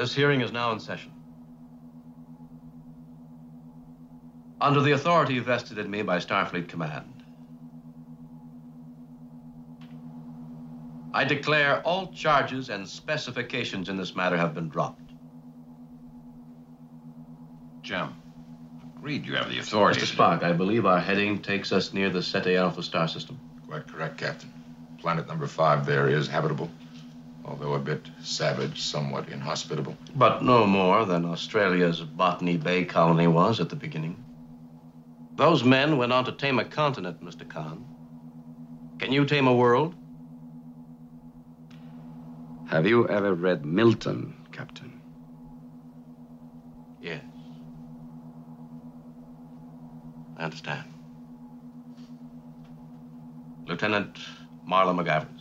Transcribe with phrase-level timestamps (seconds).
[0.00, 1.12] This hearing is now in session.
[4.58, 7.22] Under the authority vested in me by Starfleet Command,
[11.12, 15.12] I declare all charges and specifications in this matter have been dropped.
[17.82, 18.14] Jim,
[18.96, 20.00] agreed you have the authority.
[20.00, 20.16] Mr.
[20.16, 23.38] Spock, I believe our heading takes us near the Ceti Alpha star system.
[23.68, 24.50] Quite correct, Captain.
[24.98, 26.70] Planet number five there is habitable,
[27.44, 29.96] although a bit savage, somewhat inhospitable.
[30.14, 34.24] But no more than Australia's Botany Bay colony was at the beginning.
[35.36, 37.48] Those men went on to tame a continent, Mr.
[37.48, 37.84] Khan.
[38.98, 39.94] Can you tame a world?
[42.68, 45.00] Have you ever read Milton, Captain?
[47.00, 47.24] Yes.
[50.36, 50.84] I understand.
[53.66, 54.18] Lieutenant
[54.68, 55.39] Marla McGivers.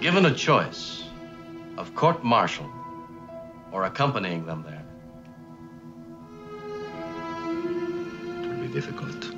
[0.00, 1.02] Given a choice
[1.76, 2.70] of court martial
[3.72, 4.84] or accompanying them there,
[8.40, 9.34] It will be difficult.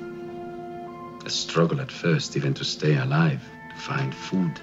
[1.25, 4.61] A struggle at first, even to stay alive, to find food.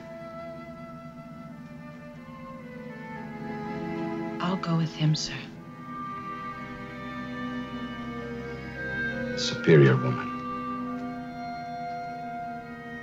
[4.41, 5.35] I'll go with him, sir.
[9.35, 10.29] A superior woman.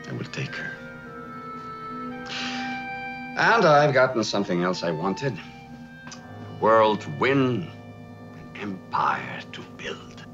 [0.08, 0.85] I will take her.
[3.38, 5.38] And I've gotten something else I wanted.
[5.38, 7.70] A world to win,
[8.34, 10.26] an empire to build.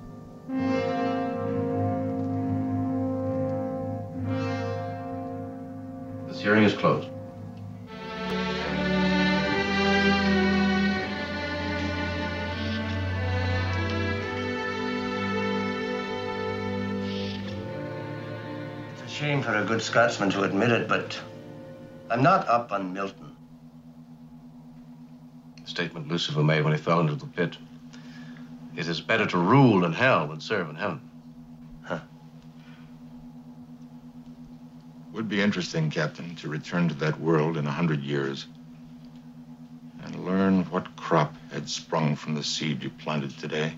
[6.28, 7.10] this hearing is closed.
[18.94, 21.20] It's a shame for a good Scotsman to admit it, but
[22.12, 23.38] I'm not up on Milton.
[25.64, 27.58] The statement Lucifer made when he fell into the pit.
[28.76, 31.00] It is better to rule in hell than serve in heaven.
[31.84, 32.00] Huh.
[35.14, 38.46] Would be interesting, Captain, to return to that world in a hundred years
[40.04, 43.74] and learn what crop had sprung from the seed you planted today.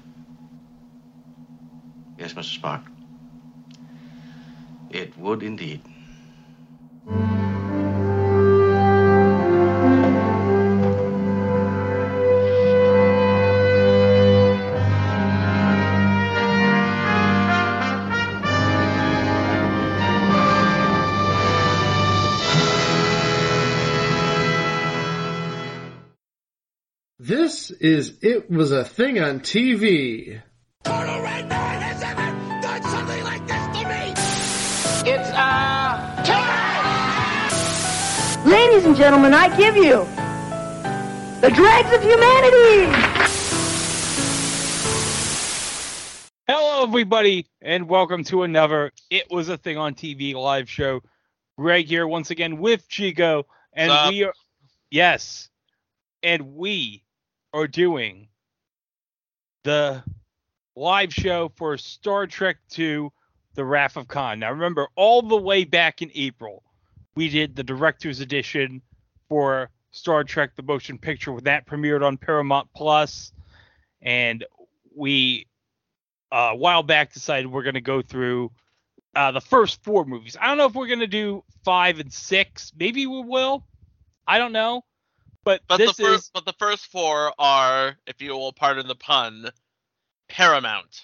[2.18, 2.60] Yes, Mr.
[2.60, 2.84] Spock.
[4.90, 5.82] It would indeed.
[27.84, 30.42] Is It Was a Thing on TV.
[30.86, 34.14] Total Red Man has ever done something like this to me!
[35.12, 36.00] It's, uh,
[38.46, 40.06] Ladies and gentlemen, I give you
[41.42, 42.86] the dregs of humanity.
[46.48, 51.02] Hello, everybody, and welcome to another It Was a Thing on TV live show.
[51.58, 54.10] Greg here once again with Chico, and Sup?
[54.10, 54.34] we are
[54.90, 55.50] yes,
[56.22, 57.03] and we
[57.54, 58.28] are doing
[59.64, 60.04] the
[60.76, 63.10] live show for Star Trek II:
[63.54, 64.40] The Wrath of Khan.
[64.40, 66.64] Now, remember, all the way back in April,
[67.16, 68.82] we did the director's edition
[69.30, 73.32] for Star Trek: The Motion Picture when that premiered on Paramount Plus,
[74.02, 74.44] and
[74.96, 75.48] we
[76.32, 78.52] uh, a while back decided we're going to go through
[79.16, 80.36] uh, the first four movies.
[80.40, 82.72] I don't know if we're going to do five and six.
[82.78, 83.64] Maybe we will.
[84.26, 84.84] I don't know.
[85.44, 88.88] But, But this the first, is but the first four are, if you will pardon
[88.88, 89.50] the pun,
[90.30, 91.02] Paramount.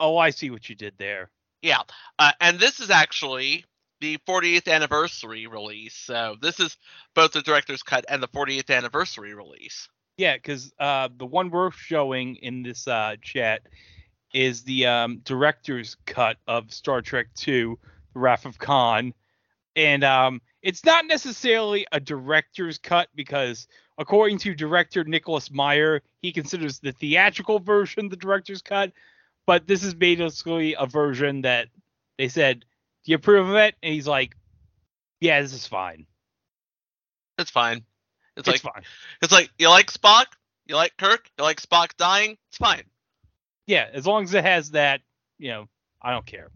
[0.00, 1.30] oh, I see what you did there.
[1.62, 1.82] Yeah,
[2.18, 3.64] uh, and this is actually
[4.00, 5.94] the 40th anniversary release.
[5.94, 6.76] So this is
[7.14, 9.88] both the director's cut and the 40th anniversary release.
[10.16, 13.62] Yeah, because uh, the one we're showing in this uh, chat
[14.32, 17.74] is the um, director's cut of Star Trek II:
[18.14, 19.14] The Wrath of Khan,
[19.76, 26.32] and um, it's not necessarily a director's cut because, according to director Nicholas Meyer, he
[26.32, 28.92] considers the theatrical version the director's cut,
[29.46, 31.68] but this is basically a version that
[32.16, 32.60] they said,
[33.04, 34.36] "Do you approve of it?" And he's like,
[35.20, 36.06] "Yeah, this is fine.
[37.38, 37.84] It's fine.
[38.36, 38.84] It's, It's, like fine."
[39.22, 40.26] it's like you like Spock,
[40.66, 42.36] you like Kirk, you like Spock dying.
[42.48, 42.84] It's fine.
[43.66, 45.02] Yeah, as long as it has that,
[45.38, 45.68] you know,
[46.02, 46.50] I don't care.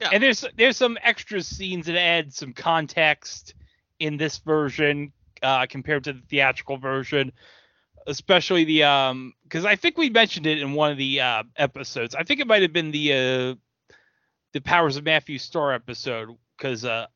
[0.00, 0.10] Yeah.
[0.12, 3.54] And there's there's some extra scenes that add some context
[3.98, 5.12] in this version
[5.42, 7.32] uh, compared to the theatrical version,
[8.06, 12.14] especially the um because I think we mentioned it in one of the uh, episodes.
[12.14, 13.54] I think it might have been the uh,
[14.52, 17.06] the Powers of Matthew Star episode because uh,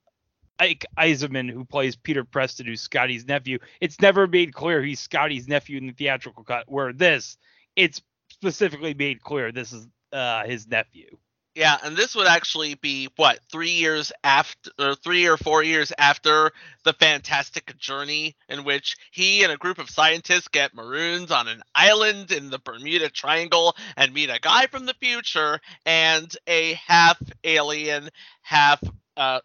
[0.58, 3.58] Ike Eisenmann, who plays Peter Preston, who's Scotty's nephew.
[3.80, 6.64] It's never made clear he's Scotty's nephew in the theatrical cut.
[6.70, 7.36] Where this,
[7.76, 11.16] it's specifically made clear this is uh, his nephew.
[11.54, 15.92] Yeah, and this would actually be what three years after, or three or four years
[15.98, 16.52] after
[16.84, 21.62] the Fantastic Journey, in which he and a group of scientists get marooned on an
[21.74, 27.20] island in the Bermuda Triangle and meet a guy from the future and a half
[27.42, 28.08] alien,
[28.42, 28.80] half
[29.16, 29.40] uh,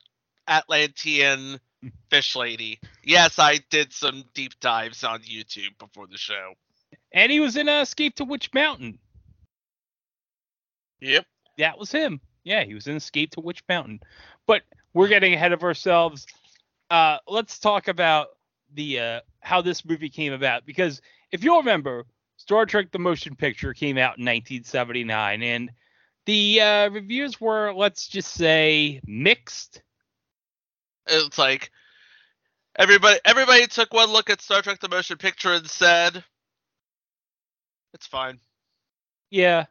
[0.48, 1.60] Atlantean
[2.12, 2.80] fish lady.
[3.04, 6.54] Yes, I did some deep dives on YouTube before the show.
[7.12, 9.00] And he was in uh, Escape to Witch Mountain.
[11.02, 11.26] Yep.
[11.58, 12.20] That was him.
[12.44, 14.02] Yeah, he was in Escape to Witch Mountain.
[14.46, 14.64] But
[14.94, 16.28] we're getting ahead of ourselves.
[16.90, 18.28] Uh, let's talk about
[18.74, 22.06] the uh, how this movie came about because if you'll remember,
[22.38, 25.72] Star Trek: The Motion Picture came out in 1979, and
[26.26, 29.82] the uh, reviews were, let's just say, mixed.
[31.08, 31.72] It's like
[32.76, 36.24] everybody everybody took one look at Star Trek: The Motion Picture and said,
[37.94, 38.40] "It's fine."
[39.30, 39.66] Yeah,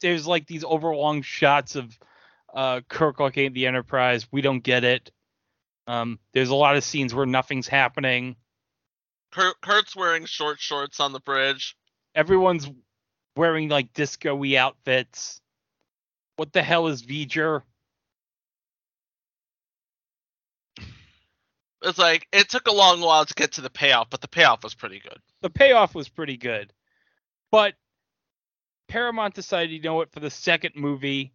[0.00, 1.98] there's like these overlong shots of
[2.54, 4.26] uh, Kirk looking at the Enterprise.
[4.30, 5.10] We don't get it.
[5.86, 8.36] Um, there's a lot of scenes where nothing's happening.
[9.32, 11.76] Kurt, Kurt's wearing short shorts on the bridge.
[12.14, 12.68] Everyone's
[13.36, 15.40] wearing like disco-y outfits.
[16.36, 17.62] What the hell is V'ger?
[21.82, 24.64] It's like it took a long while to get to the payoff, but the payoff
[24.64, 25.18] was pretty good.
[25.42, 26.72] The payoff was pretty good.
[27.50, 27.74] But
[28.88, 31.32] Paramount decided, you know what, for the second movie,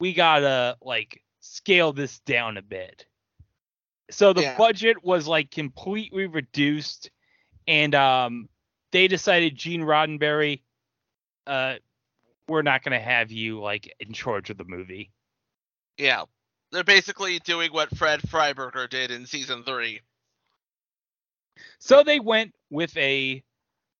[0.00, 3.06] we gotta like scale this down a bit.
[4.10, 4.56] So the Yeah.
[4.56, 7.10] budget was like completely reduced,
[7.66, 8.48] and um,
[8.92, 10.62] they decided Gene Roddenberry,
[11.46, 11.76] uh,
[12.48, 15.10] we're not gonna have you like in charge of the movie.
[15.96, 16.24] Yeah,
[16.70, 20.00] they're basically doing what Fred Freiberger did in season three.
[21.78, 23.42] So they went with a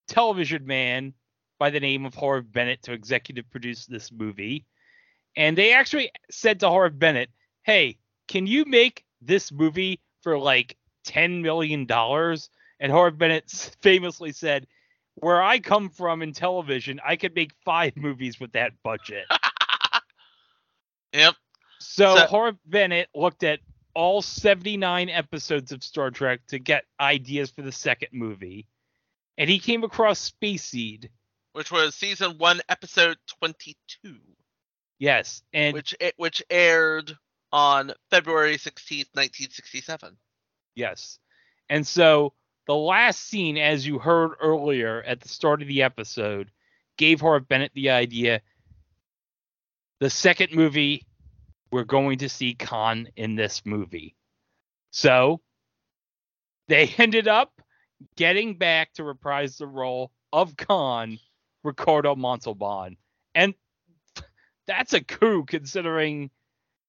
[0.09, 1.15] television man
[1.59, 4.65] by the name of Harv Bennett to executive produce this movie.
[5.37, 7.31] And they actually said to Harv Bennett,
[7.63, 7.99] hey,
[8.29, 11.87] can you make this movie for like $10 million?
[12.81, 13.51] And Harv Bennett
[13.83, 14.67] famously said,
[15.17, 19.27] where I come from in television, I could make five movies with that budget.
[21.15, 21.35] Yep.
[21.79, 23.61] So, So- Bennett looked at
[23.95, 28.67] all 79 episodes of Star Trek to get ideas for the second movie.
[29.39, 31.11] And he came across Space Seed.
[31.55, 34.19] Which was season one, episode twenty-two,
[34.99, 35.43] Yes.
[35.53, 37.17] And which a- which aired
[37.53, 40.17] on February sixteenth, nineteen sixty-seven.
[40.75, 41.19] yes.
[41.71, 42.35] And so
[42.67, 46.51] the last scene, as you heard earlier at the start of the episode,
[46.99, 48.43] gave Harv Bennett the idea.
[50.01, 51.07] The second movie,
[51.71, 54.17] we're going to see Khan in this movie.
[54.91, 55.41] So
[56.69, 57.53] they ended up
[58.17, 61.19] getting back to reprise the role of Khan,
[61.65, 62.97] Ricardo Montalban.
[63.35, 63.55] And
[64.67, 66.31] that's a coup considering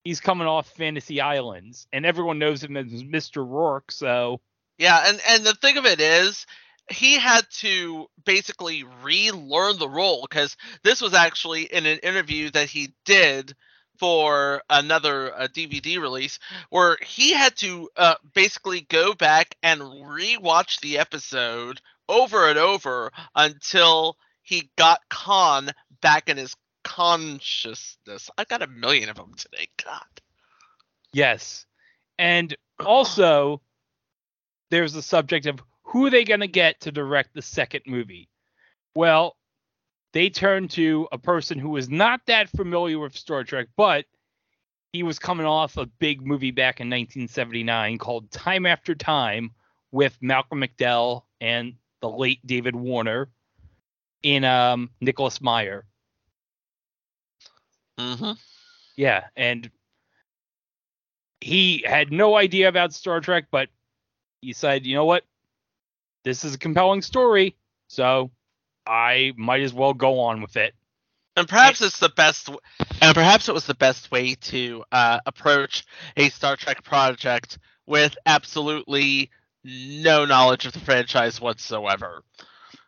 [0.03, 3.45] he's coming off Fantasy Islands and everyone knows him as Mr.
[3.47, 4.41] Rourke, so
[4.77, 6.45] Yeah, and and the thing of it is,
[6.91, 12.69] he had to basically relearn the role because this was actually in an interview that
[12.69, 13.55] he did
[13.97, 16.37] for another uh, DVD release
[16.69, 23.11] where he had to uh, basically go back and rewatch the episode over and over
[23.35, 25.71] until he got Khan
[26.01, 28.29] back in his consciousness.
[28.37, 29.67] I got a million of them today.
[29.83, 30.03] God.
[31.11, 31.65] yes.
[32.17, 33.61] And also
[34.69, 38.29] there's the subject of who are they going to get to direct the second movie?
[38.93, 39.35] Well,
[40.13, 44.05] they turned to a person who was not that familiar with Star Trek, but
[44.93, 49.51] he was coming off a big movie back in 1979 called Time After Time
[49.91, 53.29] with Malcolm McDowell and the late David Warner
[54.25, 55.85] in um, Nicholas Meyer.
[57.99, 58.31] Mm-hmm.
[58.97, 59.69] Yeah, and
[61.39, 63.69] he had no idea about Star Trek, but
[64.41, 65.23] he said, you know what?
[66.23, 67.55] This is a compelling story,
[67.87, 68.31] so
[68.87, 70.73] I might as well go on with it.
[71.37, 72.61] And perhaps it's the best, w-
[73.03, 75.85] and perhaps it was the best way to uh, approach
[76.17, 79.29] a Star Trek project with absolutely
[79.63, 82.23] no knowledge of the franchise whatsoever.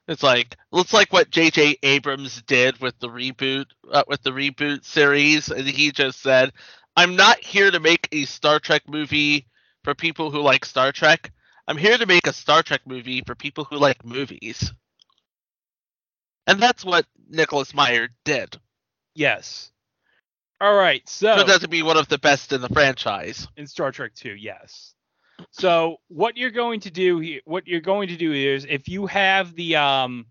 [0.08, 1.78] It's like it's like what J.J.
[1.84, 6.54] Abrams did with the reboot, uh, with the reboot series, and he just said,
[6.96, 9.48] "I'm not here to make a Star Trek movie
[9.84, 11.32] for people who like Star Trek.
[11.68, 14.72] I'm here to make a Star Trek movie for people who like movies."
[16.48, 18.58] And that's what Nicholas Meyer did.
[19.14, 19.72] Yes.
[20.62, 23.48] All right, so Turns out to be one of the best in the franchise.
[23.58, 24.96] in Star Trek 2, yes.
[25.52, 29.06] So what you're going to do here, what you're going to do is if you
[29.08, 30.26] have the um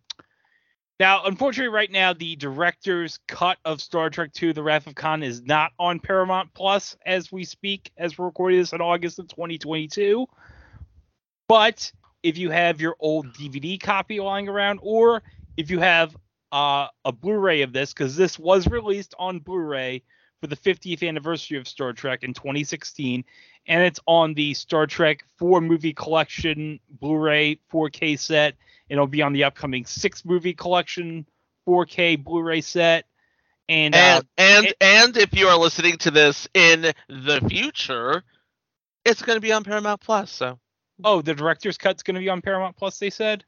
[0.99, 5.23] now unfortunately right now the director's cut of Star Trek 2 The Wrath of Khan
[5.23, 9.29] is not on Paramount Plus as we speak as we're recording this in August of
[9.29, 10.27] 2022.
[11.49, 15.23] But if you have your old DVD copy lying around or
[15.57, 16.17] if you have
[16.53, 20.03] uh, a Blu-ray of this cuz this was released on Blu-ray
[20.41, 23.25] for the 50th anniversary of Star Trek in 2016
[23.67, 28.55] and it's on the Star Trek 4 movie collection Blu-ray 4K set.
[28.89, 31.27] And it'll be on the upcoming 6 movie collection
[31.67, 33.07] 4K Blu-ray set.
[33.69, 38.23] And, uh, And and it- and if you are listening to this in the future,
[39.05, 40.59] it's going to be on Paramount Plus, so
[41.05, 42.99] oh, the director's cut's going to be on Paramount Plus.
[42.99, 43.45] They said.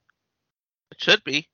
[0.91, 1.49] it should be.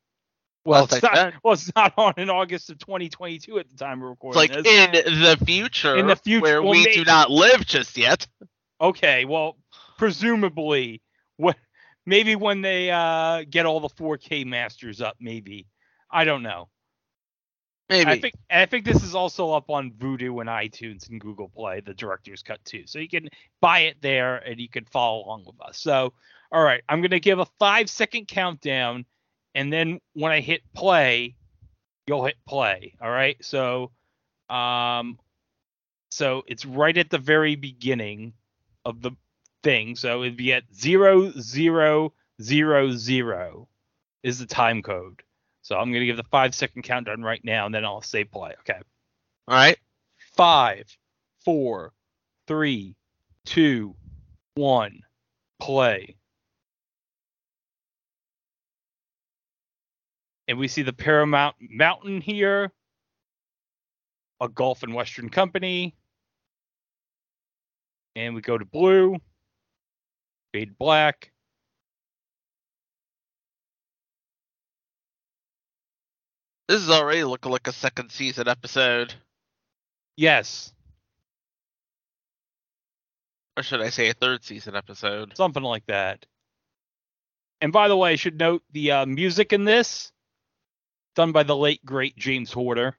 [0.65, 1.35] Well, it's not.
[1.43, 4.53] Well, it's not on in August of 2022 at the time we're It's recording like
[4.65, 4.67] this.
[5.07, 8.27] in the future, In the future- where well, we may- do not live just yet.
[8.85, 9.57] Okay, well,
[9.97, 11.01] presumably,
[11.39, 11.57] what
[12.05, 15.67] maybe when they uh, get all the 4K masters up, maybe
[16.11, 16.69] I don't know.
[17.89, 18.11] Maybe.
[18.11, 21.81] I think I think this is also up on Vudu and iTunes and Google Play,
[21.81, 22.83] the director's cut too.
[22.87, 23.31] So you can
[23.63, 25.79] buy it there and you can follow along with us.
[25.79, 26.13] So,
[26.53, 29.07] all right, I'm gonna give a five second countdown,
[29.55, 31.37] and then when I hit play,
[32.07, 32.97] you'll hit play.
[33.01, 33.43] All right.
[33.43, 33.93] So,
[34.51, 35.19] um,
[36.11, 38.35] so it's right at the very beginning
[38.85, 39.13] of the
[39.63, 39.97] thing.
[39.97, 43.69] So it'd be at zero zero zero zero
[44.23, 45.23] is the time code.
[45.63, 48.53] So I'm gonna give the five second countdown right now, and then I'll say play.
[48.61, 48.79] Okay.
[49.49, 49.79] All right.
[50.37, 50.85] Five,
[51.45, 51.93] four,
[52.47, 52.97] three,
[53.45, 53.95] two,
[54.55, 55.01] one,
[55.61, 56.17] play.
[60.47, 62.71] And we see the Paramount Mountain here,
[64.41, 65.95] a Gulf and Western Company.
[68.17, 69.17] And we go to blue,
[70.53, 71.33] fade black.
[76.69, 79.15] This is already looking like a second season episode,
[80.17, 80.73] Yes,
[83.57, 85.37] or should I say a third season episode?
[85.37, 86.25] something like that.
[87.61, 90.13] And by the way, I should note the uh, music in this
[91.15, 92.97] done by the late great James Horner.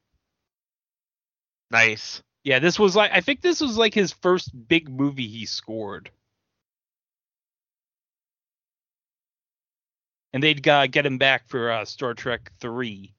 [1.72, 2.22] Nice.
[2.46, 6.12] Yeah, this was like I think this was like his first big movie he scored.
[10.32, 13.12] And they'd uh, get him back for uh, Star Trek 3.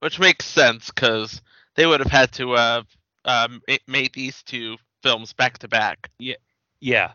[0.00, 1.40] Which makes sense because
[1.74, 2.82] they would have had to uh,
[3.24, 6.36] um, made these two films back to back Yeah.
[6.80, 7.12] Yeah.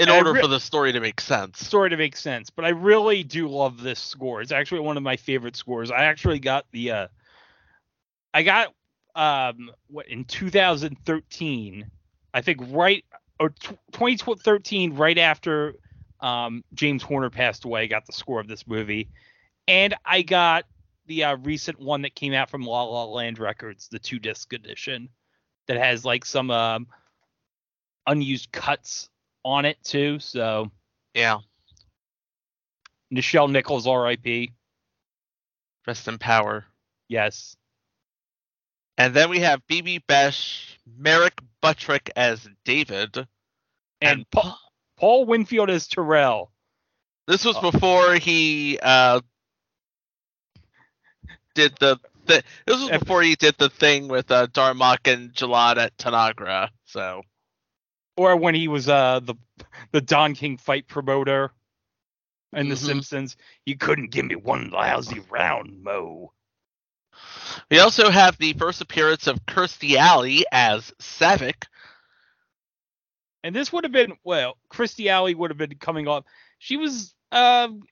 [0.00, 1.64] in I order re- for the story to make sense.
[1.64, 4.40] Story to make sense, but I really do love this score.
[4.42, 5.92] It's actually one of my favorite scores.
[5.92, 7.08] I actually got the uh
[8.34, 8.72] I got
[9.20, 11.90] um what in 2013,
[12.32, 13.04] I think right
[13.38, 15.74] or tw 2013 right after
[16.20, 19.08] um James Horner passed away, I got the score of this movie.
[19.68, 20.64] And I got
[21.06, 24.52] the uh, recent one that came out from La La Land Records, the two disc
[24.52, 25.10] edition
[25.68, 26.86] that has like some um
[28.06, 29.10] unused cuts
[29.44, 30.18] on it too.
[30.18, 30.70] So
[31.14, 31.38] Yeah.
[33.12, 34.52] Nichelle Nichols, R.I.P.
[35.86, 36.64] Rest in power.
[37.08, 37.56] Yes.
[39.00, 43.16] And then we have Bibi Besch, Merritt Butrick as David.
[43.16, 43.26] And,
[44.02, 44.58] And Paul,
[44.98, 46.52] Paul Winfield as Terrell.
[47.26, 47.70] This was Oh.
[47.70, 49.22] before he uh
[51.54, 55.78] did the th- this was before he did the thing with uh Darmok and Jalad
[55.78, 56.68] at Tanagra.
[56.84, 57.22] So
[58.18, 59.34] Or when he was uh the
[59.92, 61.52] the Don King fight promoter
[62.52, 62.78] in The Mhm.
[62.78, 63.36] Simpsons.
[63.64, 66.34] You couldn't give me one lousy round, Mo.
[67.70, 71.66] We also have the first appearance of Kirstie Alley as Saavik.
[73.44, 76.24] And this would have been well, Kirstie Alley would have been coming off.
[76.58, 77.82] She was um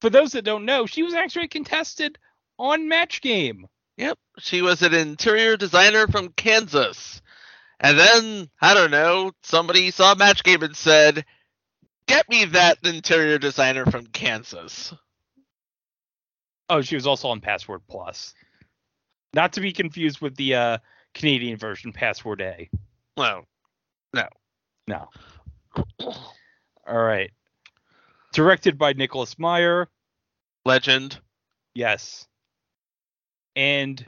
[0.00, 2.18] for those that don't know, she was actually contested
[2.58, 3.66] on Match Game.
[3.96, 7.22] Yep, she was an interior designer from Kansas.
[7.80, 11.24] And then, I don't know, somebody saw Match Game and said,
[12.06, 14.92] Get me that interior designer from Kansas.
[16.68, 18.34] Oh, she was also on Password Plus.
[19.34, 20.78] Not to be confused with the uh
[21.14, 22.68] Canadian version, Password A.
[23.16, 23.44] Well,
[24.12, 24.28] No.
[24.86, 25.08] No.
[26.86, 27.30] All right.
[28.32, 29.88] Directed by Nicholas Meyer.
[30.64, 31.20] legend.
[31.74, 32.26] Yes.
[33.56, 34.04] And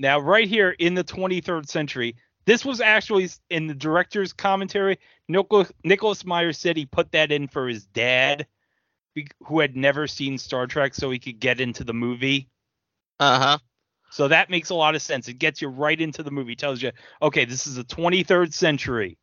[0.00, 2.14] now, right here in the 23rd century,
[2.46, 4.98] this was actually in the director's commentary.
[5.26, 8.46] Nicholas, Nicholas Meyer said he put that in for his dad,
[9.44, 12.48] who had never seen Star Trek, so he could get into the movie.
[13.18, 13.58] Uh huh.
[14.10, 15.28] So that makes a lot of sense.
[15.28, 16.56] It gets you right into the movie.
[16.56, 19.18] Tells you, okay, this is the 23rd century.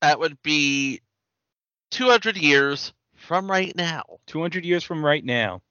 [0.00, 1.02] That would be
[1.90, 4.04] 200 years from right now.
[4.26, 5.62] 200 years from right now.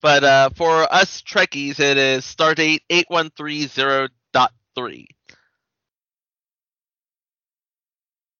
[0.00, 5.06] But uh, for us Trekkies, it is Stardate 8130.3.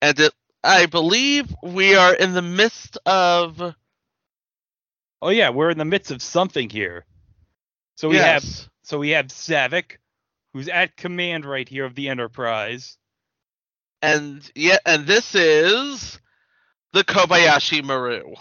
[0.01, 3.75] And it, I believe we are in the midst of.
[5.21, 7.05] Oh yeah, we're in the midst of something here.
[7.99, 8.45] So we have
[8.85, 9.97] so we have Saavik,
[10.53, 12.97] who's at command right here of the Enterprise.
[14.01, 16.21] and yeah, and this is
[16.93, 18.35] the Kobayashi Maru.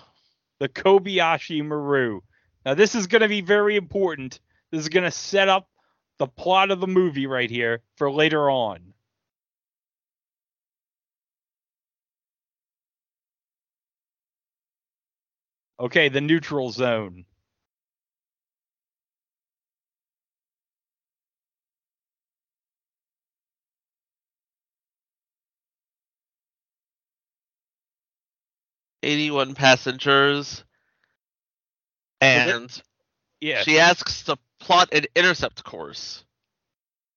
[0.59, 2.21] the Kobayashi Maru.
[2.67, 4.39] Now this is going to be very important.
[4.71, 5.67] This is going to set up
[6.19, 8.93] the plot of the movie right here for later on.
[15.79, 17.25] Okay, the neutral zone.
[29.07, 30.63] Eighty-one passengers,
[32.21, 32.81] and
[33.39, 36.23] Yeah, she asks to plot an intercept course.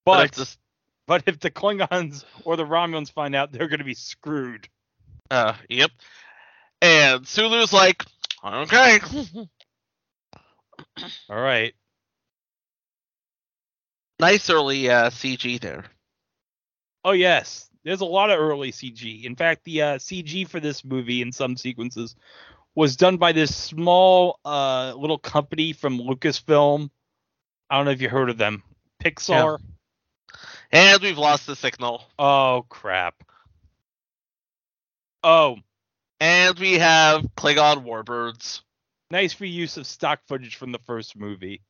[0.05, 0.57] but if this,
[1.05, 4.69] but if the Klingons or the Romulans find out, they're going to be screwed.
[5.29, 5.91] uh, yep.
[6.81, 8.03] And Sulu's like,
[8.43, 8.99] okay.
[11.29, 11.73] All right.
[14.19, 15.85] nice early uh, CG there.
[17.03, 19.23] Oh yes, there's a lot of early CG.
[19.23, 22.15] In fact, the uh, CG for this movie in some sequences
[22.75, 26.89] was done by this small uh, little company from Lucasfilm.
[27.69, 28.63] I don't know if you heard of them.
[29.03, 29.57] Pixar.
[30.71, 32.03] And we've lost the signal.
[32.17, 33.15] Oh crap.
[35.23, 35.57] Oh,
[36.19, 38.61] And we have Klingon warbirds.
[39.11, 41.61] nice reuse of stock footage from the first movie.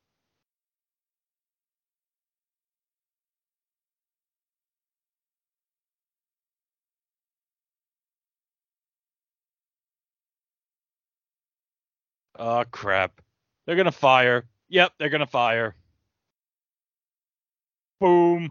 [12.42, 13.20] Oh crap.
[13.66, 14.46] They're gonna fire.
[14.68, 15.76] Yep, they're gonna fire.
[18.00, 18.50] Boom.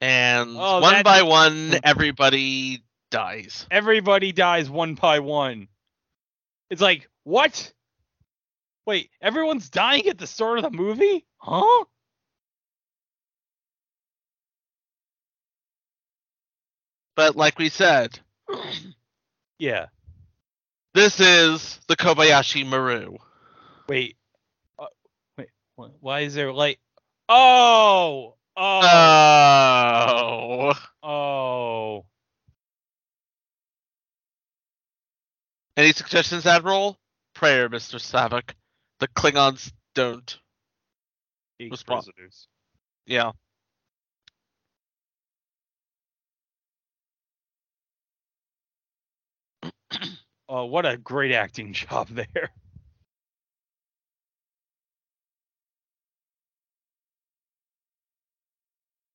[0.00, 1.80] And Oh, one that- by one, oh.
[1.84, 3.66] everybody dies.
[3.70, 5.68] Everybody dies one by one.
[6.70, 7.72] It's like, what?
[8.86, 11.24] Wait, everyone's dying at the start of the movie?
[11.38, 11.84] Huh?
[17.14, 18.18] But like we said,
[19.58, 19.86] Yeah.
[20.94, 23.16] this is the Kobayashi Maru.
[23.88, 24.16] Wait.
[24.78, 24.86] Uh,
[25.38, 25.48] wait.
[25.76, 26.80] Why is there like?
[27.28, 28.34] Oh.
[28.56, 28.80] Oh.
[30.12, 30.74] Oh.
[31.02, 32.04] oh.
[35.76, 36.98] Any suggestions, Admiral?
[37.34, 37.96] Prayer, Mr.
[37.98, 38.52] Saavik.
[39.02, 40.38] The Klingons don't.
[41.68, 42.46] Was prisoners.
[43.04, 43.32] Yeah.
[50.48, 52.50] Oh, what a great acting job there.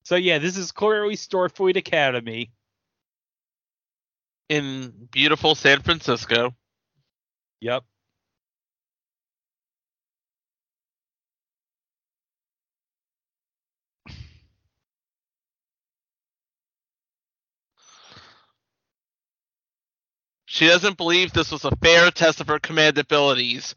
[0.04, 2.52] So yeah, this is clearly Starfleet Academy.
[4.50, 6.56] In beautiful San Francisco.
[7.62, 7.84] Yep.
[20.58, 23.76] She doesn't believe this was a fair test of her command abilities.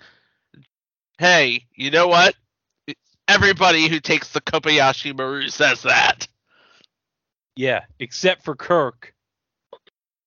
[1.19, 2.35] Hey, you know what?
[3.29, 6.27] Everybody who takes the Kobayashi Maru says that.
[7.55, 9.13] Yeah, except for Kirk.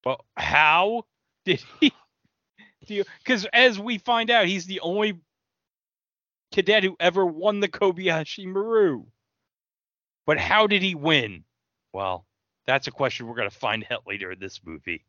[0.06, 1.06] Well, how
[1.44, 1.92] did he?
[2.86, 5.20] Do because as we find out, he's the only
[6.52, 9.06] cadet who ever won the Kobayashi Maru.
[10.28, 11.46] But how did he win?
[11.94, 12.28] Well,
[12.68, 15.04] that's a question we're going to find out later in this movie.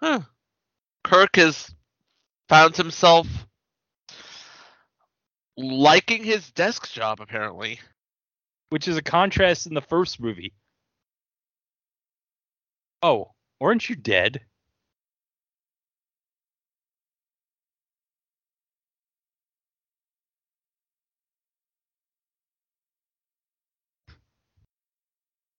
[0.00, 0.20] Huh.
[1.04, 1.74] Kirk has
[2.48, 3.26] found himself
[5.56, 7.80] liking his desk job, apparently.
[8.70, 10.52] which is a contrast in the first movie.
[13.02, 14.40] Oh, aren't you dead?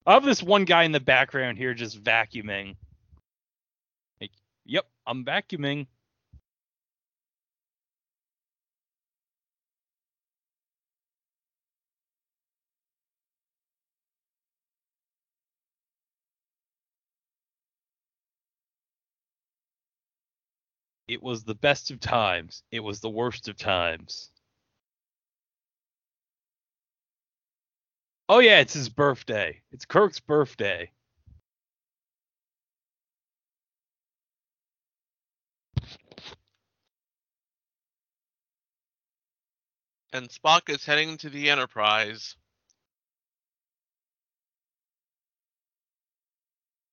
[0.06, 2.76] I have this one guy in the background here just vacuuming.
[5.08, 5.88] I'm vacuuming.
[21.08, 22.64] It was the best of times.
[22.72, 24.32] It was the worst of times.
[28.30, 29.62] Oh yeah, it's his birthday.
[29.72, 30.92] It's Kirk's birthday.
[40.16, 42.38] And Spock is heading to the Enterprise.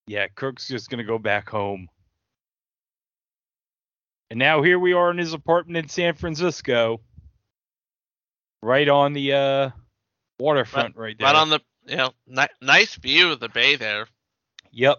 [0.08, 1.86] Yeah, Kirk's just gonna go back home.
[4.28, 7.00] And now here we are in his apartment in San Francisco.
[8.60, 9.70] Right on the uh
[10.40, 11.26] waterfront right, there.
[11.26, 14.08] Right on the you know ni- nice view of the bay there.
[14.72, 14.96] Yep.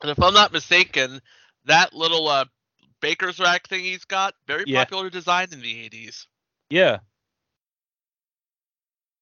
[0.00, 1.20] And if I'm not mistaken,
[1.66, 2.46] that little uh
[3.02, 4.84] baker's rack thing he's got very Yeah.
[4.84, 6.26] popular design in the 80s.
[6.70, 7.00] Yeah.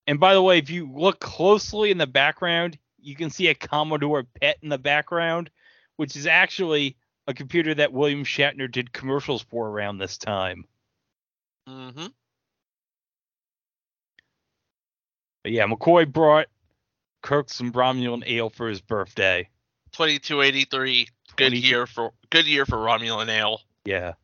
[0.06, 3.54] And by the way, if you look closely in the background, you can see a
[3.54, 5.50] Commodore PET in the background,
[5.96, 10.64] which is actually a computer that William Shatner did commercials for around this time.
[11.68, 12.06] Mm-hmm.
[15.42, 16.46] But yeah, McCoy brought
[17.22, 19.48] Kirk some Romulan ale for his birthday.
[19.92, 21.08] 2283.
[21.36, 23.60] Good year for good year for Romulan ale.
[23.84, 24.14] Yeah.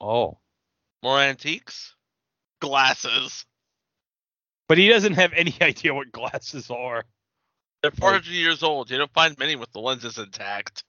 [0.00, 0.38] Oh.
[1.02, 1.94] More antiques.
[2.60, 3.44] Glasses.
[4.68, 7.04] But he doesn't have any idea what glasses are.
[7.82, 8.90] They're 400 years old.
[8.90, 10.84] You don't find many with the lenses intact.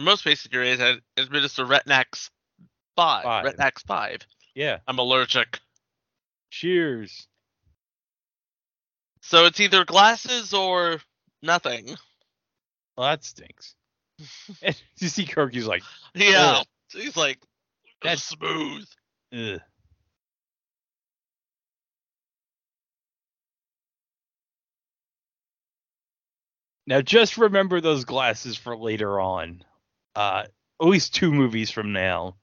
[0.00, 2.30] For most basic areas, I administer Retinax
[2.96, 3.22] 5.
[3.22, 3.44] Five.
[3.44, 4.20] Retinax 5.
[4.54, 4.78] Yeah.
[4.88, 5.60] I'm allergic.
[6.50, 7.26] Cheers.
[9.20, 11.02] So it's either glasses or
[11.42, 11.88] nothing.
[12.96, 13.74] Well, that stinks.
[14.62, 15.82] And you see Kirk, he's like,
[16.14, 16.60] Yeah.
[16.60, 16.66] Ugh.
[16.92, 17.38] He's like,
[18.02, 18.86] That's- that's smooth.
[19.34, 19.60] Ugh.
[26.86, 29.62] Now, just remember those glasses for later on.
[30.14, 30.44] Uh,
[30.80, 32.36] at least two movies from now.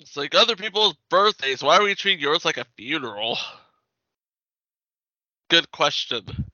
[0.00, 1.62] It's like other people's birthdays.
[1.62, 3.38] Why are we treating yours like a funeral?
[5.50, 6.45] Good question.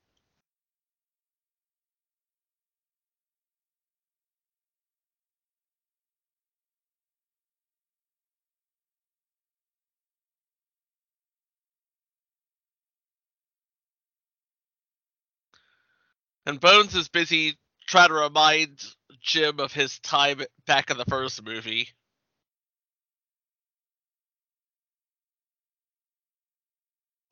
[16.46, 18.85] And Bones is busy trying to remind
[19.20, 21.88] Jim of his time back in the first movie.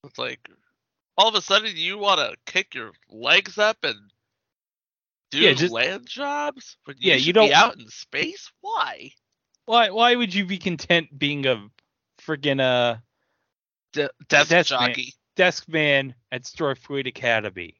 [0.05, 0.49] It's like
[1.17, 3.97] all of a sudden you want to kick your legs up and
[5.31, 6.77] do Yeah, just- land jobs?
[6.85, 8.51] When you Yeah, you don't- be out in space.
[8.61, 9.13] Why?
[9.67, 9.91] Why?
[9.91, 11.71] Why would you be content being a
[12.19, 13.01] friggin' uh
[13.93, 14.89] De- desk Desk man.
[14.91, 15.15] jockey.
[15.37, 17.80] desk man at Starfleet Academy?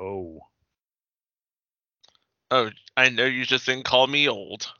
[0.00, 0.40] Oh.
[2.50, 4.72] Oh, I know you just didn't call me old.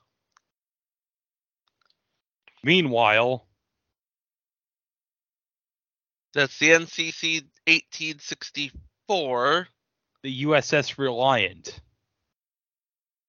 [2.65, 3.47] Meanwhile,
[6.33, 9.69] That's the NCC 1864.
[10.23, 11.81] the USS Reliant.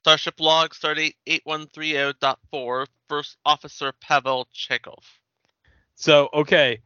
[0.04, 2.88] Starship log stardate 8130.4.
[3.08, 5.04] First Officer Pavel Chekhov.
[5.96, 6.82] So, okay,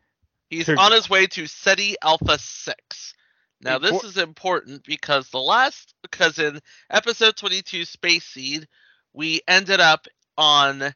[0.50, 3.14] He's on his way to Ceti Alpha 6.
[3.62, 8.68] Now, this is important because the last, because in episode 22, Space Seed,
[9.14, 10.94] we ended up on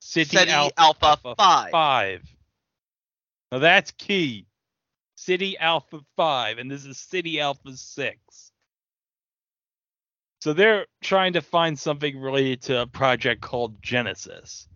[0.00, 1.70] Ceti Ceti Alpha, Alpha, 5.
[1.70, 2.22] Five.
[3.52, 4.46] Now that's key.
[5.16, 8.18] Ceti Alpha 5, and this is Ceti Alpha 6.
[10.40, 14.68] So they're trying to find something related to a project called Genesis.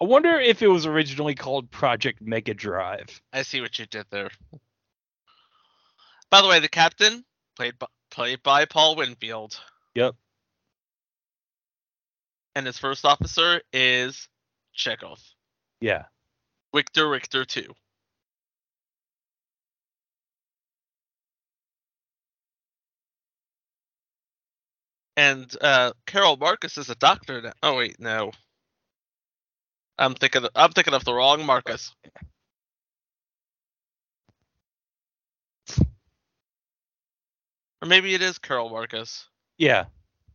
[0.00, 3.22] I wonder if it was originally called Project Mega Drive.
[3.32, 4.30] I see what you did there.
[6.30, 7.24] By the way, the captain,
[7.56, 9.58] played by, played by Paul Winfield,
[9.94, 10.14] Yep.
[12.54, 14.28] and his first officer is
[14.74, 15.20] Chekhov.
[15.80, 16.04] Yeah.
[16.74, 17.74] Victor Richter 2.
[25.16, 27.52] And uh, Carol Marcus is a doctor now.
[27.62, 28.32] Oh wait, no.
[29.98, 30.46] I'm thinking.
[30.54, 31.94] I'm thinking of the wrong Marcus.
[37.82, 39.26] Or maybe it is Carol Marcus.
[39.58, 39.84] Yeah,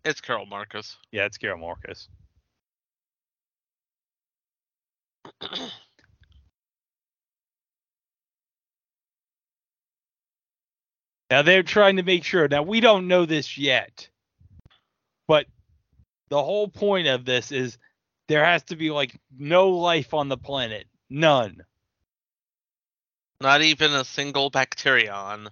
[0.04, 0.98] It's Carol Marcus.
[1.12, 2.08] yeah, it's Carol Marcus.
[11.30, 12.48] Now they're trying to make sure.
[12.48, 14.10] Now we don't know this yet,
[15.28, 15.46] but
[16.30, 17.78] the whole point of this is
[18.28, 21.62] there has to be like no life on the planet, none.
[23.40, 25.50] Not even a single bacterion.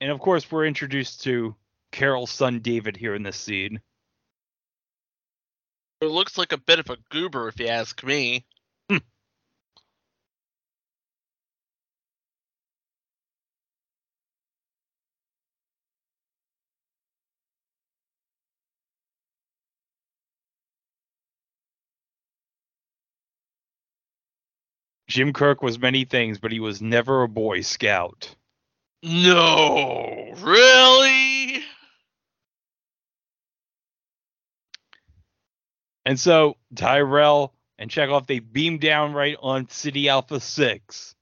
[0.00, 1.54] And of course, we're introduced to
[1.92, 3.80] Carol's son David here in this scene.
[6.00, 8.46] It looks like a bit of a goober, if you ask me.
[25.08, 28.36] Jim Kirk was many things, but he was never a Boy Scout.
[29.02, 31.62] No, really?
[36.04, 41.14] And so Terrell and Chekhov they beam down right on Ceti Alpha Six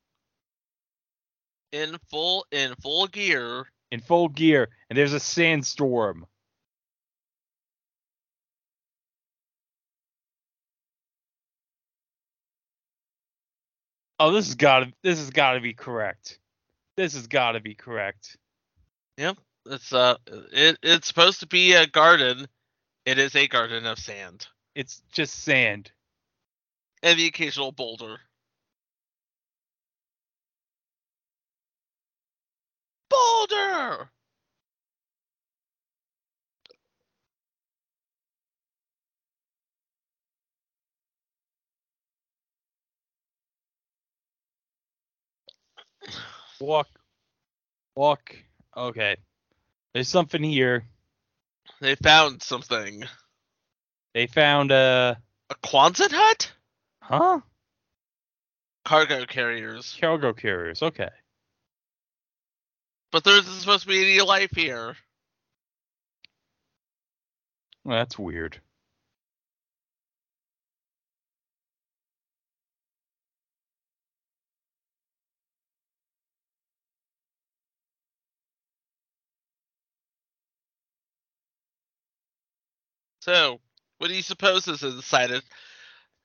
[1.72, 3.66] In full, in full gear.
[3.92, 6.26] in full gear, and there's a sandstorm.
[14.20, 16.38] Oh, this has got to this has got to be correct.
[16.98, 18.36] This has got to be correct.
[19.66, 20.16] It's uh,
[20.52, 22.48] it it's supposed to be a garden.
[23.06, 25.92] It is a garden of sand It's just sand.
[27.02, 28.18] and the occasional boulder.
[33.08, 34.10] Boulder.
[46.60, 46.88] Walk,
[47.94, 48.34] walk.
[48.76, 49.16] Okay,
[49.92, 50.84] there's something here.
[51.80, 53.04] They found something.
[54.14, 55.18] They found a.
[55.50, 56.52] A Quonset hut?
[57.00, 57.40] huh?
[58.84, 59.96] Cargo carriers.
[60.00, 60.82] Cargo carriers.
[60.82, 61.08] Okay.
[63.12, 64.96] But there isn't supposed to be any life here.
[67.84, 68.60] Well, that's weird.
[83.28, 83.60] So,
[83.98, 85.44] what do you suppose is inside it?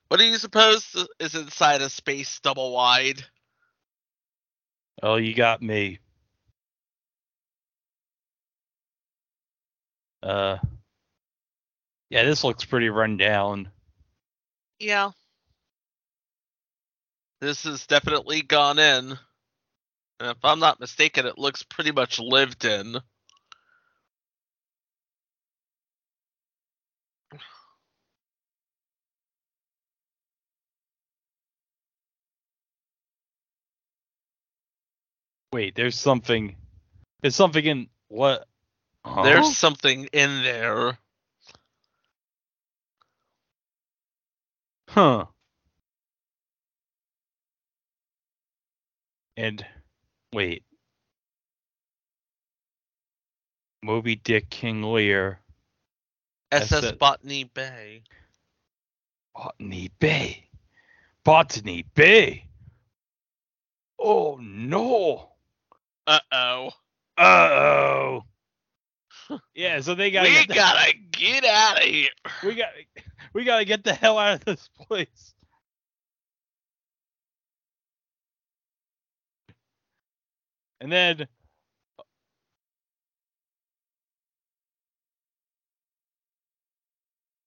[0.08, 3.22] What do you suppose is inside a space double wide?
[5.02, 6.00] Oh, you got me.
[10.22, 10.60] Uh,
[12.10, 13.70] yeah, this looks pretty run down.
[14.80, 15.12] Yeah.
[17.42, 19.18] This has definitely gone in.
[20.22, 22.96] And if I'm not mistaken, it looks pretty much lived in.
[35.54, 36.56] Wait, there's something.
[37.22, 38.48] There's something in what?
[39.06, 39.22] Huh?
[39.22, 40.98] There's something in there.
[44.90, 45.26] huh.
[49.38, 49.64] And
[50.34, 50.64] wait.
[53.84, 55.40] Moby Dick King Lear,
[56.50, 56.94] That's SS.
[56.94, 58.02] Botany Bay.
[59.36, 60.50] Botany Bay.
[61.24, 62.48] Botany Bay.
[64.00, 65.33] Oh no.
[66.08, 66.70] Uh oh.
[67.18, 68.24] Uh oh.
[69.56, 72.10] yeah, so they gotta We get the, gotta get out of here.
[72.44, 72.70] we got
[73.34, 75.34] we gotta get the hell out of this place.
[80.82, 81.28] And then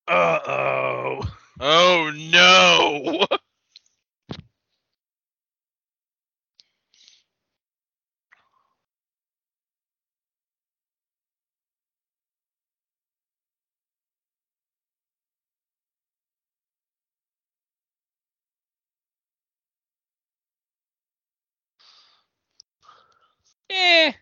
[0.09, 1.37] Uh oh.
[1.61, 3.27] Oh no.
[23.77, 24.13] Eh.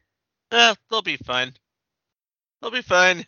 [0.50, 1.52] Eh, they'll be fine.
[2.60, 3.26] They'll be fine.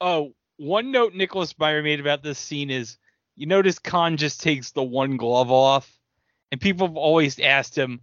[0.00, 2.98] Oh, one note Nicholas Meyer made about this scene is
[3.36, 5.90] you notice Khan just takes the one glove off,
[6.52, 8.00] and people have always asked him,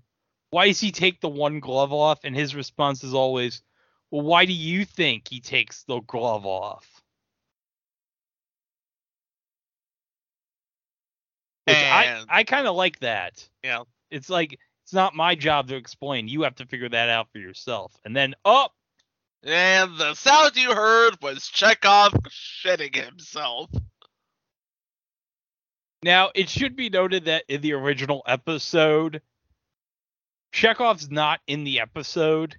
[0.50, 2.20] why does he take the one glove off?
[2.24, 3.62] And his response is always,
[4.10, 6.88] well, why do you think he takes the glove off?
[11.65, 13.46] Which I, I kind of like that.
[13.62, 13.84] Yeah.
[14.10, 16.30] It's like, it's not my job to explain.
[16.30, 17.91] You have to figure that out for yourself.
[18.06, 18.69] And then, oh,
[19.43, 23.69] And the sound you heard was Chekhov shitting himself.
[26.04, 29.21] Now, it should be noted that in the original episode,
[30.54, 32.56] Chekhov's not in the episode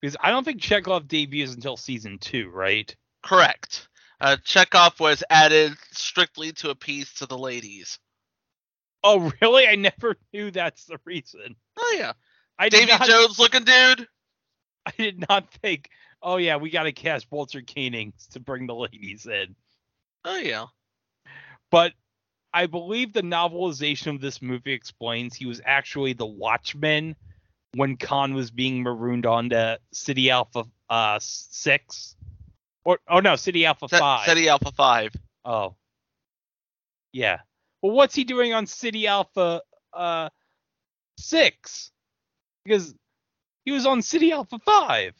[0.00, 2.92] because I don't think Chekhov debuts until season two, right?
[3.22, 3.86] Correct.
[4.20, 8.00] Uh, Chekhov was added strictly to appease to the ladies.
[9.06, 9.68] Oh, really?
[9.68, 11.56] I never knew that's the reason.
[11.76, 12.12] Oh yeah,
[12.58, 14.08] I Davy not, Jones looking dude.
[14.86, 15.90] I did not think.
[16.22, 19.54] Oh yeah, we got to cast Walter Koenig to bring the ladies in.
[20.24, 20.66] Oh yeah.
[21.70, 21.92] But
[22.52, 27.14] I believe the novelization of this movie explains he was actually the Watchman
[27.74, 32.16] when Khan was being marooned onto Ceti Alpha uh six.
[32.86, 34.26] Or oh no, Ceti Alpha Se- five.
[34.26, 35.12] Ceti Alpha Five.
[35.44, 35.74] Oh.
[37.12, 37.40] Yeah.
[37.84, 39.62] Well what's he doing on Ceti Alpha
[39.94, 40.30] uh
[41.18, 41.92] six?
[42.64, 42.94] Because
[43.64, 45.14] he was on Ceti Alpha five.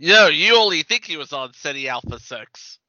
[0.00, 2.80] No, you only think he was on Ceti Alpha Six.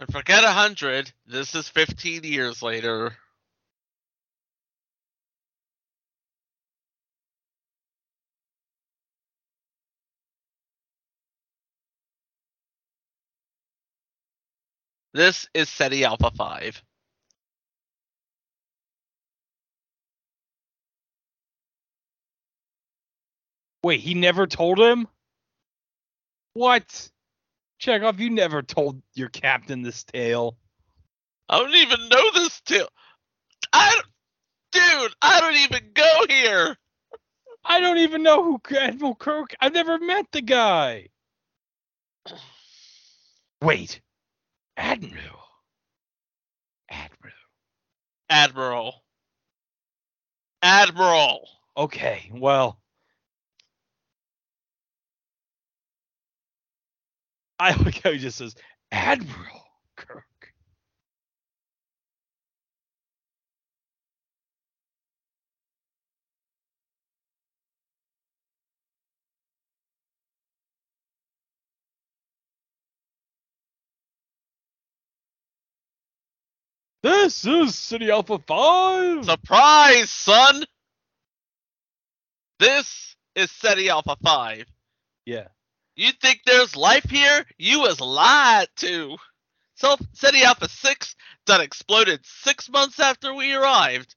[0.00, 1.12] And forget a hundred.
[1.26, 3.16] This is fifteen years later.
[15.14, 16.82] This is Ceti Alpha 5.
[23.84, 25.06] Wait, he never told him?
[26.54, 27.10] What?
[27.78, 30.56] Chekhov, you never told your captain this tale.
[31.48, 32.88] I don't even know this tale.
[33.72, 34.00] I
[34.72, 36.76] Dude, I don't even go here.
[37.64, 39.54] I don't even know who Admiral Kirk.
[39.60, 41.10] I've never met the guy.
[43.62, 44.00] Wait,
[44.76, 45.40] Admiral.
[46.90, 47.32] Admiral.
[48.28, 48.94] Admiral.
[50.62, 51.48] Admiral.
[51.76, 52.78] Okay, well.
[57.58, 58.54] I like how he just says
[58.92, 59.62] Admiral
[59.96, 60.24] Kirk.
[77.04, 79.26] This is Ceti Alpha 5.
[79.26, 80.64] Surprise, son!
[82.58, 84.64] This is Ceti Alpha 5.
[85.26, 85.48] yeah.
[85.96, 87.44] You think there's life here?
[87.58, 89.18] You was lied to.
[89.74, 91.14] So Ceti Alpha 6
[91.44, 94.14] done exploded six months after we arrived.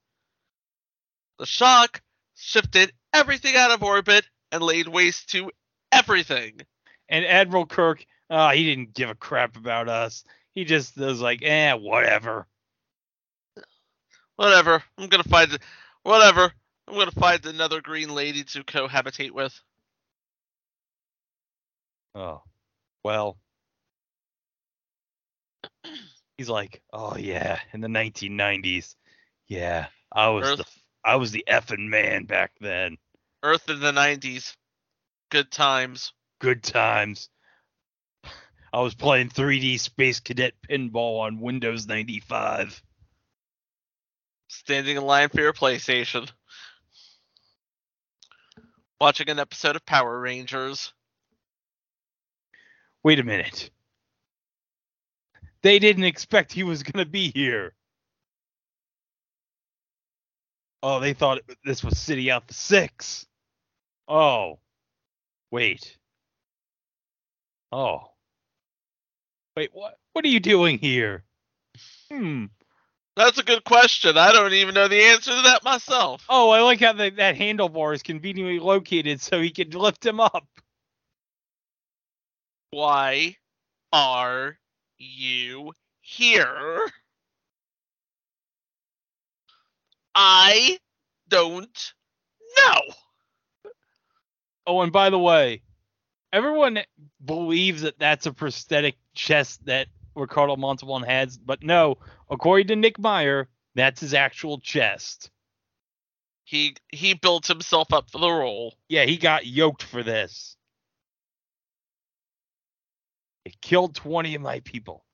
[1.39, 2.01] The shock
[2.35, 5.51] shifted everything out of orbit and laid waste to
[5.91, 6.61] everything.
[7.09, 10.23] And Admiral Kirk, uh, he didn't give a crap about us.
[10.55, 12.47] He just was like, eh, whatever.
[14.37, 14.83] Whatever.
[14.97, 15.57] I'm gonna find
[16.03, 16.51] whatever.
[16.87, 19.59] I'm gonna find another green lady to cohabitate with.
[22.15, 22.41] Oh,
[23.03, 23.37] well.
[26.37, 28.95] He's like, oh yeah, in the 1990s,
[29.47, 30.81] yeah, I was the Earth.
[31.03, 32.97] I was the effing man back then.
[33.43, 34.55] Earth in the 90s.
[35.31, 36.13] Good times.
[36.39, 37.29] Good times.
[38.71, 42.83] I was playing 3D Space Cadet pinball on Windows 95.
[44.47, 46.29] Standing in line for your PlayStation.
[48.99, 50.93] Watching an episode of Power Rangers.
[53.03, 53.69] Wait a minute.
[55.61, 57.73] They didn't expect he was going to be here.
[60.83, 63.25] Oh, they thought this was Ceti Alpha 6.
[64.07, 64.59] Oh.
[65.51, 65.97] Wait.
[67.71, 68.11] Oh.
[69.55, 71.23] Wait, what what are you doing here?
[72.11, 72.45] Hmm.
[73.17, 74.15] That's a good question.
[74.15, 76.23] I don't even know the answer to that myself.
[76.29, 80.19] Oh, I like how the, that handlebar is conveniently located so he can lift him
[80.19, 80.47] up.
[82.69, 83.37] Why
[83.91, 84.59] are
[84.99, 86.85] you here?
[90.13, 90.77] I
[91.27, 91.93] don't
[92.59, 92.81] know.
[94.67, 95.63] Oh, and by the way,
[96.31, 96.81] everyone
[97.25, 101.97] believes that that's a prosthetic chest that Ricardo Montalban has, but no,
[102.29, 105.29] according to Nick Meyer, that's his actual chest.
[106.43, 108.73] He he built himself up for the role.
[108.87, 110.55] Yeah, he got yoked for this.
[113.45, 115.05] It killed 20 of my people.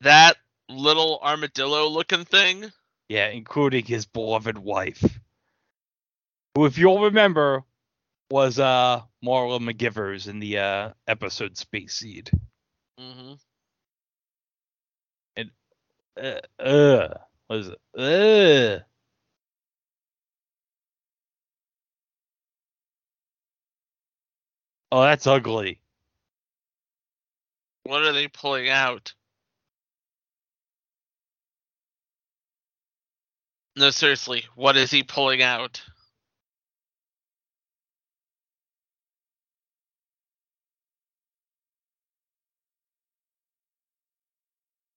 [0.00, 0.36] That
[0.68, 2.72] little armadillo looking thing.
[3.08, 5.02] Yeah, including his beloved wife.
[6.54, 7.64] Who, if you'll remember,
[8.30, 12.30] was uh Marla McGivers in the uh episode Space Seed.
[12.98, 13.34] hmm
[16.16, 17.08] Uh, uh
[17.48, 18.80] what is it?
[18.80, 18.84] Uh.
[24.92, 25.80] Oh, that's ugly.
[27.84, 29.14] What are they pulling out?
[33.76, 35.82] No, seriously, what is he pulling out?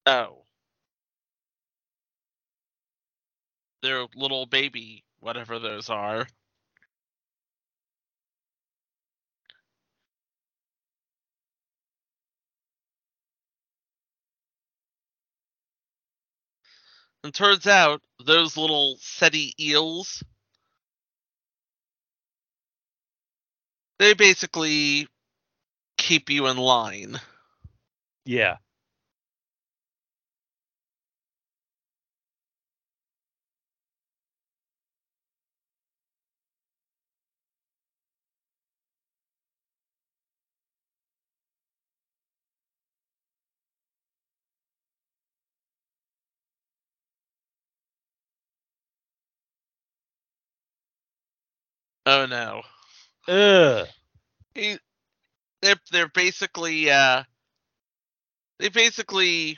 [0.07, 0.47] Oh.
[3.82, 6.28] Their little baby, whatever those are.
[17.23, 20.23] And turns out those little Ceti eels,
[23.99, 25.07] they basically
[25.97, 27.19] keep you in line.
[28.25, 28.57] Yeah.
[52.08, 52.64] Oh no.
[53.28, 53.88] Ugh.
[54.55, 54.78] He,
[55.62, 57.24] they're they're basically uh
[58.60, 59.58] they basically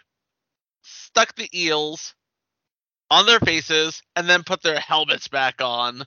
[0.83, 2.15] stuck the eels
[3.11, 6.03] on their faces and then put their helmets back on.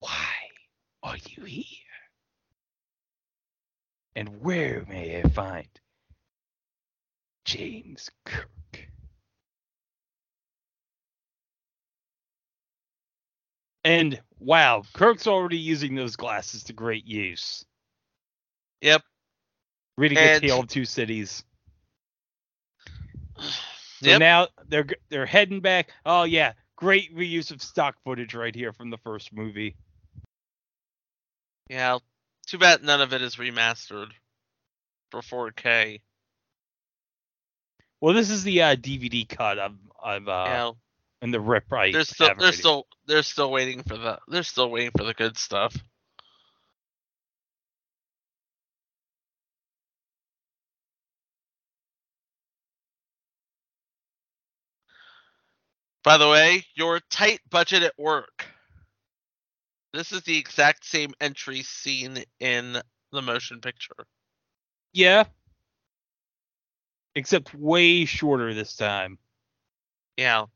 [0.00, 0.26] Why
[1.02, 1.64] are you here?
[4.16, 5.68] And where may I find
[7.44, 8.48] James Kirk?
[13.84, 17.64] And wow, Kirk's already using those glasses to great use.
[18.82, 19.02] Yep.
[19.96, 21.44] Reading And- a tale of two cities.
[24.02, 24.18] So Yep.
[24.20, 25.90] now they're they're heading back.
[26.06, 29.76] Oh yeah, great reuse of stock footage right here from the first movie.
[31.70, 31.98] Yeah.
[32.48, 34.10] Too bad none of it is remastered
[35.12, 36.00] for 4K.
[38.00, 40.70] Well, this is the uh, DVD cut of of uh, yeah.
[41.22, 41.92] and the rip right.
[41.92, 45.38] They're still they're still they're still waiting for the they're still waiting for the good
[45.38, 45.76] stuff.
[56.02, 58.46] By the way, your tight budget at work.
[59.92, 62.80] This is the exact same entry seen in
[63.12, 64.06] the motion picture.
[64.92, 65.24] Yeah.
[67.14, 69.18] Except way shorter this time.
[70.16, 70.46] Yeah.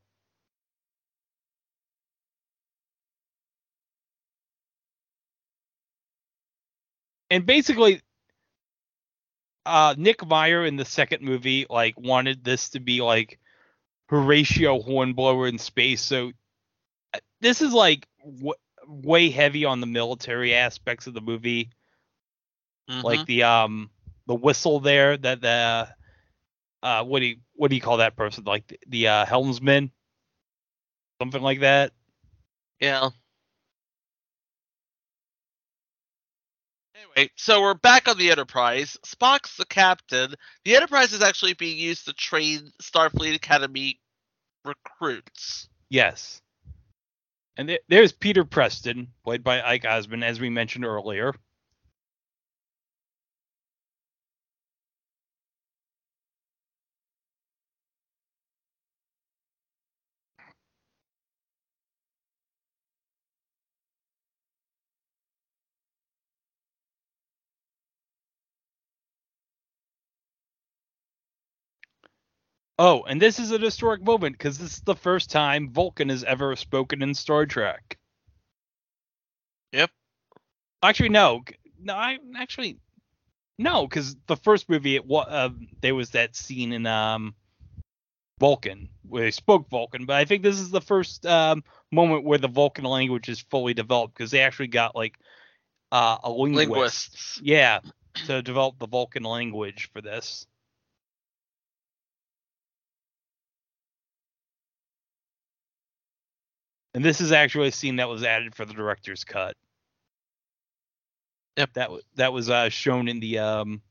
[7.29, 8.01] And basically
[9.65, 13.39] uh Nick Meyer in the second movie like wanted this to be like
[14.09, 16.01] Horatio Hornblower in space.
[16.01, 16.31] So
[17.13, 18.53] uh, this is like w-
[18.87, 21.71] way heavy on the military aspects of the movie.
[23.01, 23.25] like Mhm.
[23.25, 23.89] the um
[24.27, 25.87] the whistle there that the
[26.83, 29.91] uh what do you what do you call that person like the, the uh helmsman
[31.21, 31.91] something like that
[32.79, 33.09] Yeah.
[36.95, 38.97] Anyway, so we're back on the Enterprise.
[39.05, 40.33] Spock's the captain.
[40.63, 43.99] The Enterprise is actually being used to train Starfleet Academy
[44.63, 45.69] recruits.
[45.89, 46.41] yes
[47.57, 51.33] and there, there's peter preston played by Ike Eisenmann as we mentioned earlier
[72.77, 76.23] Oh, and this is an historic moment because this is the first time Vulcan has
[76.25, 77.97] ever spoken in Star Trek.
[79.71, 79.91] Yep.
[80.83, 81.43] Actually, no.
[81.81, 82.79] No, I actually
[83.57, 85.49] No, because the first movie, it wa- uh,
[85.81, 87.35] there was that scene in um,
[88.39, 92.39] Vulcan where they spoke Vulcan, but I think this is the first um, moment where
[92.39, 95.17] the Vulcan language is fully developed because they actually got like
[95.91, 97.41] uh, a linguist, Linguists.
[97.41, 97.79] yeah,
[98.25, 100.45] to develop the Vulcan language for this.
[106.95, 109.57] And this is actually a scene that was added for the director's cut.
[111.57, 111.73] Yep.
[111.73, 113.81] That was that was uh, shown in the um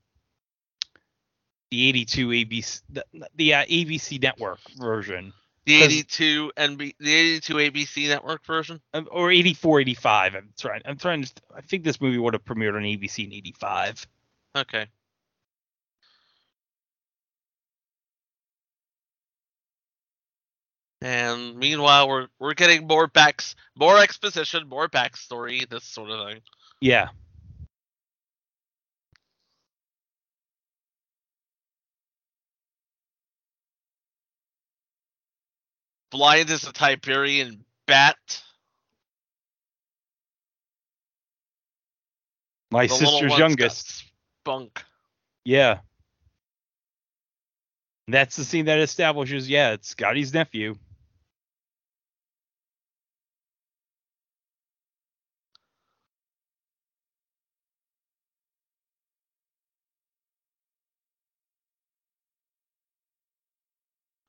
[1.70, 3.04] the 82 ABC the,
[3.36, 5.32] the uh, ABC network version
[5.66, 8.80] The 82 NB the 82 ABC network version.
[8.94, 12.44] Um, or 84 85 I'm trying I'm trying to I think this movie would have
[12.44, 14.06] premiered on ABC in 85.
[14.56, 14.86] Okay.
[21.04, 26.40] And meanwhile, we're we're getting more backs, more exposition, more backstory, this sort of thing.
[26.80, 27.08] Yeah.
[36.10, 38.16] Blind is a Tiberian bat.
[42.70, 44.04] My The sister's youngest.
[44.40, 44.82] Spunk.
[45.44, 45.80] Yeah.
[48.08, 50.76] That's the scene that establishes yeah, it's Scotty's nephew.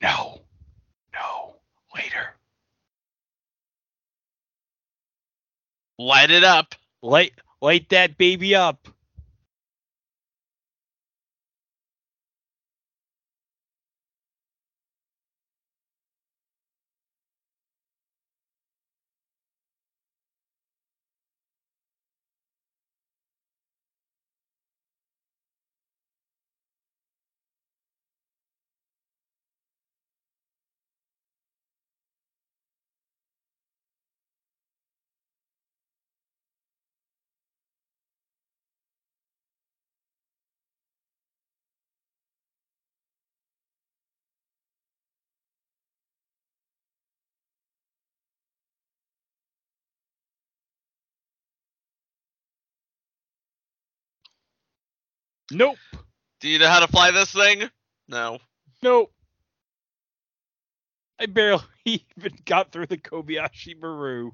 [0.06, 0.42] No.
[1.16, 1.56] No.
[1.96, 2.36] Later.
[5.98, 6.76] Light it up.
[7.02, 8.88] Light light that baby up.
[55.56, 55.78] Nope.
[56.42, 57.70] Do you know how to fly this thing?
[58.10, 58.40] No.
[58.84, 59.14] Nope.
[61.18, 64.32] I barely even got through the Kobayashi Maru.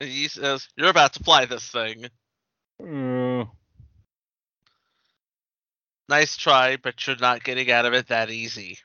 [0.00, 2.06] And He says, "You're about to fly this thing."
[2.82, 3.44] Uh,
[6.08, 8.78] Nice try, but you're not getting out of it that easy.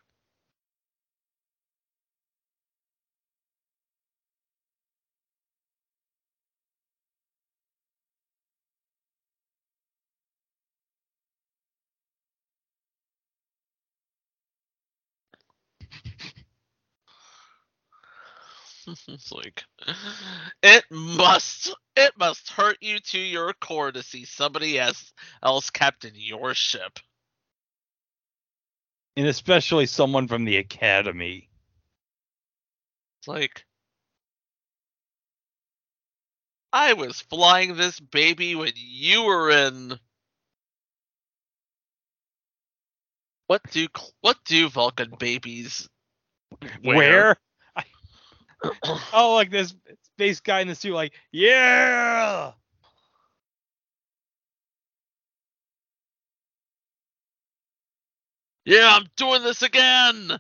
[19.08, 19.64] It's like
[20.64, 25.14] it must it must hurt you to your core to see somebody else
[25.44, 27.00] else captain your ship.
[29.18, 31.50] and especially someone from the Academy.
[33.20, 33.66] It's like
[36.72, 40.00] I was flying this baby when you were in.
[43.48, 43.88] What do
[44.22, 45.90] what do Vulcan babies
[46.84, 47.32] Where?
[47.32, 47.36] I,
[49.14, 49.76] oh, like this
[50.16, 52.52] space guy in the suit, like, yeah.
[58.66, 60.38] Yeah, I'm doing this again.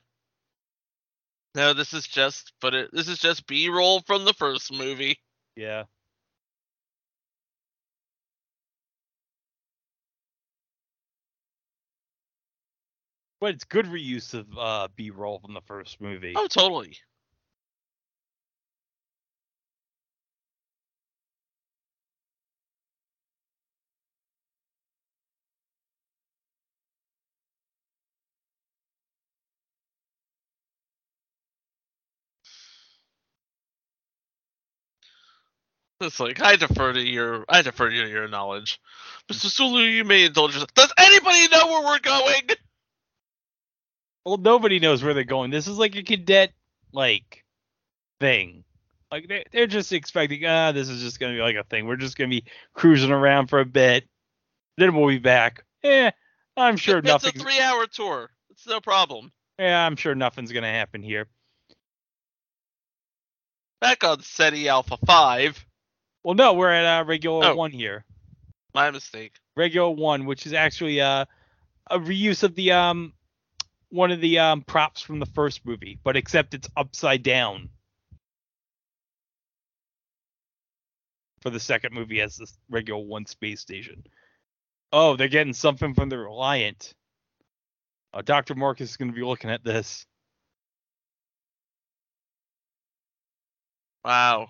[1.55, 5.17] No, this is just but it this is just B-roll from the first movie.
[5.55, 5.83] Yeah.
[13.39, 16.33] But it's good reuse of uh, B-roll from the first movie.
[16.35, 16.97] Oh, totally.
[35.99, 38.79] It's like I defer to your I defer to your knowledge.
[39.29, 39.47] Mr.
[39.47, 40.73] Sulu, you may indulge yourself.
[40.75, 42.49] Does anybody know where we're going?
[44.25, 45.49] Well, nobody knows where they're going.
[45.51, 46.53] This is like a cadet
[46.93, 47.43] like
[48.19, 48.63] thing.
[49.11, 51.87] Like they they're just expecting, ah, this is just gonna be like a thing.
[51.87, 52.43] We're just gonna be
[52.73, 54.07] cruising around for a bit,
[54.77, 55.63] then we'll be back.
[55.83, 56.11] Eh,
[56.55, 58.29] I'm sure it's a three hour tour.
[58.51, 59.31] It's no problem.
[59.57, 61.27] Yeah, I'm sure nothing's gonna happen here.
[63.79, 65.65] Back on Ceti Alpha 5.
[66.27, 67.55] Well, no, we're at uh, Regula Oh.
[67.55, 68.03] one here.
[68.73, 69.37] My mistake.
[69.55, 71.23] Regula one, which is actually uh,
[71.89, 73.13] a reuse of the um
[73.91, 77.69] one of the um props from the first movie, but except it's upside down.
[81.43, 84.03] For the second movie as the Regula one space station.
[84.91, 86.93] Oh, they're getting something from the Reliant.
[88.13, 88.53] Uh, Dr.
[88.53, 90.05] Marcus is going to be looking at this.
[94.03, 94.49] Wow.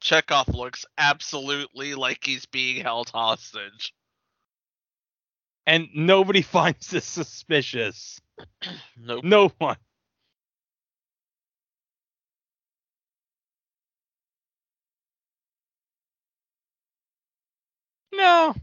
[0.00, 3.94] Chekhov looks absolutely like he's being held hostage.
[5.66, 8.20] And nobody finds this suspicious.
[8.96, 9.24] Nope.
[9.24, 9.76] No one.
[18.12, 18.54] No,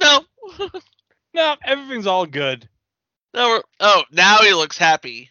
[0.00, 0.24] No.
[1.34, 2.68] no, everything's all good.
[3.34, 3.48] no.
[3.48, 5.30] we're- Oh, now he looks happy.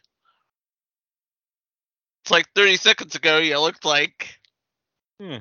[2.23, 4.39] It's like 30 seconds ago you looked like.
[5.19, 5.37] Hmm.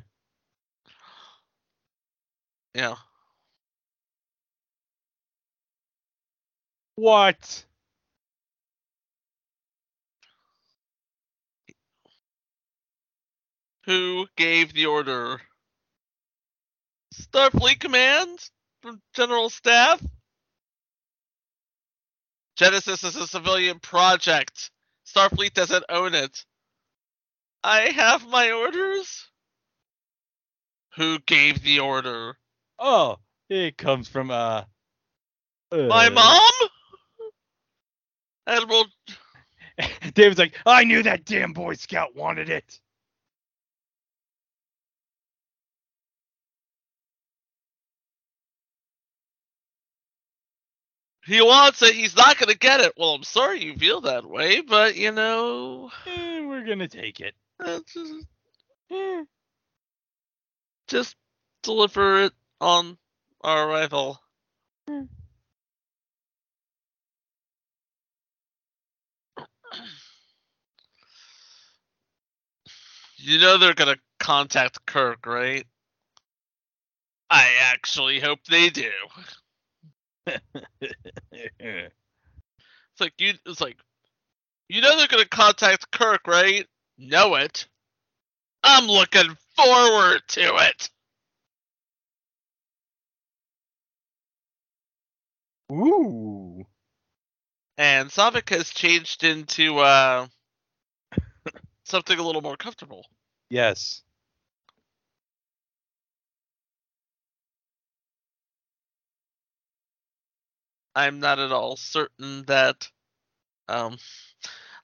[2.75, 2.97] Yeah.
[6.97, 7.65] What?
[13.87, 15.41] Who gave the order?
[17.15, 18.39] Starfleet Command
[18.83, 20.03] from General Staff?
[22.57, 24.71] Genesis is a civilian project.
[25.07, 26.45] Starfleet doesn't own it.
[27.65, 29.29] I have my orders?
[30.97, 32.37] Who gave the order?
[32.79, 33.19] Oh,
[33.49, 34.65] it comes from uh.
[35.73, 36.69] My uh, mom?
[38.47, 38.87] Admiral
[40.15, 42.79] David's like, I knew that damn Boy Scout wanted it.
[51.25, 52.93] He wants it, he's not gonna get it.
[52.97, 57.35] Well, I'm sorry you feel that way, but you know Eh, we're gonna take it.
[60.93, 61.17] Just, just
[61.63, 62.99] deliver it on
[63.41, 64.21] our arrival.
[64.89, 65.03] Hmm.
[73.25, 75.65] You know they're gonna contact Kirk, right?
[77.31, 78.91] I actually hope they do.
[80.27, 80.43] It's
[83.01, 83.35] like you.
[83.47, 83.77] It's like
[84.69, 86.67] you know they're gonna contact Kirk, right?
[86.99, 87.69] Know it.
[88.65, 90.91] I'm looking forward to it.
[95.73, 96.65] Ooh.
[97.79, 100.27] And Saavik has changed into uh
[101.85, 103.07] something a little more comfortable.
[103.51, 104.03] Yes.
[110.95, 112.91] I'm not at all certain that
[113.69, 113.97] um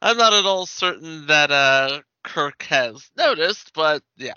[0.01, 4.35] I'm not at all certain that uh Kirk has noticed, but yeah.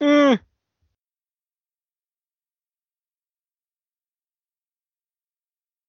[0.00, 0.36] Eh.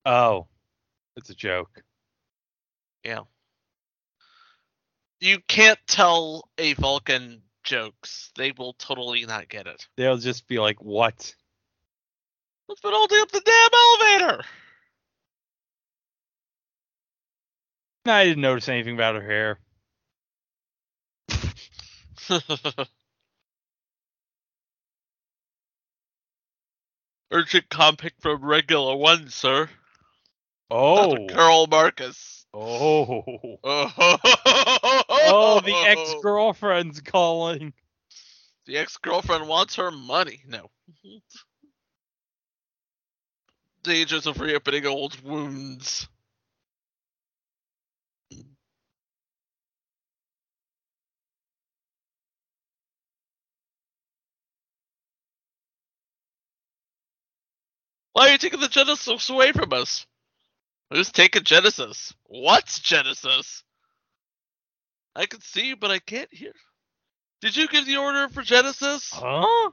[0.06, 0.48] Oh,
[1.16, 1.84] it's a joke.
[3.04, 3.22] Yeah.
[5.20, 8.32] You can't tell a Vulcan jokes.
[8.36, 9.88] They will totally not get it.
[9.96, 11.36] They'll just be like, "What?"
[12.68, 14.46] Let's been holding up the damn elevator.
[18.06, 19.60] I didn't notice anything about her hair.
[27.32, 29.70] Urgent compic from Regula one, sir.
[30.70, 31.16] Oh.
[31.16, 31.34] Dr.
[31.34, 32.46] Carol Marcus.
[32.54, 33.24] Oh.
[33.64, 34.18] Oh,
[35.10, 37.74] Oh, the ex-girlfriend's calling.
[38.66, 40.44] The ex-girlfriend wants her money.
[40.48, 40.70] No.
[43.84, 46.08] Dangers of reopening old wounds.
[58.14, 60.06] Why are you taking the Genesis away from us?
[60.92, 62.14] Who's taking Genesis?
[62.26, 63.64] What's Genesis?
[65.16, 66.54] I can see you, but I can't hear.
[67.42, 69.10] Did you give the order for Genesis?
[69.14, 69.72] Huh?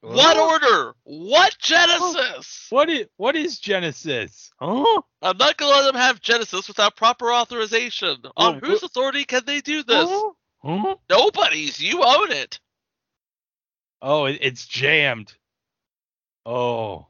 [0.00, 0.94] What order?
[1.04, 2.68] What Genesis?
[2.72, 4.50] Oh, what is what is Genesis?
[4.58, 5.02] Huh?
[5.20, 8.16] I'm not gonna let them have Genesis without proper authorization.
[8.36, 10.08] On Well, whose wh- authority can they do this?
[10.08, 10.30] Huh?
[10.64, 10.96] Huh?
[11.10, 11.80] Nobody's.
[11.80, 12.58] You own it.
[14.00, 15.34] Oh, it's jammed.
[16.46, 17.08] Oh.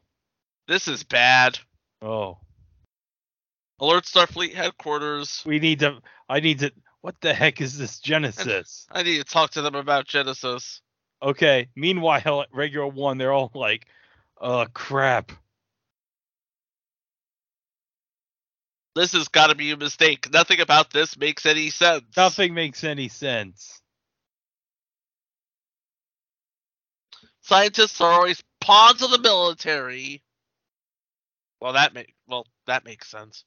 [0.69, 1.59] This is bad.
[2.01, 2.39] Oh.
[3.81, 5.43] Alert Starfleet headquarters.
[5.45, 5.99] We need to
[6.29, 8.87] I need to what the heck is this Genesis?
[8.93, 10.81] I need to talk to them about Genesis.
[11.21, 11.69] Okay.
[11.75, 13.87] Meanwhile, at Regula one, they're all like,
[14.41, 15.33] uh crap.
[18.95, 20.31] This has got to be a mistake.
[20.33, 22.05] Nothing about this makes any sense.
[22.17, 23.81] Nothing makes any sense.
[27.41, 30.23] Scientists are always pawns of the military.
[31.63, 33.47] Well, that make well that makes sense.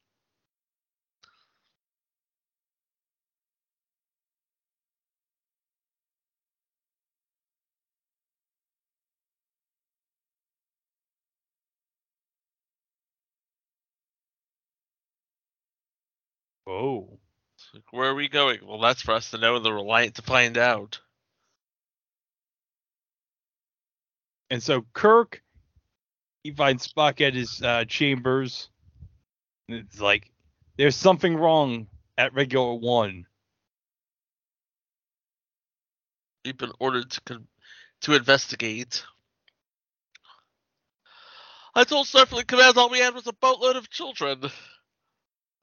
[16.68, 17.20] Oh.
[17.74, 18.60] Like, where are we going?
[18.66, 19.58] Well, that's for us to know.
[19.58, 21.00] and The Reliant to find out.
[24.52, 25.44] And so Kirk,
[26.46, 28.70] he finds Spock at his uh, chambers.
[29.68, 30.32] And it's like,
[30.78, 31.88] there's something wrong
[32.20, 33.26] at Regula one.
[36.46, 37.48] We've been ordered to con-
[38.02, 39.04] to investigate.
[41.74, 44.42] I told Starfleet Command all we had was a boatload of children.
[44.42, 44.52] But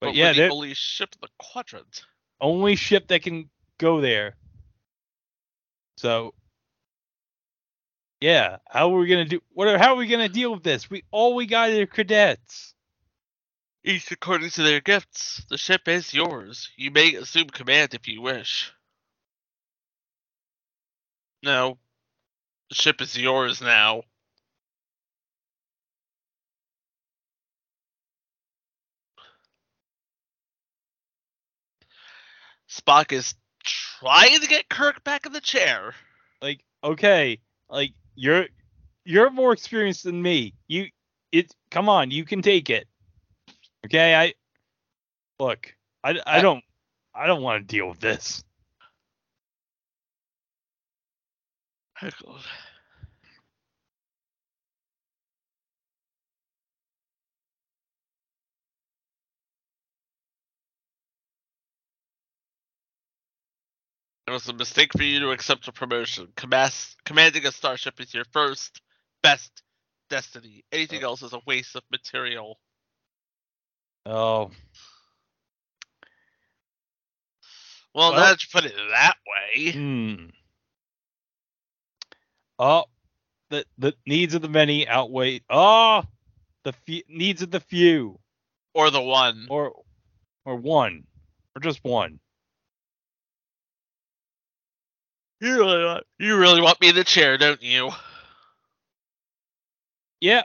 [0.00, 2.02] But yeah, the only ship in the quadrant.
[2.40, 4.34] only ship that can go there.
[5.98, 6.34] So,
[8.22, 9.40] yeah, how are we gonna do?
[9.52, 9.66] What?
[9.66, 10.88] Are, how are we gonna deal with this?
[10.88, 12.72] We all we got are cadets.
[13.82, 15.44] Each according to their gifts.
[15.50, 16.70] The ship is yours.
[16.76, 18.72] You may assume command if you wish.
[21.42, 21.78] No.
[22.68, 24.04] The ship is yours now.
[32.70, 35.92] Spock is trying to get Kirk back in the chair.
[36.40, 38.46] Like, okay, like you're
[39.04, 40.54] you're more experienced than me.
[40.68, 40.86] You
[41.32, 42.86] it come on, you can take it.
[43.86, 44.34] Okay, I
[45.40, 46.62] look, I, I don't
[47.14, 48.42] I don't want to deal with this.
[64.26, 66.28] It was a mistake for you to accept a promotion.
[66.36, 68.80] Commas- commanding a starship is your first,
[69.22, 69.62] best
[70.08, 70.64] destiny.
[70.70, 72.58] Anything else is a waste of material.
[74.06, 74.50] Oh,
[77.94, 80.26] Well, Well- now that you put it that way, hmm.
[82.58, 82.84] Oh,
[83.50, 86.04] the the needs of the many outweigh oh
[86.64, 88.18] the fe- needs of the few,
[88.72, 89.46] or the one.
[89.50, 89.82] or
[90.44, 91.06] or one,
[91.54, 92.18] or just one.
[95.42, 97.90] You really want, you really want me in the chair, don't you?
[100.20, 100.42] Yeah.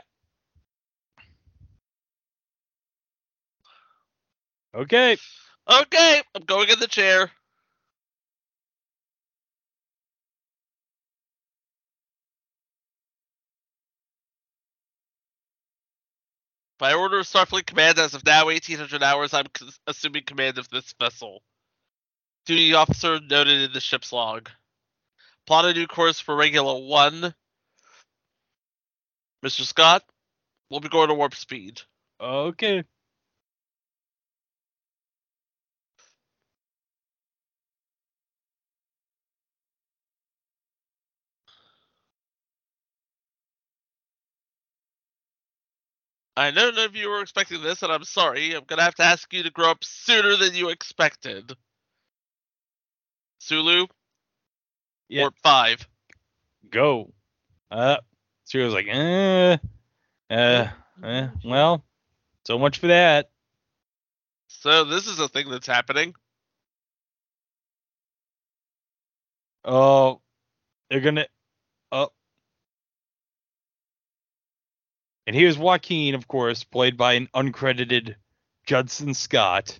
[4.74, 5.16] Okay.
[5.70, 7.30] Okay, I'm going in the chair.
[16.78, 19.46] By order of Starfleet Command, as of now, 1800 hours, I'm
[19.86, 21.42] assuming command of this vessel.
[22.46, 24.50] Duty officer noted in the ship's log.
[25.48, 27.34] Plot a new course for Regula one.
[29.42, 29.62] Mr.
[29.62, 30.04] Scott,
[30.70, 31.80] we'll be going to warp speed.
[32.20, 32.84] Okay.
[46.36, 48.54] I know none of you were expecting this, and I'm sorry.
[48.54, 51.52] I'm gonna have to ask you to grow up sooner than you expected.
[53.40, 53.86] Sulu,
[55.08, 55.22] Yeah.
[55.22, 55.86] warp five.
[56.70, 57.12] Go.
[57.70, 57.98] Uh.
[58.48, 59.58] She was like, eh,
[60.30, 60.68] uh,
[61.04, 61.84] eh, well,
[62.46, 63.28] so much for that.
[64.46, 66.14] So this is a thing that's happening.
[69.66, 70.22] Oh,
[70.88, 71.26] they're gonna.
[71.92, 72.08] Oh.
[75.26, 78.14] And here's Joaquin, of course, played by an uncredited
[78.64, 79.78] Judson Scott.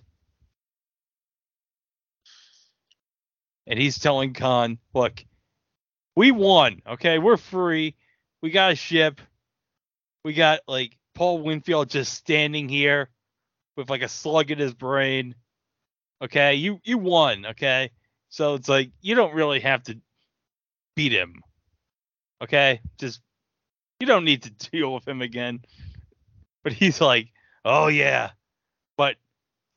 [3.69, 5.23] And he's telling Khan, look,
[6.15, 7.19] we won, okay?
[7.19, 7.95] We're free.
[8.41, 9.21] We got a ship.
[10.25, 13.09] We got like Paul Winfield just standing here
[13.77, 15.35] with like a slug in his brain.
[16.21, 17.91] Okay, you you won, okay?
[18.29, 19.99] So it's like you don't really have to
[20.95, 21.41] beat him.
[22.41, 22.81] Okay?
[22.97, 23.21] Just
[23.99, 25.61] you don't need to deal with him again.
[26.63, 27.29] But he's like,
[27.63, 28.31] "Oh yeah.
[28.97, 29.15] But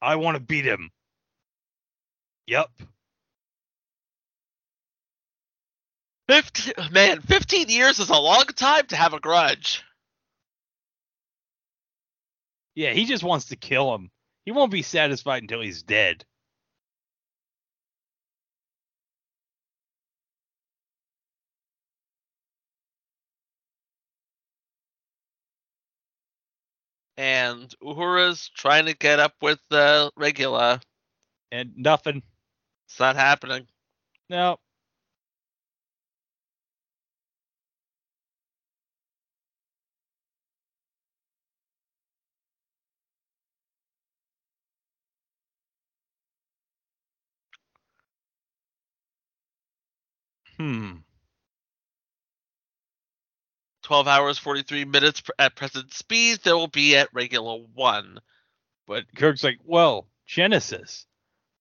[0.01, 0.90] I want to beat him."
[2.47, 2.70] Yep.
[6.29, 9.83] 15, man, 15 years is a long time to have a grudge.
[12.75, 14.11] Yeah, he just wants to kill him.
[14.45, 16.25] He won't be satisfied until he's dead.
[27.23, 30.81] and Uhura's trying to get up with uh, Regula.
[31.53, 32.23] And nothing.
[32.89, 33.66] It's not happening.
[34.29, 34.59] No.
[50.63, 50.93] Hmm.
[53.83, 56.39] 12 hours 43 minutes at present speed.
[56.45, 58.21] They will be at Regula one.
[58.87, 61.07] But Kirk's like, well, Genesis.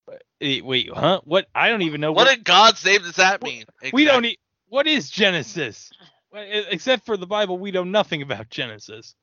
[0.06, 1.20] But- eh, Wait, huh?
[1.24, 1.48] What?
[1.52, 3.64] I don't even know What in God's name does that mean?
[3.92, 4.38] We don't need.
[4.68, 5.90] What is Genesis?
[6.32, 9.16] Except for the Bible, we know nothing about Genesis.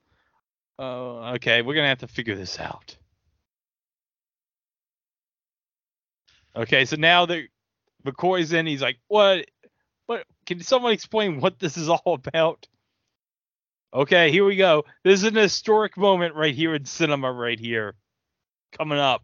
[0.77, 1.61] Oh, okay.
[1.61, 2.97] We're gonna have to figure this out.
[6.55, 7.47] Okay, so now that
[8.05, 9.45] McCoy's in, he's like, "What?
[10.49, 12.67] Can someone explain what this is all about?"
[13.93, 14.83] Okay, here we go.
[15.03, 17.93] This is an historic moment right here in cinema, right here,
[18.71, 19.23] coming up.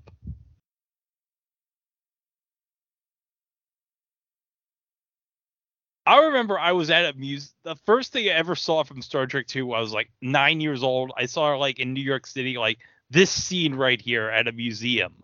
[6.06, 7.56] I remember I was at a muse.
[7.64, 10.84] The first thing I ever saw from Star Trek 2, I was like nine years
[10.84, 11.12] old.
[11.18, 12.78] I saw like in New York City, like
[13.10, 15.24] this scene right here at a museum,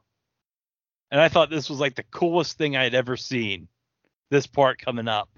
[1.11, 3.67] and I thought this was like the coolest thing I had ever seen.
[4.31, 5.29] This part coming up.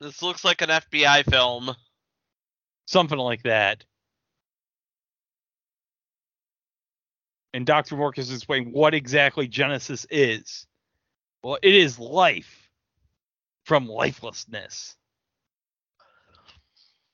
[0.00, 1.74] This looks like an FBI film.
[2.86, 3.84] something like that.
[7.52, 7.96] And Dr.
[7.96, 10.66] Marcus explained what exactly Genesis is.
[11.42, 12.70] Well, it is life
[13.64, 14.96] from lifelessness.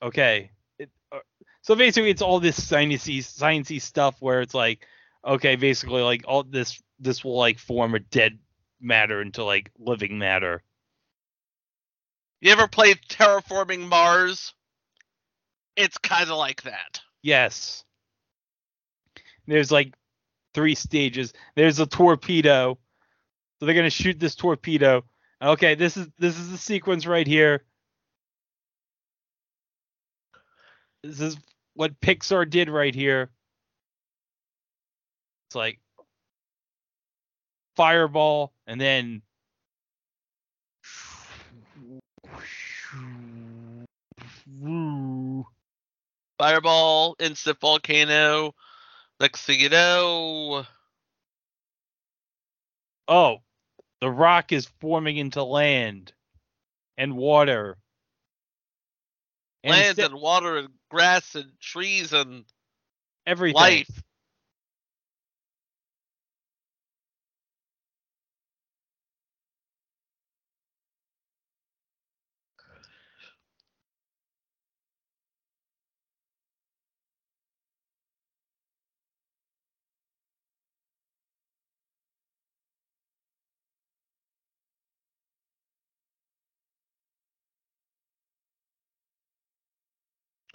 [0.01, 0.51] Okay.
[0.79, 1.19] It, uh,
[1.61, 4.85] so basically, it's all this sciencey, sciencey stuff where it's like,
[5.25, 8.37] okay, basically, like all this, this will like form a dead
[8.79, 10.63] matter into like living matter.
[12.41, 14.53] You ever play Terraforming Mars?
[15.75, 17.01] It's kind of like that.
[17.23, 17.83] Yes.
[19.47, 19.93] There's like
[20.53, 21.33] three stages.
[21.55, 22.77] There's a torpedo.
[23.59, 25.03] So they're gonna shoot this torpedo.
[25.41, 27.63] Okay, this is this is the sequence right here.
[31.03, 31.37] This is
[31.73, 33.29] what Pixar did right here.
[35.47, 35.79] It's like
[37.75, 39.21] fireball and then
[46.37, 48.53] Fireball, instant volcano.
[49.19, 50.65] Next thing you know,
[53.07, 53.37] oh,
[54.01, 56.13] the rock is forming into land
[56.97, 57.77] and water.
[59.63, 62.45] And land instead- and water and grass and trees and
[63.25, 63.55] everything.
[63.55, 64.03] life.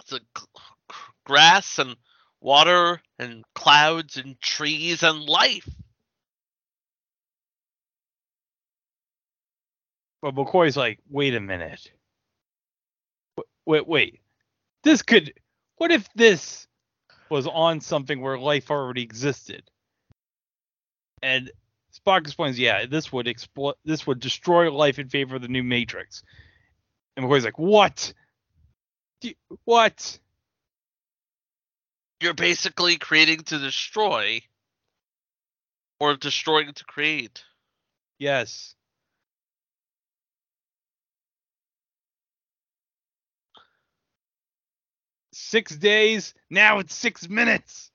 [0.09, 0.17] G-
[1.25, 1.95] grass and
[2.41, 5.67] water and clouds and trees and life.
[10.21, 11.91] But McCoy's like, wait a minute.
[13.65, 14.21] Wait, wait.
[14.83, 15.33] This could.
[15.77, 16.67] What if this
[17.29, 19.63] was on something where life already existed?
[21.21, 21.51] And
[21.93, 25.63] Spock explains, yeah, this would explo- This would destroy life in favor of the new
[25.63, 26.23] Matrix.
[27.15, 28.13] And McCoy's like, what?
[29.65, 30.19] What?
[32.21, 34.41] You're basically creating to destroy
[35.99, 37.43] or destroying to create.
[38.19, 38.75] Yes.
[45.33, 46.33] Six days.
[46.49, 47.91] Now it's six minutes.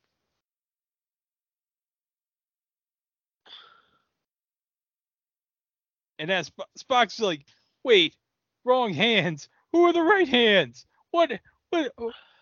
[6.19, 7.45] And then Sp- Spock's like,
[7.85, 8.17] wait,
[8.65, 9.49] wrong hands.
[9.73, 10.87] Who are the right hands?
[11.13, 11.33] What?
[11.71, 11.93] What?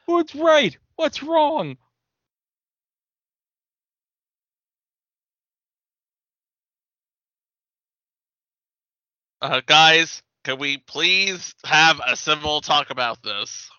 [0.07, 0.77] What's right?
[0.97, 1.77] What's wrong?
[9.43, 13.71] Uh, guys, can we please have a civil talk about this?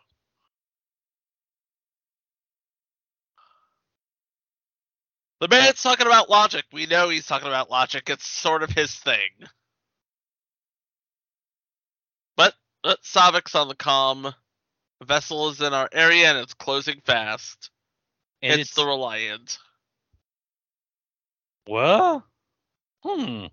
[5.41, 6.65] The man's talking about logic.
[6.73, 8.09] We know he's talking about logic.
[8.09, 9.29] It's sort of his thing.
[12.37, 14.33] But uh, Saavik's on the comm.
[15.03, 17.69] Vessel is in our area and it's closing fast.
[18.41, 19.57] And it's, the Reliant.
[21.65, 22.23] what?
[23.03, 23.45] Hmm.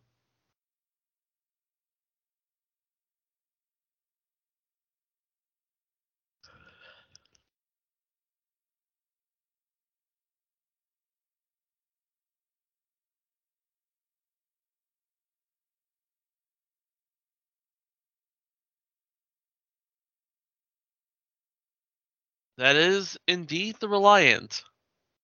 [22.57, 24.65] That is indeed the Reliant.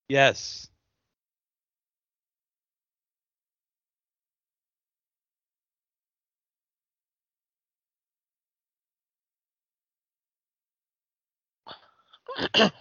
[0.09, 0.69] Yes.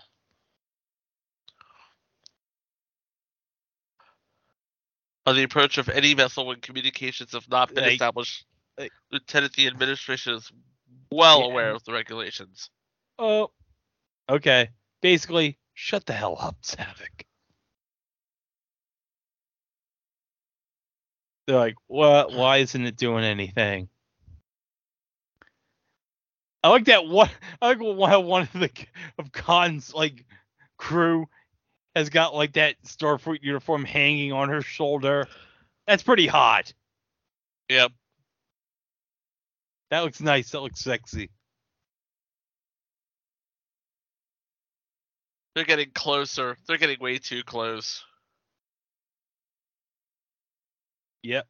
[5.27, 8.45] On the approach of any vessel when communications have not been Like- established,
[8.79, 10.51] like- Lieutenant, the administration is
[11.11, 11.47] well Yeah.
[11.47, 12.71] aware of the regulations.
[13.19, 13.53] Oh.
[14.31, 14.71] Okay.
[15.03, 17.25] Basically, shut the hell up, Saavik.
[21.47, 22.33] They're like, what?
[22.33, 23.89] Why isn't it doing anything?
[26.63, 27.31] I like that one.
[27.61, 28.71] I like how one of the
[29.19, 30.25] of Khan's like
[30.77, 31.27] crew
[31.97, 35.27] has got like that Starfleet uniform hanging on her shoulder.
[35.87, 36.73] That's pretty hot.
[37.69, 37.93] Yep.
[39.91, 40.51] That looks nice.
[40.51, 41.31] That looks sexy.
[45.55, 46.57] They're getting closer.
[46.67, 48.05] They're getting way too close.
[51.23, 51.47] Yep.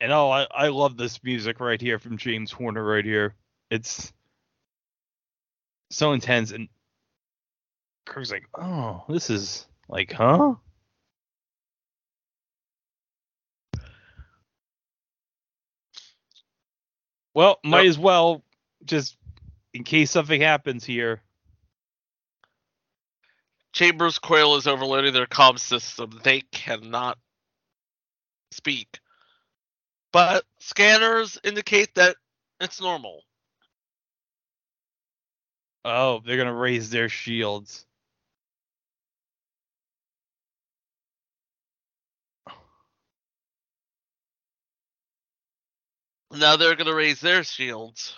[0.00, 3.34] And oh, I, I love this music right here from James Horner right here.
[3.70, 4.12] It's
[5.90, 6.68] so intense and
[8.08, 10.54] Kirk's like, oh, this is like, huh?
[17.38, 18.42] Well, might as well
[18.84, 19.16] just
[19.72, 21.22] in case something happens here.
[23.72, 26.18] Chambers Coil is overloading their comm system.
[26.24, 27.16] They cannot
[28.50, 28.98] speak.
[30.12, 32.16] But scanners indicate that
[32.58, 33.22] it's normal.
[35.84, 37.86] Oh, they're gonna raise their shields.
[46.38, 48.14] Now they're gonna raise their shields.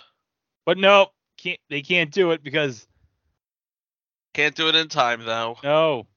[0.65, 1.07] But no,
[1.37, 2.87] can't they can't do it because
[4.33, 5.57] Can't do it in time though.
[5.63, 6.07] no.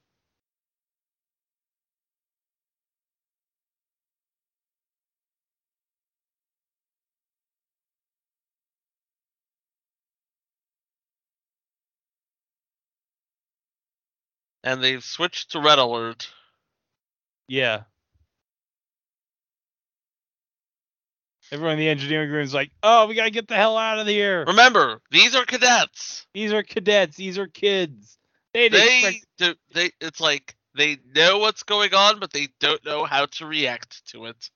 [14.63, 16.29] And they've switched to red alert.
[17.47, 17.83] Yeah.
[21.51, 24.07] Everyone in the engineering room is like, "Oh, we gotta get the hell out of
[24.07, 24.45] here.
[24.45, 26.25] Remember, these are cadets.
[26.33, 27.17] These are cadets.
[27.17, 28.17] These are kids.
[28.53, 33.05] They They do, they it's like they know what's going on, but they don't know
[33.05, 34.51] how to react to it.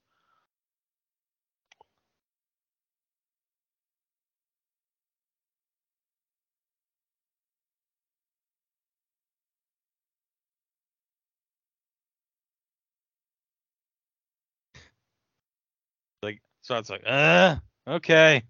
[16.23, 17.57] like." So it's like, "Uh,
[17.88, 18.43] okay."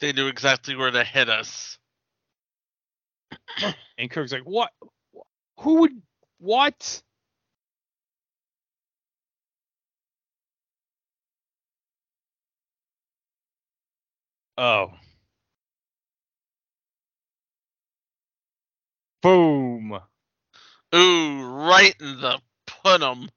[0.00, 1.78] They knew exactly where to hit us.
[3.98, 4.70] And Kirk's like, "What?
[5.60, 6.02] Who would?
[6.38, 7.02] What?"
[14.58, 14.92] Oh.
[19.22, 20.00] Boom.
[20.94, 23.28] Ooh, right in the punum.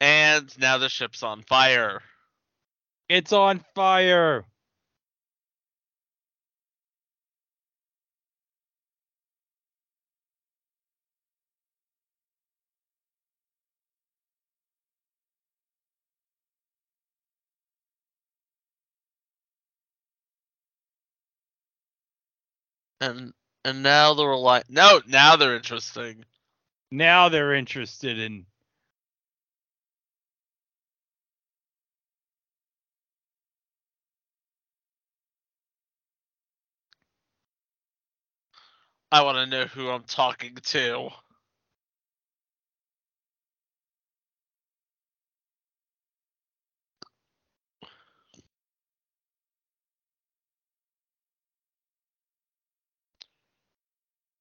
[0.00, 2.00] And now the ship's on fire.
[3.08, 4.44] It's on fire.
[23.00, 23.32] And
[23.64, 26.24] and now the rely no, now they're interesting.
[26.92, 28.46] Now they're interested in
[39.12, 41.08] I want to know who I'm talking to.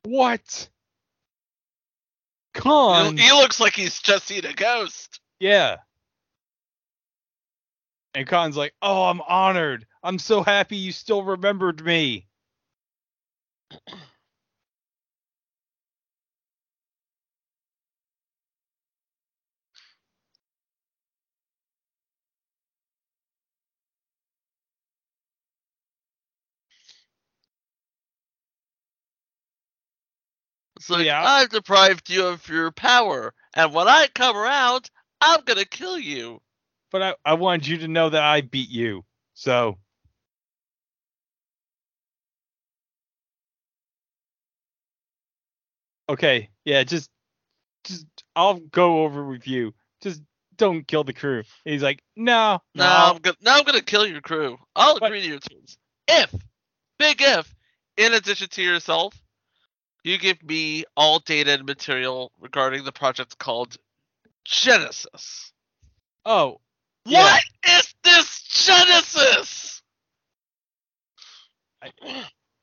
[0.05, 0.69] What?
[2.53, 3.17] Khan.
[3.17, 5.19] he looks like he's just seen a ghost.
[5.39, 5.77] Yeah.
[8.13, 9.85] And Khan's like, "Oh, I'm honored.
[10.01, 12.27] I'm so happy you still remembered me."
[30.85, 31.23] It's like Yeah.
[31.23, 36.43] I've deprived you of your power, and when I come around, I'm gonna kill you.
[36.91, 39.03] But I, I wanted you to know that I beat you.
[39.33, 39.79] So
[46.09, 47.09] Okay, yeah, just
[47.83, 48.05] just
[48.35, 49.73] I'll go over with you.
[50.01, 50.21] Just
[50.55, 51.39] don't kill the crew.
[51.65, 54.57] And he's like, no, No, no, I'm gonna now I'm gonna kill your crew.
[54.75, 55.77] I'll But- agree to your terms.
[56.07, 56.33] If,
[56.99, 57.53] big if,
[57.97, 59.19] in addition to yourself,
[60.05, 63.75] you give me all data and material regarding the project called
[64.43, 65.51] Genesis.
[66.25, 66.61] Oh,
[67.05, 67.23] Yeah.
[67.23, 67.43] What
[67.77, 69.81] is this Genesis?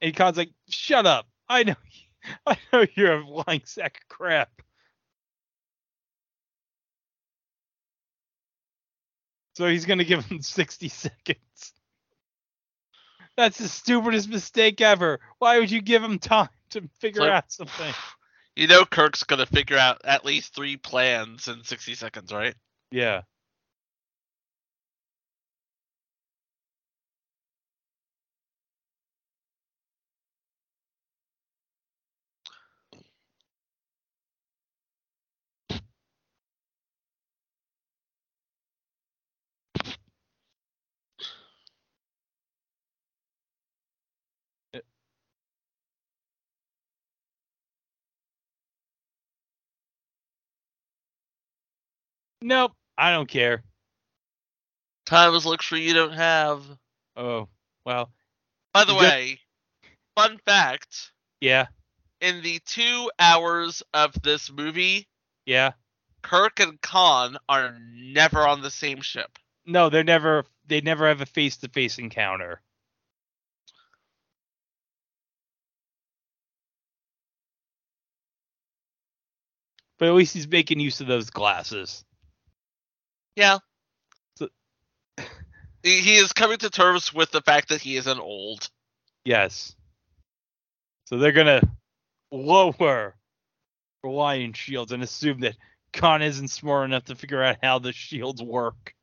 [0.01, 1.27] and Khan's like, shut up.
[1.49, 1.75] I know,
[2.47, 4.51] I know you're a lying sack of crap.
[9.55, 11.39] So he's gonna give him 60 seconds.
[13.37, 15.21] That's the stupidest mistake ever.
[15.39, 17.95] Why would you give him time to figure like- out something?
[18.55, 22.55] You know Kirk's gonna figure out at least three plans in 60 seconds, right?
[22.91, 23.23] Yeah.
[52.43, 53.63] Nope, I don't care.
[55.07, 56.63] Time is luxury you don't have.
[57.17, 57.49] Oh,
[57.85, 58.13] well,
[58.73, 59.39] By the way,
[60.17, 61.67] fun fact yeah,
[62.21, 65.09] in the two hours of this movie,
[65.47, 65.73] yeah.
[66.23, 69.39] Kirk and Khan are never on the same ship.
[69.67, 72.61] No, they're never they never have a face to face encounter.
[79.99, 82.05] But at least he's making use of those glasses.
[83.37, 83.59] Yeah.
[84.37, 84.49] So-
[85.83, 88.69] he, he is coming to terms with the fact that he is an old.
[89.25, 89.75] Yes.
[91.07, 91.63] So they're gonna
[92.31, 93.17] lower
[94.03, 95.57] Reliant shields and assume that
[95.93, 98.95] Khan isn't smart enough to figure out how the shields work.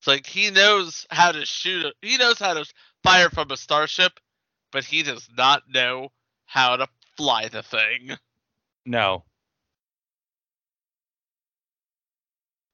[0.00, 1.84] It's like he knows how to shoot.
[1.84, 2.64] A, he knows how to
[3.02, 4.12] fire from a starship,
[4.72, 6.08] but he does not know
[6.46, 8.12] how to fly the thing.
[8.86, 9.24] No.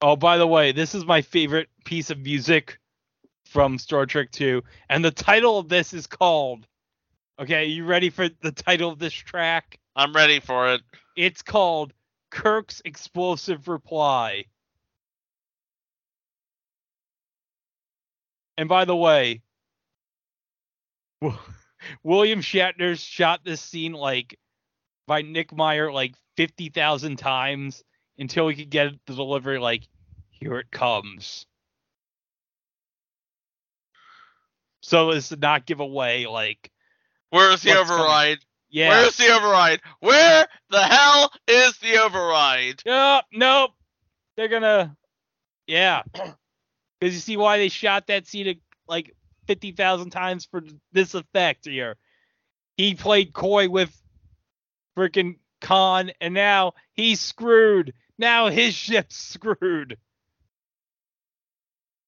[0.06, 2.78] Oh, by the way, this is my favorite piece of music
[3.46, 6.66] from Star Trek 2, and the title of this is called.
[7.40, 9.78] Okay, you ready for the title of this track?
[9.96, 10.82] I'm ready for it.
[11.16, 11.94] It's called
[12.30, 14.44] Kirk's Explosive Reply.
[18.58, 19.40] And by the way,
[22.02, 24.38] William Shatner shot this scene like
[25.06, 27.82] by Nick Meyer like 50,000 times
[28.18, 29.88] until he could get the delivery like,
[30.44, 31.46] here it comes.
[34.82, 36.70] So as to not give away like,
[37.30, 38.00] Where's the What's coming?
[38.02, 38.38] override?
[38.70, 39.80] yeah, Where's the override?
[40.00, 42.82] Where the hell is the override?
[42.84, 43.70] Nope, nope.
[44.36, 44.96] They're gonna,
[45.66, 46.02] yeah.
[47.00, 49.14] Because you see why they shot that scene like
[49.46, 50.62] fifty thousand times for
[50.92, 51.96] this effect here.
[52.78, 53.94] He played coy with
[54.96, 57.92] freaking Khan, and now he's screwed.
[58.16, 59.98] Now his ship's screwed.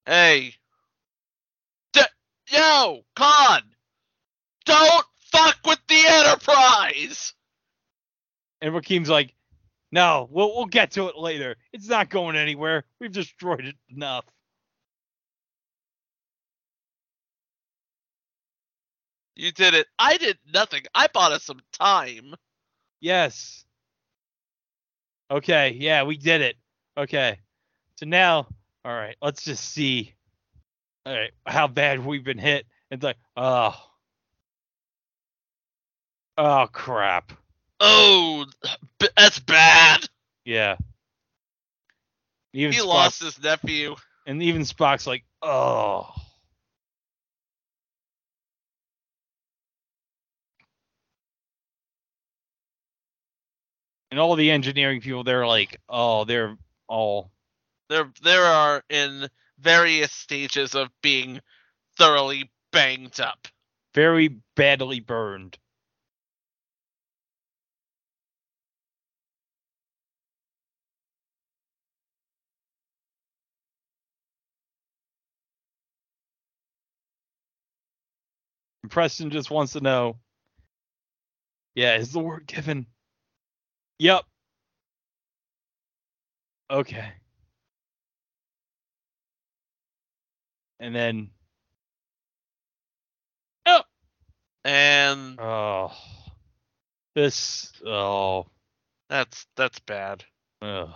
[0.07, 0.55] Hey.
[1.93, 2.01] D-
[2.51, 3.63] Yo, Khan!
[4.65, 7.35] Don't fuck with the Enterprise!
[8.61, 9.35] And Rakim's like,
[9.91, 11.57] "No, we'll we'll get to it later.
[11.73, 12.85] It's not going anywhere.
[13.01, 14.25] We've destroyed it enough."
[19.35, 19.87] You did it.
[19.99, 20.83] I did nothing.
[20.95, 22.35] I bought us some time.
[23.01, 23.65] Yes.
[25.31, 26.57] Okay, yeah, we did it.
[26.97, 27.39] Okay.
[27.97, 28.47] So now,
[28.87, 30.15] all right, let's just see
[31.05, 32.67] all right, how bad we've been hit.
[32.91, 33.75] It's like, oh.
[36.39, 37.33] Oh crap.
[37.81, 38.47] Oh,
[39.17, 40.09] that's bad.
[40.45, 40.77] Yeah.
[42.53, 43.97] Even He Spock- lost his nephew.
[44.27, 46.09] and even Spock's like, oh.
[54.11, 56.57] And all the engineering people, they're like, oh, they're
[56.89, 57.31] all
[57.89, 61.41] There, there are in various stages of being
[61.99, 63.49] thoroughly banged up.
[63.95, 65.59] very badly burned.
[78.91, 80.19] Preston just wants to know.
[81.75, 82.87] Yeah, is the word given?
[83.99, 84.25] Yep.
[86.71, 87.13] Okay.
[90.81, 91.31] And then
[93.67, 93.83] oh
[94.65, 95.93] And oh
[97.15, 98.47] this oh
[99.09, 100.25] that's that's bad.
[100.63, 100.91] ugh.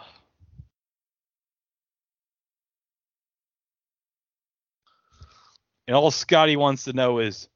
[5.89, 7.48] And all Scotty wants to know is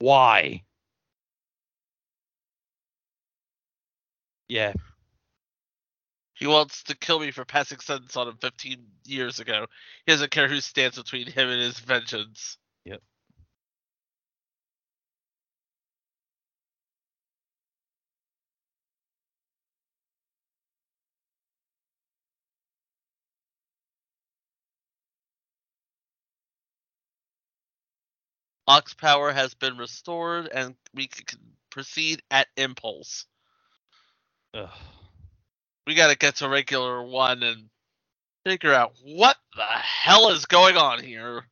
[0.00, 0.64] why.
[4.48, 4.74] Yeah,
[6.40, 9.66] He wants to kill me for passing sentence on him 15 years ago.
[10.06, 12.56] He doesn't care who stands between him and his vengeance.
[12.86, 13.02] Yep.
[28.66, 31.38] Ox power has been restored, and we can
[31.70, 33.26] proceed at impulse.
[34.54, 34.70] ugh.
[35.86, 37.70] We gotta get to Regula One and
[38.46, 41.44] figure out what the hell is going on here.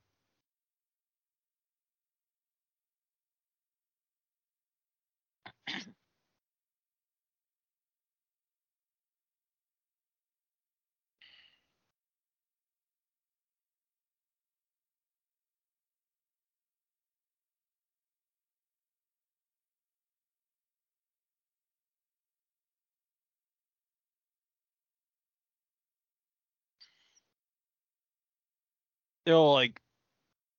[29.29, 29.81] They're all like,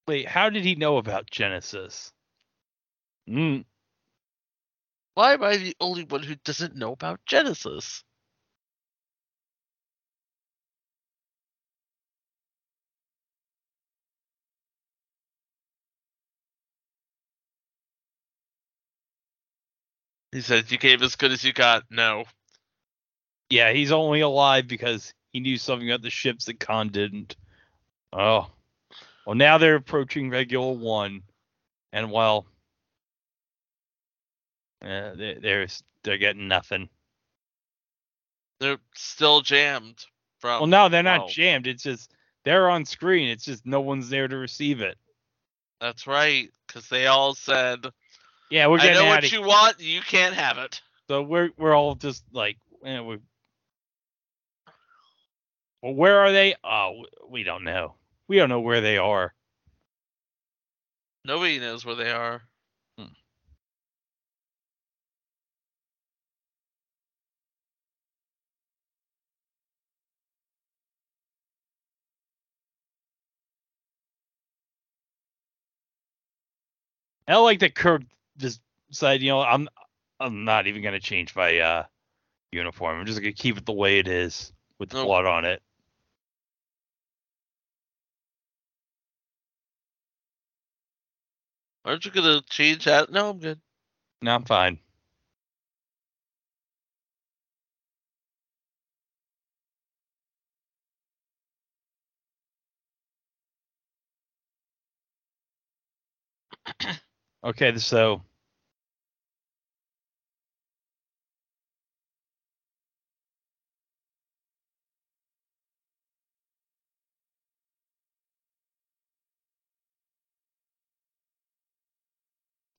[0.08, 2.14] wait, how did he know about Genesis?
[3.30, 3.66] Mm,
[5.16, 8.04] Why am I the only one who doesn't know about Genesis?
[20.32, 21.84] He said, You gave as good as you got.
[21.92, 22.26] No.
[23.52, 27.38] yeah, he's only alive because he knew something about the ships that Khan didn't.
[28.14, 28.50] Oh,
[29.26, 31.22] well, now they're approaching Regula One,
[31.92, 32.46] and well,
[34.84, 35.68] uh, they, they're
[36.04, 36.90] they're getting nothing.
[38.60, 40.06] They're still jammed
[40.40, 41.68] from Well, no, they're not well, jammed.
[41.68, 42.12] It's just
[42.44, 43.30] they're on screen.
[43.30, 44.98] It's just no one's there to receive it.
[45.80, 47.86] That's right, because they all said,
[48.50, 50.82] Yeah, we're getting I know what of you want, you can't have it.
[51.08, 53.20] So we're we're all just like, eh, we.
[55.82, 56.56] Well, where are they?
[56.64, 57.96] Oh, we don't know.
[58.30, 59.34] We don't know where they are.
[61.26, 62.44] Nobody knows where they are.
[77.28, 78.04] I like that Kirk
[78.38, 78.62] just
[78.92, 79.70] said, you know, I'm
[80.20, 81.84] I'm not even gonna change my uh
[82.52, 83.00] uniform.
[83.00, 85.08] I'm just gonna keep it the way it is with the Nope.
[85.08, 85.62] blood on it.
[91.90, 93.12] Aren't you gonna change that?
[93.12, 93.60] No, I'm good.
[94.22, 94.78] No, I'm fine.
[107.44, 108.22] okay, so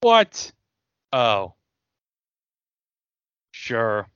[0.00, 0.52] what?
[1.12, 1.54] Oh,
[3.52, 4.08] sure.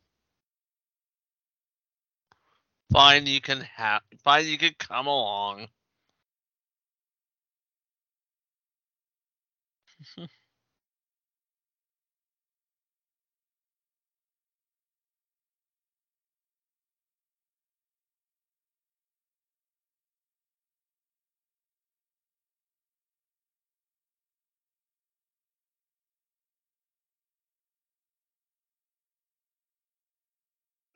[2.93, 4.03] Fine, you can have.
[4.23, 5.69] Fine, you can come along.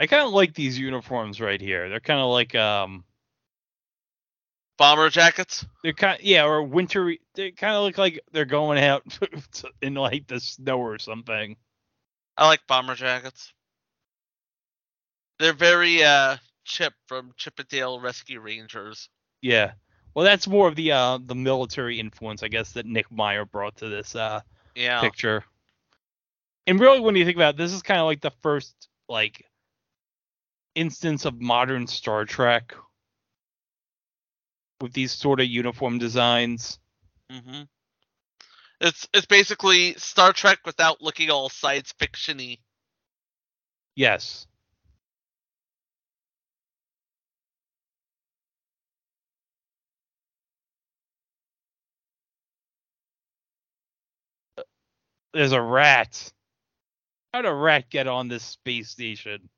[0.01, 1.89] I kind of like these uniforms right here.
[1.89, 3.05] They're kind of like um,
[4.79, 5.67] Bomber jackets.
[5.83, 7.21] they're kind yeah, or wintry.
[7.35, 9.03] They kind of look like they're going out
[9.83, 11.57] in like the snow or something.
[12.37, 13.53] I like bomber jackets.
[15.41, 19.09] They're very uh Chip from Chip 'n Dale Rescue Rangers.
[19.43, 19.73] Yeah.
[20.15, 23.77] Well, that's more of the uh the military influence, I guess, that Nick Meyer brought
[23.79, 24.41] to this uh
[24.77, 25.01] Yeah.
[25.01, 25.45] picture.
[26.69, 29.45] And really, when you think about it, this is kind of like the first like
[30.79, 32.75] instance of modern Star Trek
[34.81, 36.79] with these sort of uniform designs.
[37.31, 37.63] hmm
[38.81, 42.61] It's it's basically Star Trek without looking all science fictiony.
[43.97, 44.47] Yes.
[55.35, 56.33] There's a rat.
[57.35, 59.51] How'd a rat get on this space station?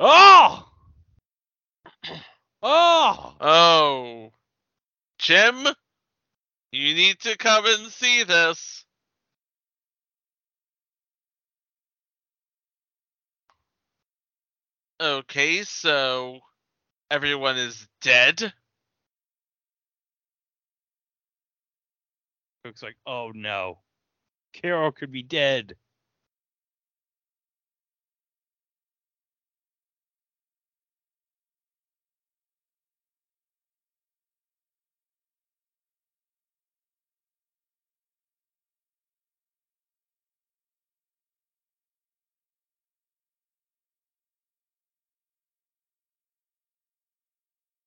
[0.00, 0.68] Oh!
[2.60, 3.34] Oh!
[3.40, 4.32] Oh,
[5.20, 5.68] Jim,
[6.72, 8.84] you need to come and see this.
[15.00, 16.40] Okay, so
[17.12, 18.52] everyone is dead.
[22.64, 23.78] Looks like, oh no.
[24.52, 25.76] Carol could be dead.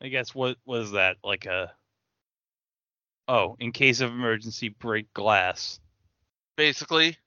[0.02, 1.18] I guess what was that?
[1.23, 1.72] Like a
[3.28, 5.80] Oh, in case of emergency, break glass.
[6.57, 7.18] Basically,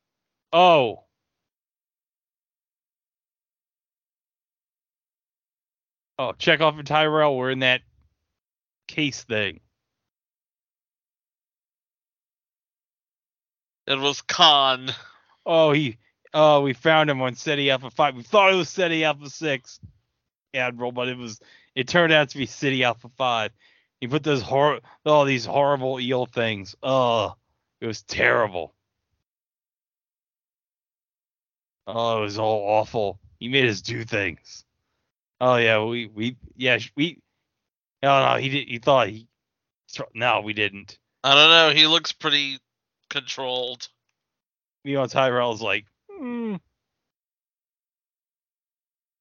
[0.52, 1.04] Oh.
[6.18, 7.82] Oh, check Chekhov and Terrell were in that
[8.86, 9.60] case thing.
[13.86, 14.90] it was Khan.
[15.46, 15.98] Oh, he.
[16.32, 18.16] Oh, we found him on Ceti Alpha Five.
[18.16, 19.78] We thought it was Ceti Alpha Six,
[20.54, 21.40] Admiral, but it was.
[21.74, 23.52] It turned out to be Ceti Alpha Five.
[24.00, 24.80] He put those hor.
[25.06, 26.76] all these horrible eel things.
[26.82, 27.34] Oh,
[27.80, 28.74] it was terrible.
[31.86, 33.18] Oh, it was all awful.
[33.38, 34.64] He made us do things.
[35.40, 37.20] Oh yeah, we we yeah we.
[38.02, 38.68] Oh no, he did.
[38.68, 39.28] He thought he.
[40.14, 40.98] No, we didn't.
[41.22, 41.70] I don't know.
[41.74, 42.58] He looks pretty
[43.08, 43.88] controlled.
[44.82, 46.56] you know, Terrell's like, hmm.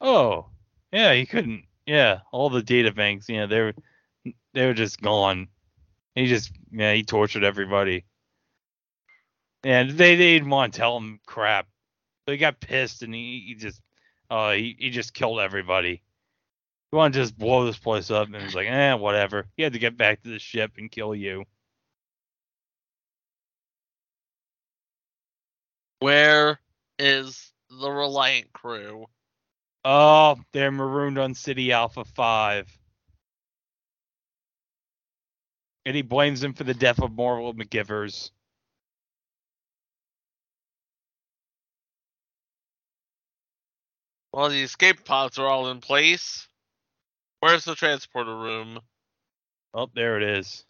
[0.01, 0.47] oh,
[0.91, 1.65] yeah, he couldn't.
[1.85, 3.73] Yeah, all the data banks, you know, they were
[4.53, 5.49] they were just gone.
[6.15, 8.05] He just, yeah, he tortured everybody,
[9.63, 11.67] and they they didn't want to tell him crap.
[12.25, 13.81] So he got pissed and he, he just,
[14.29, 16.01] uh, he he just killed everybody.
[16.91, 19.47] He wanted to just blow this place up, and he's like, eh, whatever.
[19.57, 21.45] He had to get back to the ship and kill you.
[25.99, 26.59] Where
[26.99, 29.07] is the Reliant crew?
[29.85, 32.77] Oh, they're marooned on Ceti Alpha 5.
[35.85, 38.31] And he blames him for the death of Marvel McGivers.
[44.31, 46.47] Well, the escape pods are all in place.
[47.41, 48.79] Where's the transporter room?
[49.73, 50.65] Oh, there it is.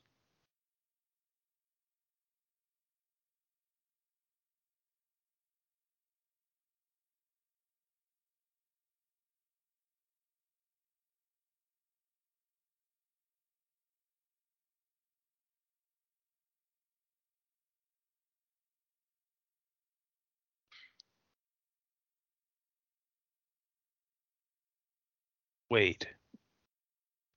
[25.74, 26.06] Wait.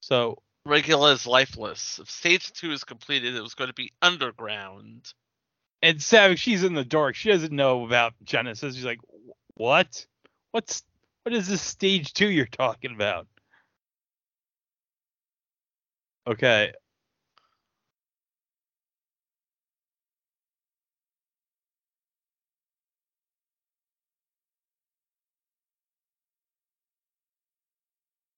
[0.01, 1.99] So, Regula is lifeless.
[2.03, 5.11] If stage two is completed, it was going to be underground.
[5.81, 7.15] and Saavik, she's in the dark.
[7.15, 8.75] She doesn't know about Genesis.
[8.75, 9.01] She's like,
[9.55, 10.05] what?
[10.51, 10.83] What's
[11.23, 13.27] what is this stage two you're talking about?
[16.27, 16.75] Okay.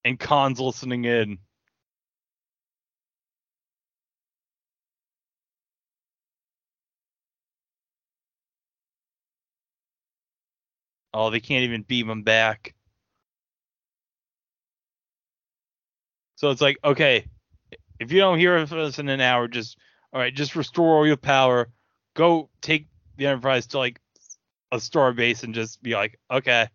[0.09, 1.37] And Khan's listening in.
[11.13, 12.75] Oh, they can't even beam him back.
[16.37, 17.27] So it's like, okay,
[18.01, 19.77] if you don't hear us in an hour, just
[20.15, 21.69] all right, just restore all your power.
[22.15, 22.87] Go take
[23.19, 24.01] the Enterprise to like
[24.73, 26.69] a star base and just be like, okay,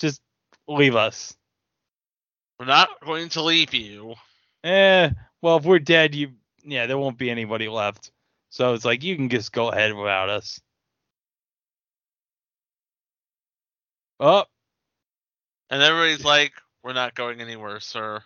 [0.00, 0.20] just
[0.66, 1.36] leave us.
[2.62, 4.14] We're not going to leave you.
[4.62, 5.10] Eh.
[5.40, 8.12] Well, if we're dead, you yeah, there won't be anybody left.
[8.50, 10.60] So it's like you can just go ahead without us.
[14.20, 14.44] Oh.
[15.70, 16.52] And everybody's like,
[16.84, 18.22] "We're not going anywhere, sir."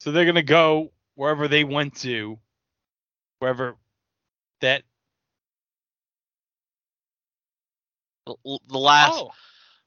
[0.00, 2.38] So they're gonna go wherever they went to,
[3.38, 3.78] wherever
[4.60, 4.82] that
[8.26, 9.30] the last oh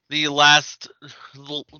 [0.09, 0.89] the last,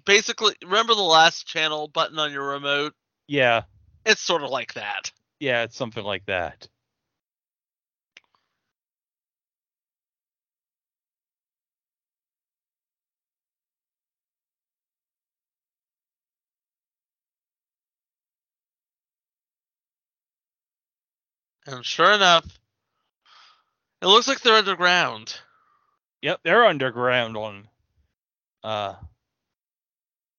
[0.06, 2.94] basically, remember the last channel button on your remote?
[3.28, 3.64] yeah,
[4.06, 5.12] It's sort of like that.
[5.40, 6.68] yeah, it's something like that.
[21.68, 22.60] And sure enough,
[24.02, 25.40] it looks like they're underground.
[26.22, 27.70] Yep, they're underground on
[28.66, 28.96] uh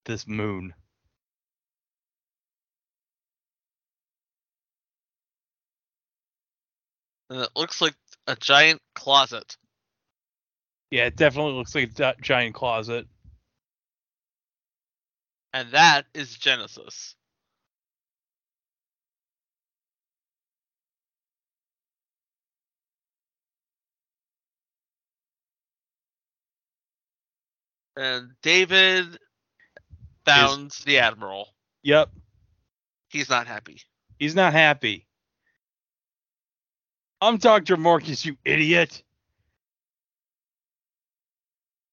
[0.05, 0.75] this moon.
[7.31, 7.95] And it looks like
[8.27, 9.57] a giant closet.
[10.91, 13.07] Yeah, it definitely looks like a giant closet.
[15.53, 17.16] And that is Genesis.
[27.97, 29.19] And David
[30.25, 31.49] founds the Admiral.
[31.83, 32.11] Yep,
[33.09, 33.81] He's not happy.
[34.19, 35.07] he's not happy.
[37.21, 37.77] I'm Dr.
[37.77, 39.03] Marcus, you idiot.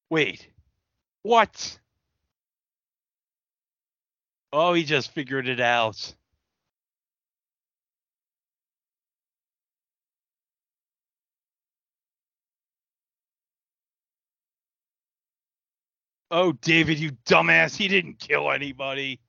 [0.10, 0.48] Wait.
[1.22, 1.80] What?
[4.52, 6.14] Oh, he just figured it out.
[16.36, 17.76] Oh, David, you dumbass.
[17.76, 19.20] He didn't kill anybody.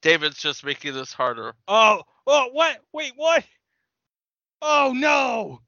[0.00, 1.54] David's just making this harder.
[1.68, 2.78] Oh, oh, what?
[2.90, 3.44] Wait, what?
[4.62, 5.60] Oh no!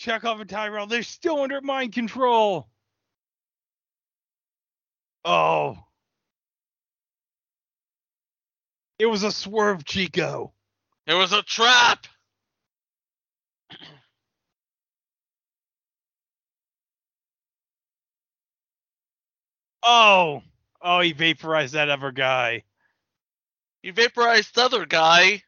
[0.00, 2.68] Chekhov and Terrell, they're still under mind control.
[5.24, 5.76] Oh.
[8.98, 10.52] It was a swerve, Chico.
[11.06, 12.08] It was a trap!
[19.82, 20.42] Oh.
[20.80, 22.62] Oh, he vaporized that other guy.
[23.82, 25.42] You vaporized the other guy.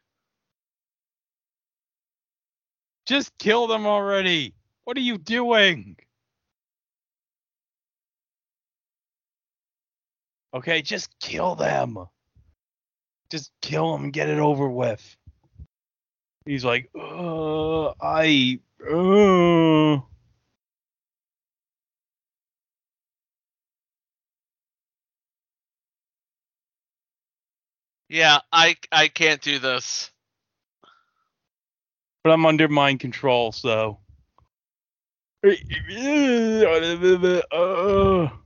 [3.05, 4.53] Just kill them already.
[4.83, 5.97] What are you doing?
[10.53, 11.97] Okay, just kill them.
[13.29, 15.15] Just kill them and get it over with.
[16.45, 18.59] He's like, uh, I,
[18.89, 19.70] uh.
[28.11, 30.11] Yeah, I I can't do this.
[32.25, 33.99] But I'm under mind control, so.
[35.43, 35.51] Uh.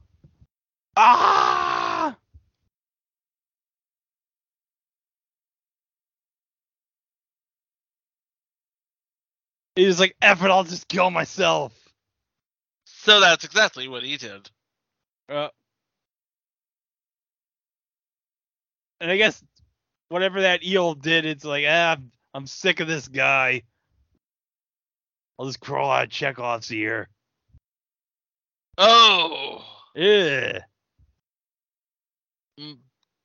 [0.98, 2.16] Ah!
[9.76, 11.74] He's like, F it, I'll just kill myself.
[12.86, 14.50] So that's exactly what he did.
[15.28, 15.50] Uh,
[19.02, 19.44] and I guess
[20.10, 21.98] whatever that eel did, it's like, ah,
[22.34, 23.64] I'm- sick of this guy.
[25.38, 27.10] I'll just crawl out of Chekhov's ear.
[28.78, 29.66] Oh,
[29.96, 30.62] Ugh.
[32.60, 32.78] mm,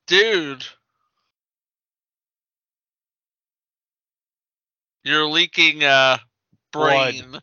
[0.07, 0.65] dude.
[5.05, 6.19] You're leaking uh
[6.73, 7.15] Blood.
[7.15, 7.41] brain.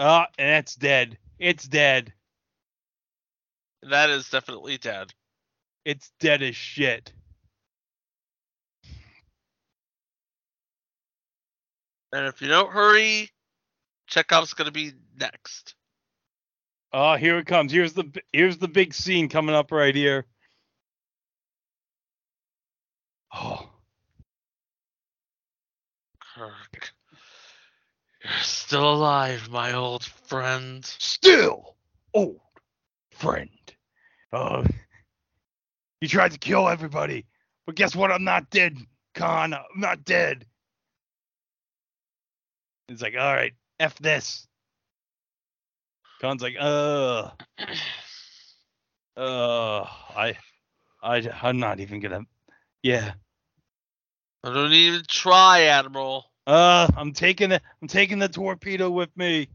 [0.00, 1.18] Ah, and that's dead.
[1.38, 2.12] It's dead.
[3.82, 5.12] That is definitely dead.
[5.84, 7.12] It's dead as shit.
[12.14, 13.28] And if you don't hurry,
[14.06, 15.74] Chekhov's gonna be next.
[16.92, 17.72] Oh, here it comes.
[17.72, 20.24] Here's the here's the big scene coming up right here.
[23.34, 23.68] Oh,
[26.36, 26.92] Kirk.
[28.22, 30.84] You're still alive, my old friend.
[30.84, 31.74] still
[32.14, 32.38] old
[33.10, 33.50] friend.
[34.32, 34.62] Uh,
[36.00, 37.26] you tried to kill everybody,
[37.66, 38.12] but guess what?
[38.12, 38.78] I'm not dead,
[39.14, 39.52] Khan.
[39.52, 40.46] I'm not dead.
[42.88, 44.46] It's like, all right, f this.
[46.20, 47.30] Khan's like, uh,
[49.16, 49.86] uh,
[50.16, 50.34] I,
[51.02, 52.20] I, I'm not even gonna.
[52.82, 53.12] Yeah.
[54.42, 56.26] I don't even try, Admiral.
[56.46, 59.48] Uh, I'm taking the, I'm taking the torpedo with me.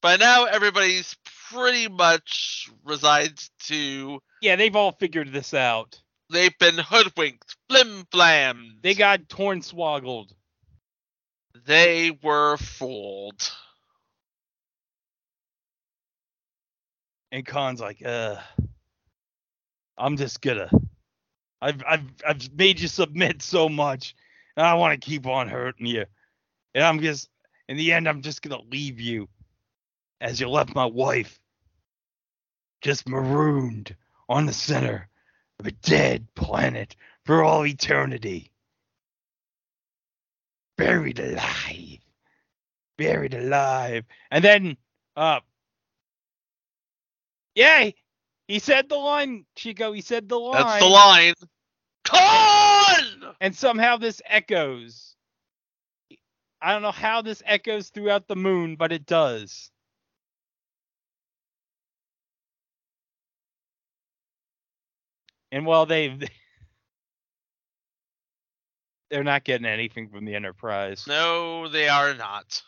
[0.00, 1.16] By now, everybody's
[1.50, 4.20] pretty much resigned to.
[4.40, 6.00] Yeah, they've all figured this out.
[6.34, 8.82] They've been hoodwinked, flim flammed.
[8.82, 10.32] They got torn swoggled.
[11.64, 13.52] They were fooled.
[17.30, 18.36] And Khan's like, uh,
[19.96, 20.70] I'm just gonna,
[21.62, 24.16] I've I've I've made you submit so much,
[24.56, 26.04] and I want to keep on hurting you.
[26.74, 27.28] And I'm just
[27.68, 29.28] in the end, I'm just gonna leave you,
[30.20, 31.38] as you left my wife,
[32.82, 33.94] just marooned
[34.28, 35.13] on the center of
[35.62, 38.50] a dead planet for all eternity,
[40.76, 41.98] buried alive,
[42.96, 44.76] buried alive, and then
[45.16, 45.40] uh,
[47.54, 47.94] yay.
[48.46, 49.92] He said the line, Chico.
[49.92, 50.62] He said the line.
[50.62, 51.34] That's the line.
[52.04, 53.34] Khan!
[53.40, 55.16] and somehow this echoes.
[56.60, 59.70] I don't know how this echoes throughout the moon, but it does.
[65.54, 66.08] And while they
[69.10, 71.04] they're not getting anything from the Enterprise.
[71.06, 72.60] No, they are not.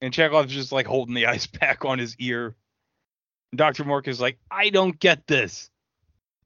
[0.00, 2.56] And Chekhov's just like holding the ice pack on his ear.
[3.54, 3.84] Dr.
[3.84, 5.68] Mork is like, I don't get this.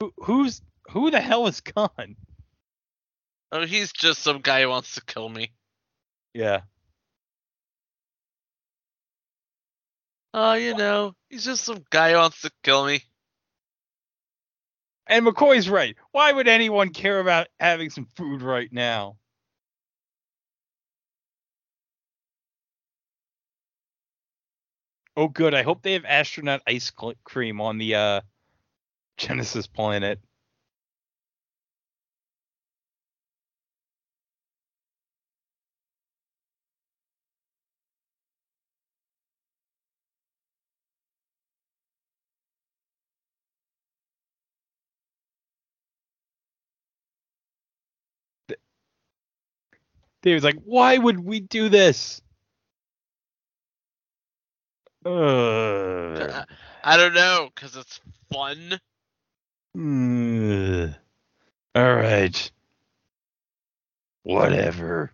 [0.01, 2.17] Who, who's who the hell is Khan?
[3.53, 5.53] Oh, he's just some guy who wants to kill me.
[6.35, 6.63] Yeah.
[10.35, 13.03] Oh, you know, he's just some guy who wants to kill me.
[15.07, 15.97] And McCoy's right.
[16.13, 19.17] Why would anyone care about having some food right now?
[25.17, 25.55] Oh, good.
[25.55, 26.93] I hope they have astronaut ice
[27.25, 28.21] cream on the uh,
[29.17, 30.21] Genesis planet.
[50.27, 52.21] David's like, why would we do this?
[55.05, 55.11] Uh,
[56.19, 56.45] Uh,
[56.85, 58.01] I don't know, cause it's
[58.33, 58.81] fun.
[59.77, 60.97] mm,
[61.75, 62.51] all right.
[64.25, 65.13] Whatever.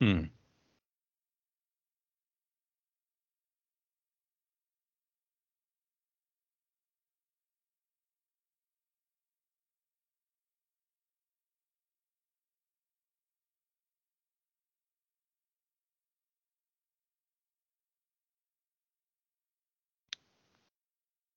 [0.00, 0.30] Hmm.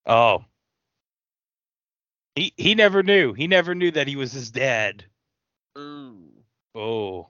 [0.06, 0.44] Oh.
[2.34, 3.34] He he never knew.
[3.34, 5.04] He never knew that he was his dad.
[5.78, 6.44] Ooh.
[6.74, 7.28] Oh.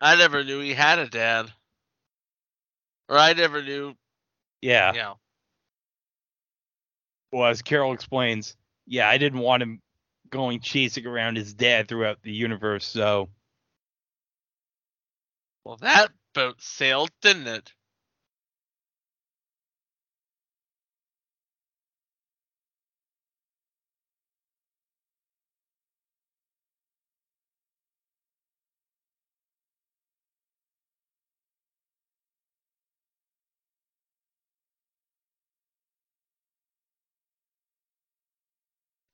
[0.00, 1.50] I never knew he had a dad.
[3.08, 3.94] Or I never knew,
[4.60, 4.92] Yeah.
[4.92, 5.18] you know.
[7.32, 8.56] Well, as Carol explains,
[8.86, 9.80] yeah, I didn't want him
[10.30, 13.28] going chasing around his dad throughout the universe, so
[15.64, 17.72] Well, that boat sailed, didn't it?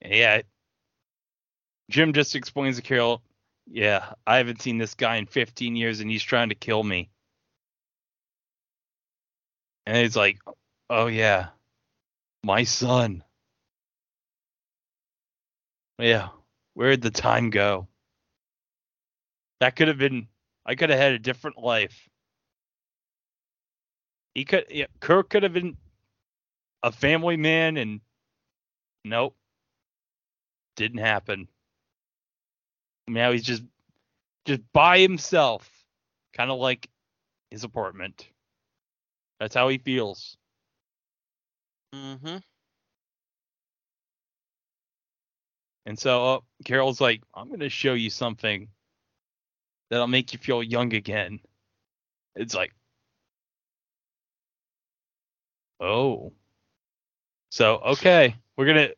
[0.08, 0.42] Yeah.
[1.90, 3.22] Jim just explains to Carol,
[3.66, 7.10] yeah, I haven't seen this guy in 15 years and he's trying to kill me.
[9.86, 10.38] And he's like,
[10.90, 11.48] oh, yeah,
[12.42, 13.22] my son.
[15.98, 16.28] Yeah,
[16.74, 17.88] where'd the time go?
[19.60, 20.28] That could have been,
[20.64, 22.08] I could have had a different life.
[24.34, 25.76] He could, yeah, Kirk could have been
[26.82, 28.00] a family man and
[29.04, 29.34] nope,
[30.76, 31.48] didn't happen.
[33.08, 33.62] Now he's just
[34.44, 35.68] just by himself,
[36.32, 36.88] kind of like
[37.50, 38.28] his apartment.
[39.40, 40.36] That's how he feels.
[41.94, 42.38] Mm-hmm.
[45.86, 48.68] And so uh, Carol's like, I'm going to show you something
[49.88, 51.38] that'll make you feel young again.
[52.34, 52.72] It's like,
[55.80, 56.32] oh.
[57.50, 58.96] So, okay, we're going to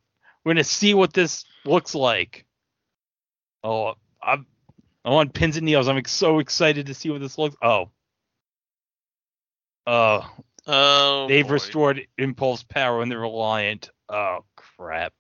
[0.49, 2.47] we're going to see what this looks like.
[3.63, 4.47] Oh, I'm
[5.05, 5.89] I'm on pins and needles.
[5.89, 7.55] I'm so excited to see what this looks.
[7.61, 7.91] Oh.
[9.87, 10.27] Oh,
[10.67, 11.53] Oh, they've boy.
[11.53, 13.91] restored impulse power and they're reliant.
[14.09, 15.13] Oh crap.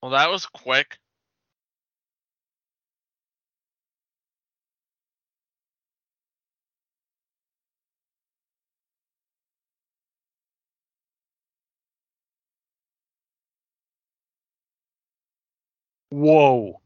[0.00, 0.96] Well, that was quick.
[16.12, 16.80] Whoa.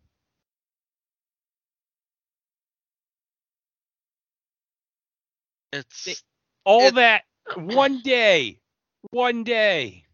[5.73, 6.23] It's
[6.65, 7.25] All It- that
[7.57, 8.61] one day.
[9.11, 10.05] One day.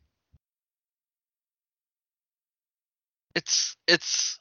[3.34, 4.40] it's it's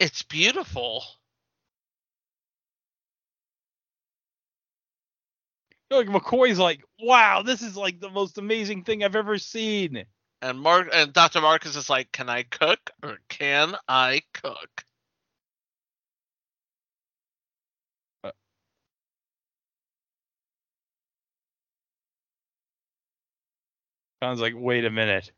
[0.00, 1.04] it's beautiful.
[5.90, 10.04] Like McCoy's like, wow, this is like the most amazing thing I've ever seen.
[10.40, 11.40] And Mark and Dr.
[11.40, 14.84] Marcus is like, "Can I cook or can I cook?"
[18.24, 18.30] Uh,
[24.22, 25.32] sounds like, wait a minute.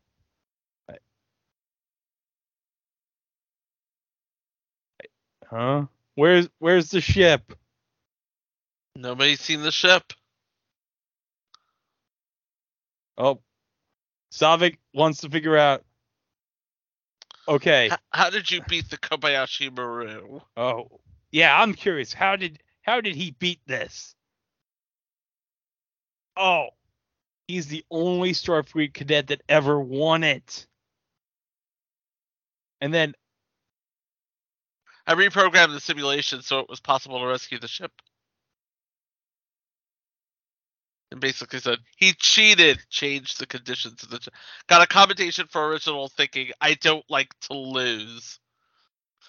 [5.51, 5.85] Huh?
[6.15, 7.53] Where's where's the ship?
[8.95, 10.13] Nobody's seen the ship.
[13.17, 13.41] Oh,
[14.31, 15.83] Saavik wants to figure out.
[17.47, 17.87] Okay.
[17.87, 20.41] H- how did you beat the Kobayashi Maru?
[20.55, 20.99] Oh,
[21.31, 21.59] yeah.
[21.61, 22.13] I'm curious.
[22.13, 24.15] How did how did he beat this?
[26.37, 26.69] Oh,
[27.47, 30.65] he's the only Starfleet cadet that ever won it.
[32.79, 33.13] And then,
[35.05, 37.91] I reprogrammed the simulation so it was possible to rescue the ship.
[41.11, 44.29] And basically said he cheated, changed the conditions of the.
[44.67, 46.51] Got a commendation for original thinking.
[46.61, 48.39] I don't like to lose.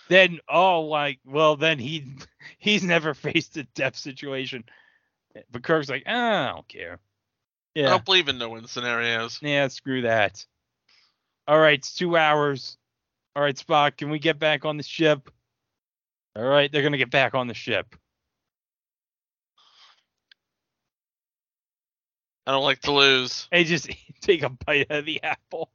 [0.09, 2.15] then, oh, like, well, then he
[2.59, 4.65] he's never faced a death situation.
[5.51, 7.01] But Kirk's like, ah, I don't care.
[7.75, 7.87] Yeah.
[7.87, 9.39] I don't believe in no win scenarios.
[9.43, 10.45] yeah, screw that.
[11.49, 12.77] All right, it's two hours.
[13.35, 15.31] All right, Spock, can we get back on the ship?
[16.37, 17.97] All right, they're gonna get back on the ship.
[22.47, 23.47] I don't like to lose.
[23.51, 23.89] Hey, just
[24.21, 25.71] take a bite of the apple.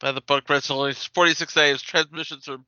[0.00, 1.82] By the book, Brent's only 46 days.
[1.82, 2.58] Transmissions are.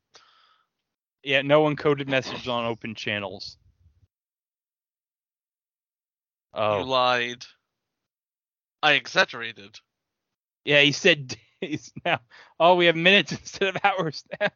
[1.23, 3.57] Yeah, no encoded message on open channels.
[6.53, 6.79] Oh.
[6.79, 7.45] You lied.
[8.83, 9.79] I exaggerated.
[10.65, 12.21] Yeah, he said days now.
[12.61, 14.49] Oh, we have minutes instead of hours now.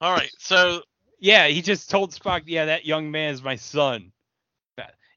[0.00, 0.82] All right, so
[1.20, 4.12] Yeah, he just told Spock, yeah, that young man is my son.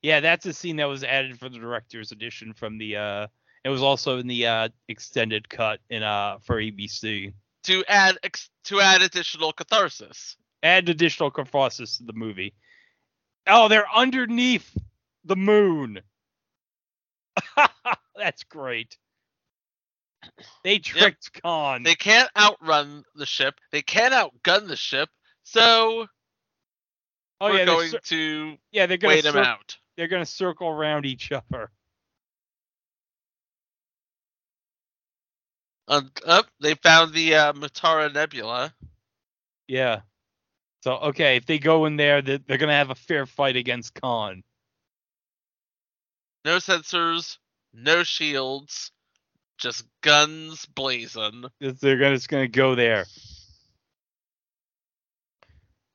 [0.01, 3.27] Yeah, that's a scene that was added for the director's edition from the uh
[3.63, 7.33] it was also in the uh extended cut in uh for ABC.
[7.63, 10.35] to add ex- to add additional catharsis.
[10.63, 12.53] Add additional catharsis to the movie.
[13.47, 14.75] Oh, they're underneath
[15.25, 16.01] the moon.
[18.15, 18.97] that's great.
[20.63, 21.83] They tricked Khan.
[21.83, 23.55] They can't outrun the ship.
[23.71, 25.09] They can't outgun the ship.
[25.43, 26.07] So
[27.41, 29.77] oh we're yeah, they're going cir- to yeah, they're gonna wait him out.
[29.97, 31.72] They're gonna circle around each other.
[35.88, 38.73] Uh, up, they found the uh, Mutara Nebula.
[39.68, 40.01] Yeah.
[40.84, 43.93] So okay, if they go in there, they're, they're gonna have a fair fight against
[43.93, 44.43] Khan.
[46.43, 47.38] No sensors,
[47.73, 48.91] no shields,
[49.57, 51.45] just guns blazing.
[51.59, 53.05] They're gonna just gonna go there.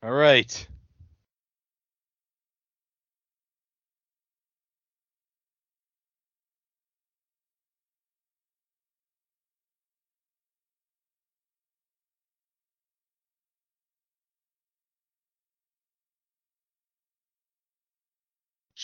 [0.02, 0.68] All right.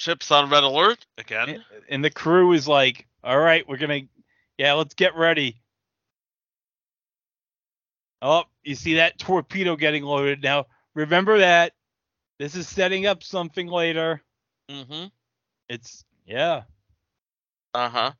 [0.02, 1.64] Ships on red alert again.
[1.88, 4.00] And the crew is like, "All right, we're gonna,
[4.58, 5.62] yeah, let's get ready."
[8.20, 10.66] Oh, you see that torpedo getting loaded now?
[10.94, 11.74] Remember that.
[12.40, 14.20] This is setting up something later.
[14.68, 15.06] Mm-hmm.
[15.68, 16.62] It's yeah.
[17.72, 18.12] Uh huh.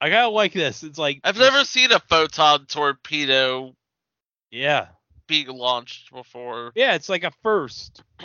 [0.00, 0.82] I gotta like this.
[0.82, 3.76] It's like I've never seen a photon torpedo
[4.50, 4.88] yeah.
[5.26, 6.72] Being launched before.
[6.74, 8.02] Yeah, it's like a first.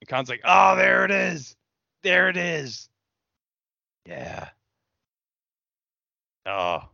[0.00, 1.56] And Khan's like, oh, there it is.
[2.02, 2.88] There it is.
[4.06, 4.48] Yeah.
[6.46, 6.84] Oh.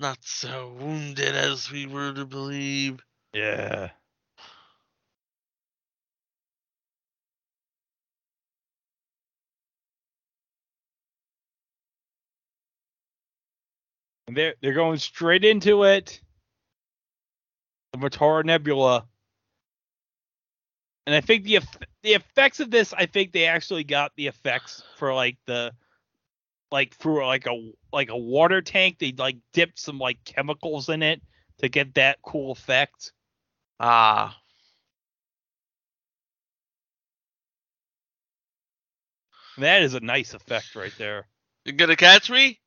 [0.00, 3.04] Not so wounded as we were to believe.
[3.32, 3.90] Yeah.
[14.34, 16.20] They're they're going straight into it.
[17.92, 19.06] The Mutara Nebula.
[21.06, 21.60] And I think the
[22.02, 25.72] the effects of this, I think they actually got the effects for like the
[26.70, 28.98] like through like a like a water tank.
[28.98, 31.20] They like dipped some like chemicals in it
[31.58, 33.12] to get that cool effect.
[33.80, 34.38] Ah.
[39.58, 41.26] That is a nice effect right there.
[41.64, 42.61] You gonna catch me?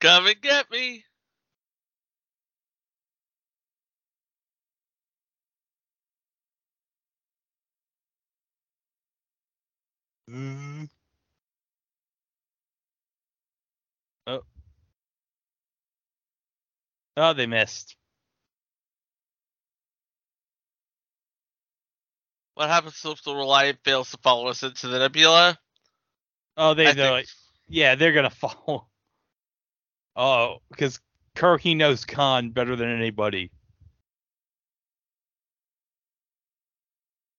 [0.00, 1.04] Come and get me.
[10.30, 10.88] Mm.
[14.26, 14.42] Oh.
[17.16, 17.96] Oh, they missed.
[22.54, 25.58] What happens if the Reliant fails to follow us into the nebula?
[26.56, 27.28] Oh, they I they're think-
[27.68, 28.88] yeah, they're gonna follow.
[30.18, 31.00] Oh, because
[31.36, 33.52] Kirk he knows Khan better than anybody.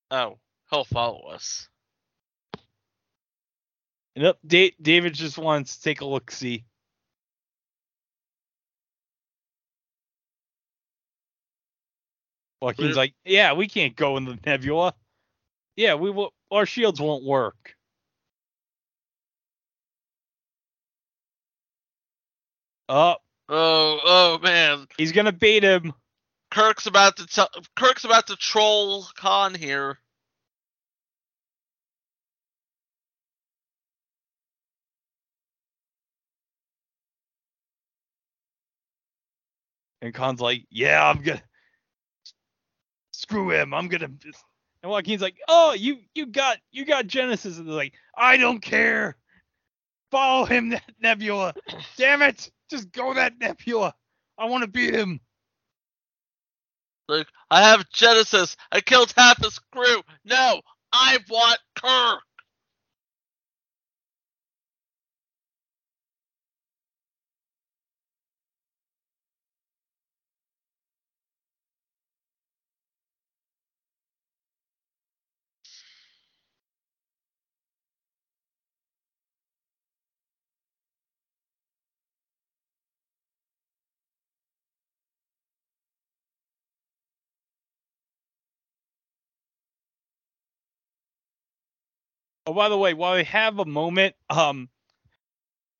[0.10, 0.40] Oh,
[0.72, 1.68] he'll follow us.
[4.16, 6.32] And up, da- David just wants to take a look.
[6.32, 6.66] See.
[12.62, 14.94] Joachim's We're- like, yeah, we can't go in the nebula.
[15.76, 16.34] Yeah, we will.
[16.52, 17.78] Our shields won't work.
[22.90, 23.18] Oh,
[23.50, 24.88] Oh, oh man.
[24.98, 25.94] he's gonna beat him.
[26.52, 30.00] Kirk's about to tell Kirk's about to troll Khan here.
[40.02, 41.44] And Khan's like, yeah, I'm gonna
[43.14, 43.74] screw him.
[43.74, 44.06] I'm gonna.
[44.84, 48.62] And Joachim's like, oh, you you got you got Genesis, and they're like, I don't
[48.62, 49.18] care.
[50.12, 51.56] Follow him, Ne- Nebula.
[51.98, 53.94] Damn it, just go that Nebula.
[54.38, 55.20] I want to beat him.
[57.08, 58.58] Like, I have Genesis.
[58.72, 60.02] I killed half his crew.
[60.26, 60.62] No,
[60.94, 62.22] I want Kirk.
[92.50, 94.70] Oh, by the way, while we have a moment, um,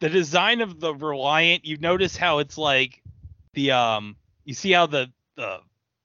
[0.02, 3.02] the design of the Reliant, you notice how it's like
[3.56, 4.16] the um,
[4.46, 5.62] you see how the the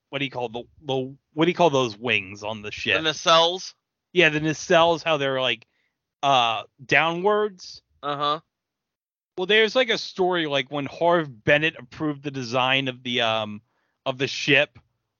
[0.09, 2.99] what do you call the the what do you call those wings on the ship?
[2.99, 3.75] The nacelles.
[4.11, 5.67] yeah, the nacelles, how they're like
[6.23, 7.83] uh downwards.
[8.01, 8.39] Uh huh.
[9.37, 13.61] Well, there's like a story like when Harve Bennett approved the design of the um
[14.03, 14.79] of the ship,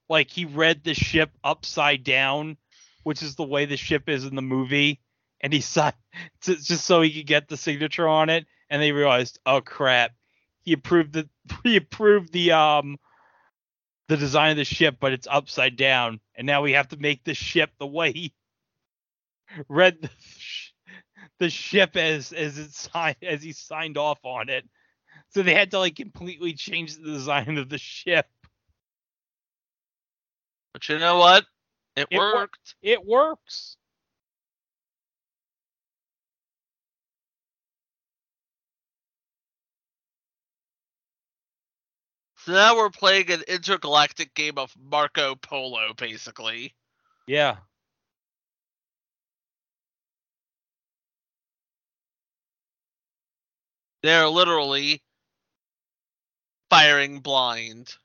[0.09, 2.57] like he read the ship upside down,
[3.03, 5.01] which is the way the ship is in the movie,
[5.41, 5.95] and he signed
[6.41, 10.11] to, just so he could get the signature on it, and they realized, oh crap,
[10.63, 11.29] he approved the
[11.63, 12.97] he approved the um
[14.07, 17.23] the design of the ship, but it's upside down, and now we have to make
[17.23, 18.33] the ship the way he
[19.69, 20.09] read the,
[21.39, 24.65] the ship as as it signed as he signed off on it.
[25.29, 28.27] So they had to like completely change the design of the ship.
[30.73, 31.45] But you know what?
[31.95, 32.75] It, It wor- worked.
[32.81, 33.77] It works.
[42.45, 46.75] So now we're playing an intergalactic game of Marco Polo, basically.
[47.25, 47.57] Yeah.
[54.03, 55.01] They're literally
[56.69, 57.97] firing blind.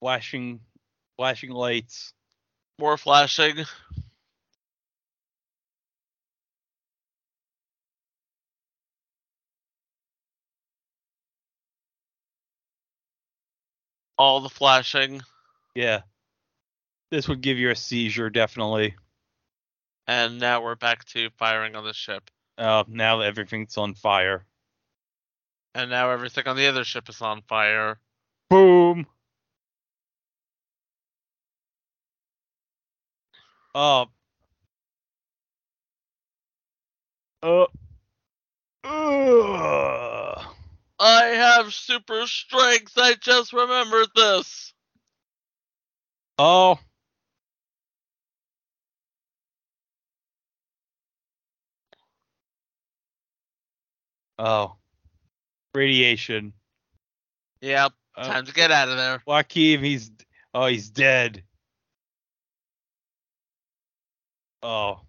[0.00, 0.60] Flashing
[1.16, 2.14] flashing lights.
[2.78, 3.64] More flashing.
[14.16, 15.20] All the flashing.
[15.74, 16.00] Yeah.
[17.10, 18.94] This would give you a seizure, definitely.
[20.06, 22.30] And now we're back to firing on the ship.
[22.56, 24.46] Uh, now everything's on fire.
[25.74, 27.98] And now everything on the other ship is on fire.
[28.48, 29.06] Boom.
[33.74, 34.06] Uh.
[37.42, 37.66] Uh.
[38.84, 40.46] Ugh.
[40.98, 42.92] I have super strength.
[42.96, 44.74] I just remembered this.
[46.38, 46.78] Oh.
[54.38, 54.76] Oh.
[55.74, 56.52] Radiation.
[57.60, 57.92] Yep.
[58.16, 59.22] Uh, Time to get out of there.
[59.26, 60.10] Joachim, he's
[60.54, 61.44] oh, he's dead.
[64.62, 65.00] Oh.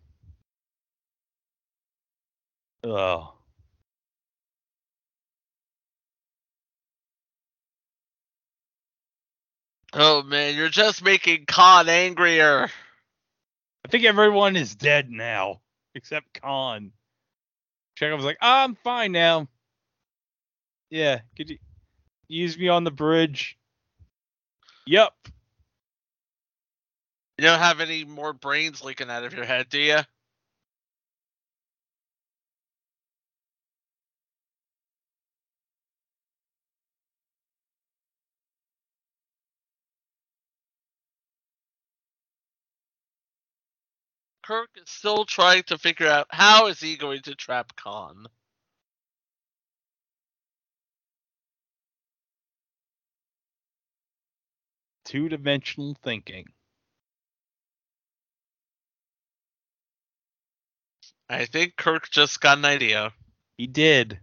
[2.84, 3.34] Oh.
[9.94, 12.70] Oh man, you're just making Khan angrier.
[13.84, 15.60] I think everyone is dead now
[15.96, 16.92] except Khan.
[18.00, 19.50] Chekov's like, I'm fine now.
[20.90, 21.58] Yeah, could you
[22.30, 23.58] use me on the bridge?
[24.86, 25.14] Yup.
[27.42, 29.98] You don't have any more brains leaking out of your head, do you?
[44.44, 48.28] Kirk is still trying to figure out how is he going to trap Khan.
[55.06, 56.46] Two dimensional thinking.
[61.32, 63.14] I think Kirk just got an idea.
[63.58, 64.20] He did.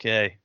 [0.00, 0.36] Okay.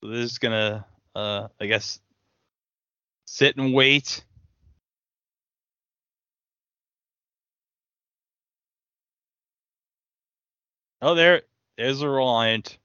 [0.00, 0.86] So this is gonna,
[1.16, 1.98] uh, I guess,
[3.24, 4.24] sit and wait.
[11.00, 11.42] Oh, there,
[11.76, 12.78] there's a Reliant.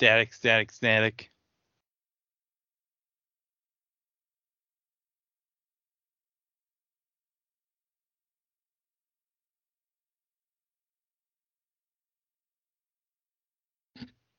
[0.00, 1.30] Static, static, static.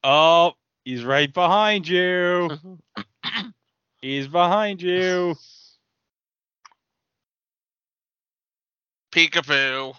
[0.03, 0.53] Oh,
[0.85, 2.49] he's right behind you.
[4.01, 5.35] He's behind you.
[9.13, 9.95] Peekaboo.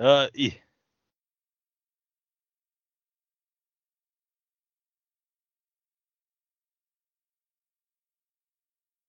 [0.00, 0.54] Uh, e-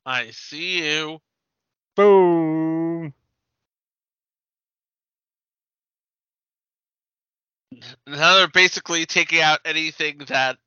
[0.05, 1.19] I see you.
[1.95, 3.13] boom.
[8.07, 10.57] Now they're basically taking out anything that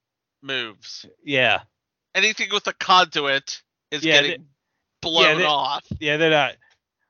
[0.43, 1.07] moves.
[1.25, 1.63] Yeah,
[2.15, 4.47] Anything with a conduit is Yeah, getting
[5.03, 5.85] blown they- off.
[6.01, 6.57] yeah, they're not.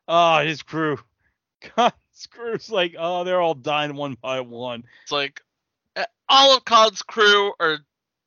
[0.08, 0.98] Oh, his crew.
[1.76, 4.84] God, his crew's like, oh, they're all dying one by one.
[5.02, 5.40] It's like
[5.96, 7.78] eh, all of Khan's crew are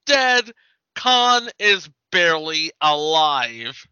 [0.05, 0.51] dead.
[0.95, 3.87] Khan is barely alive.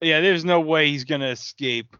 [0.00, 1.96] Yeah, there's no way he's gonna escape.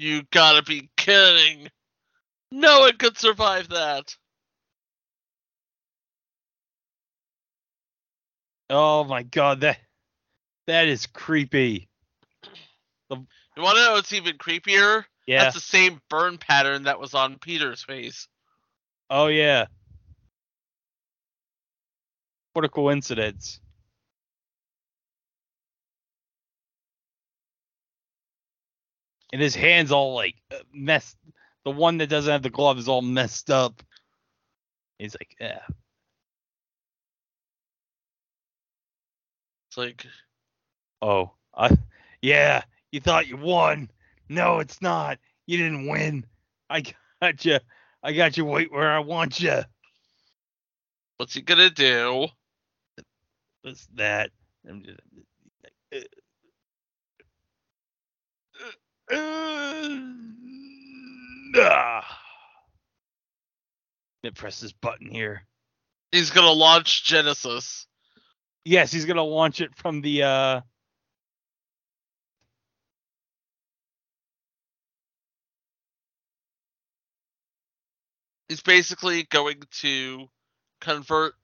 [0.00, 1.68] You gotta be kidding.
[2.50, 4.16] No one could survive that.
[8.70, 9.76] Oh my god, that
[10.66, 11.90] that is creepy.
[13.10, 13.26] You
[13.58, 15.04] wanna know what's even creepier?
[15.26, 15.42] Yeah.
[15.42, 18.26] That's the same burn pattern that was on Peter's face.
[19.10, 19.66] Oh yeah.
[22.54, 23.60] What a coincidence.
[29.32, 31.16] And his hands all like uh, messed.
[31.64, 33.82] The one that doesn't have the glove is all messed up.
[34.98, 35.60] He's like, yeah.
[39.68, 40.06] It's like
[41.02, 41.76] Oh, I,
[42.20, 42.62] yeah.
[42.92, 43.90] You thought you won.
[44.28, 45.18] No, it's not.
[45.46, 46.26] You didn't win.
[46.68, 46.82] I
[47.20, 47.58] got you.
[48.02, 49.60] I got you right where I want you.
[51.16, 52.28] what's he gonna do?
[53.62, 54.30] What's that?
[54.68, 55.00] I'm just.
[59.10, 59.20] Let
[61.62, 62.00] uh,
[64.22, 65.42] me press this button here.
[66.12, 67.86] He's gonna launch Genesis.
[68.64, 70.60] Yes, he's gonna launch it from the uh
[78.48, 80.26] He's basically going to
[80.80, 81.34] convert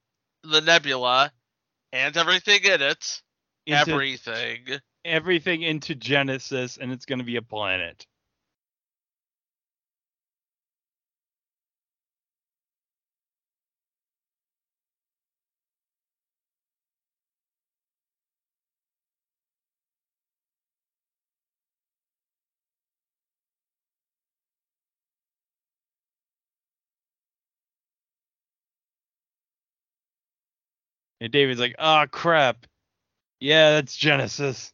[0.42, 1.30] the nebula
[1.92, 3.22] and everything in it,
[3.64, 3.92] Into...
[3.92, 8.06] everything everything into Genesis, and it's going to be a planet.
[31.20, 32.66] And David's like, "Ah, crap.
[33.40, 34.72] Yeah, that's Genesis."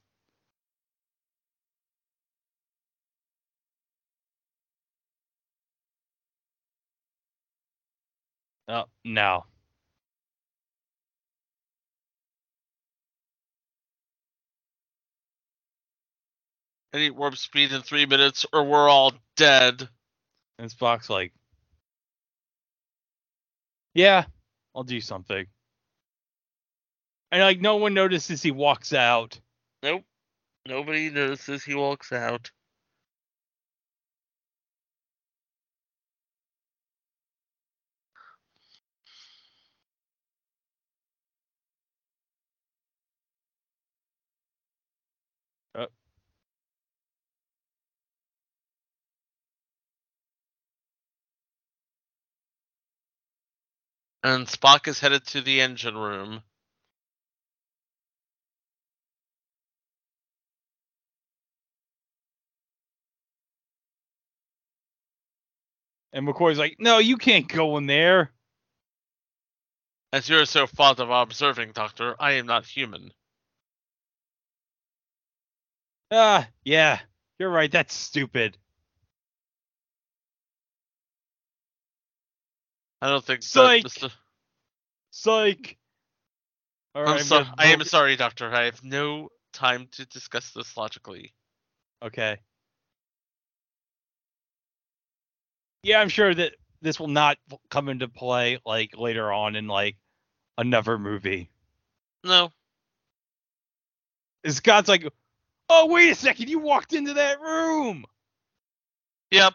[8.72, 9.44] Oh, no.
[16.94, 19.88] I need warp speed in three minutes, or we're all dead.
[20.58, 21.32] And Spock's like,
[23.94, 24.26] "Yeah,
[24.74, 25.46] I'll do something."
[27.32, 29.40] And like, no one notices he walks out.
[29.82, 30.04] Nope.
[30.66, 32.50] Nobody notices he walks out.
[54.24, 56.42] And Spock is headed to the engine room.
[66.12, 68.32] And McCoy's like, "No, you can't go in there."
[70.12, 73.12] As you are so fond of observing, Doctor, I am not human.
[76.10, 77.00] Ah, yeah,
[77.38, 77.72] you're right.
[77.72, 78.58] That's stupid.
[83.02, 83.82] I don't think Psych.
[83.82, 84.12] that, Mr.
[85.10, 85.76] Psych.
[86.94, 88.54] I'm so- I am sorry, Doctor.
[88.54, 91.34] I have no time to discuss this logically.
[92.00, 92.38] Okay.
[95.82, 97.38] Yeah, I'm sure that this will not
[97.70, 99.96] come into play like later on in like
[100.56, 101.50] another movie.
[102.22, 102.52] No.
[104.46, 105.04] Scott's like,
[105.68, 108.04] "Oh, wait a second, you walked into that room."
[109.32, 109.54] Yep.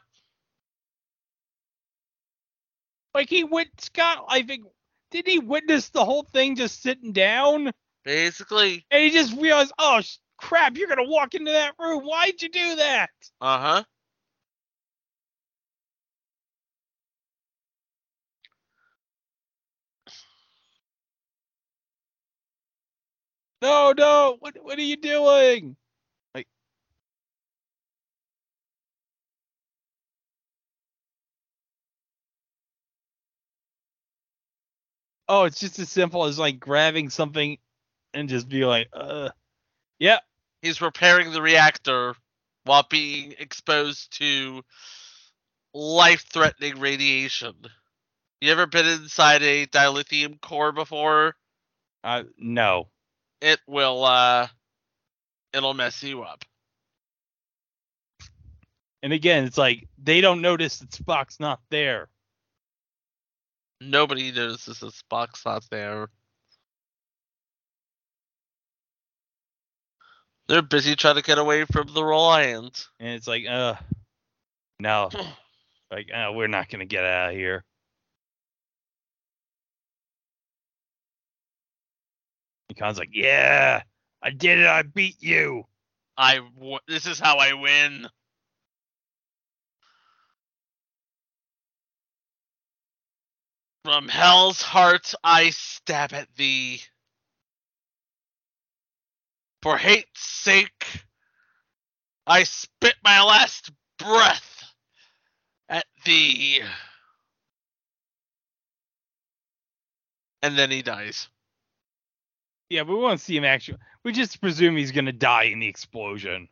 [3.17, 4.65] Like he went Scott, I think
[5.09, 7.71] didn't he witness the whole thing just sitting down?
[8.05, 8.85] Basically.
[8.91, 12.03] And he just realized, "Oh, sh- crap, you're going to walk into that room.
[12.03, 13.09] Why'd you do that?"
[13.41, 13.83] Uh huh.
[23.63, 24.37] No, no.
[24.39, 25.75] What what are you doing?
[35.29, 37.57] Oh, it's just as simple as like grabbing something
[38.13, 39.29] and just be like, uh
[39.99, 40.21] Yep.
[40.61, 42.15] He's repairing the reactor
[42.63, 44.63] while being exposed to
[45.73, 47.53] life-threatening radiation.
[48.41, 51.35] You ever been inside a dilithium core before?
[52.03, 52.87] Uh no.
[53.41, 54.47] It will uh
[55.53, 56.45] it'll mess you up.
[59.03, 62.09] And again, it's like they don't notice that Spock's not there.
[63.81, 66.07] Nobody notices that Spock's not there.
[70.47, 72.87] They're busy trying to get away from the Reliant.
[72.99, 73.75] And it's like, uh
[74.79, 75.09] no.
[75.91, 77.63] like, uh, we're not gonna get out of here.
[82.69, 83.83] And Khan's like, yeah,
[84.23, 84.67] I did it.
[84.67, 85.65] I beat you.
[86.17, 88.07] I w- this is how I win.
[93.87, 96.81] From hell's heart I stab at thee.
[99.61, 100.85] For hate's sake,
[102.27, 104.65] I spit my last breath
[105.69, 106.59] at thee.
[110.41, 111.29] And then he dies.
[112.69, 113.77] Yeah, we won't see him actually.
[114.03, 116.49] We just presume he's gonna die in the explosion.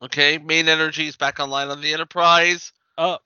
[0.00, 2.72] Okay, main energy is back online on the Enterprise.
[3.00, 3.18] Oh,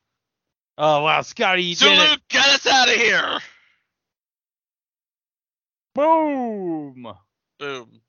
[0.77, 2.21] oh wow, Scotty, you did Sulu, it!
[2.29, 3.39] get us out of here!
[5.95, 7.09] Boom!
[7.59, 8.01] Boom.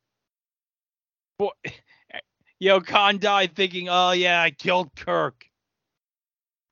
[1.39, 1.51] Boy,
[2.59, 5.45] yo, Khan died thinking, oh yeah, I killed Kirk.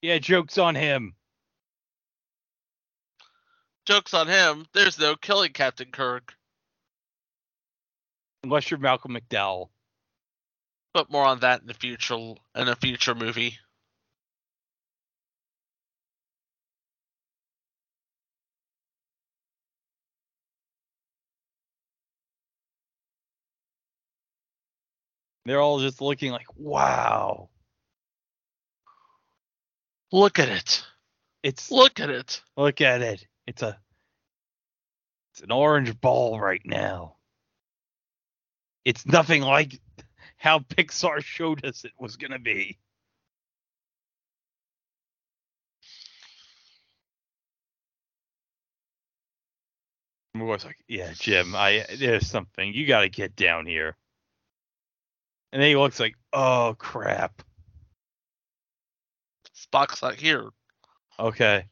[0.02, 1.14] Yeah, jokes on him.
[3.86, 4.66] Joke's on him.
[4.74, 6.34] There's no killing Captain Kirk.
[8.44, 9.70] Unless you're Malcolm McDowell.
[10.94, 13.58] But more on that in the future in a future movie.
[25.46, 27.50] They're all just looking like, wow.
[30.12, 30.84] Look at it.
[31.44, 32.42] It's Look at it.
[32.58, 33.26] look at it.
[33.48, 33.80] It's a
[35.34, 37.16] it's an orange ball right now.
[38.86, 39.80] It's nothing like
[40.38, 42.78] how Pixar showed us it was gonna be.
[50.36, 52.74] I was like, yeah, Jim, I there's something.
[52.74, 53.96] You gotta get down here.
[55.52, 57.42] And then he looks like, oh crap.
[59.56, 60.50] Spock's not here.
[61.20, 61.66] Okay.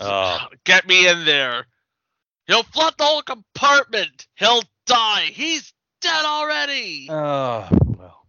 [0.00, 1.66] Uh, Get me in there.
[2.46, 4.26] He'll flood the whole compartment.
[4.36, 5.30] He'll die.
[5.32, 7.06] He's dead already.
[7.10, 7.68] Oh,
[7.98, 8.26] well.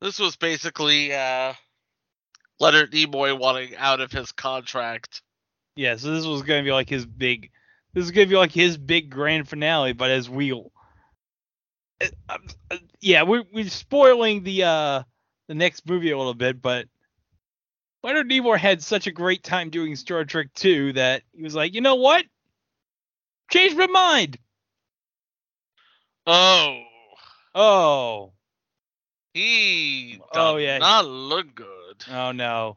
[0.00, 1.52] This was basically uh,
[2.60, 5.22] Leonard Nimoy wanting out of his contract.
[5.74, 7.50] Yeah, so this was gonna be like his big.
[7.94, 10.70] This is gonna be like his big grand finale, but as we'll.
[12.00, 12.38] Uh,
[12.70, 15.02] uh, yeah, we're we're spoiling the uh
[15.48, 16.86] the next movie a little bit, but
[18.02, 21.74] Leonard Nimoy had such a great time doing Star Trek 2 that he was like,
[21.74, 22.24] you know what?
[23.50, 24.38] Changed my mind.
[26.26, 26.82] Oh,
[27.54, 28.32] Oh,
[29.34, 30.78] he Oh, yeah.
[30.78, 31.79] not look good.
[32.08, 32.76] Oh no,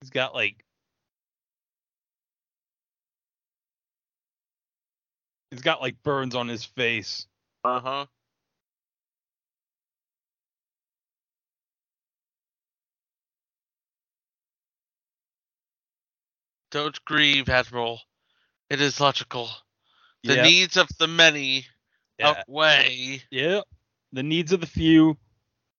[0.00, 0.64] he's got like.
[5.50, 7.26] He's got like burns on his face.
[7.64, 8.06] Uh huh.
[16.70, 18.00] Don't grieve, Admiral.
[18.68, 19.50] It is logical.
[20.22, 21.66] The Yep, needs of the many
[22.18, 22.44] yeah.
[22.48, 23.22] outweigh.
[23.30, 23.62] Yeah,
[24.12, 25.18] the needs of the few,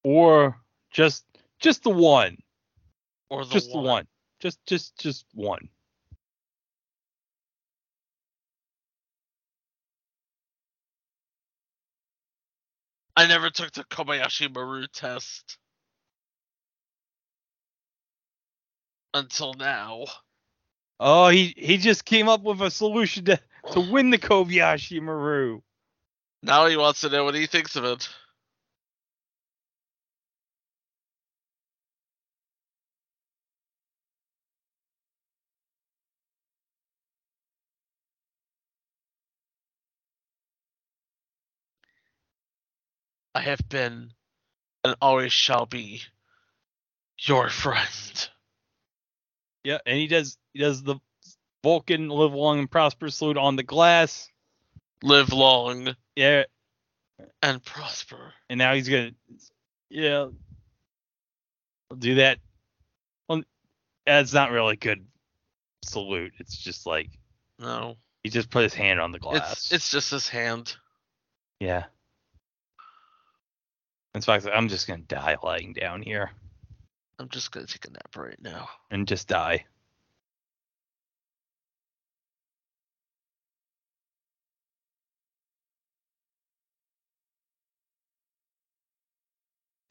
[0.04, 0.58] or
[0.92, 1.26] just
[1.60, 2.38] just the one,
[3.32, 3.86] Or the just one.
[3.86, 4.08] one,
[4.42, 5.70] just just just one.
[13.16, 15.58] I never took the Kobayashi Maru test.
[19.14, 20.08] Until now.
[21.00, 23.40] Oh, he he just came up with a solution to
[23.72, 25.62] to win the Kobayashi Maru.
[26.44, 28.10] Now he wants to know what he thinks of it.
[43.34, 44.12] I have been
[44.84, 46.02] and always shall be
[47.20, 48.30] your friend.
[49.64, 50.96] Yeah, and he does he does the
[51.64, 54.28] Vulcan live long and prosper salute on the glass.
[55.04, 56.44] Live long Yeah,
[57.42, 58.34] and prosper.
[58.50, 59.12] and now he's gonna
[59.90, 60.28] yeah
[61.98, 62.40] do that.
[63.30, 63.44] Well,
[64.06, 65.06] that's not really a good
[65.84, 66.34] salute.
[66.40, 67.10] It's just like
[67.60, 67.98] No.
[68.24, 69.52] he just put his hand on the glass.
[69.52, 70.76] It's it's just his hand.
[71.60, 71.86] Yeah.
[74.14, 76.32] In fact, I'm just gonna die lying down here
[77.22, 78.68] I'm just gonna take a nap right now.
[78.90, 79.66] and just die.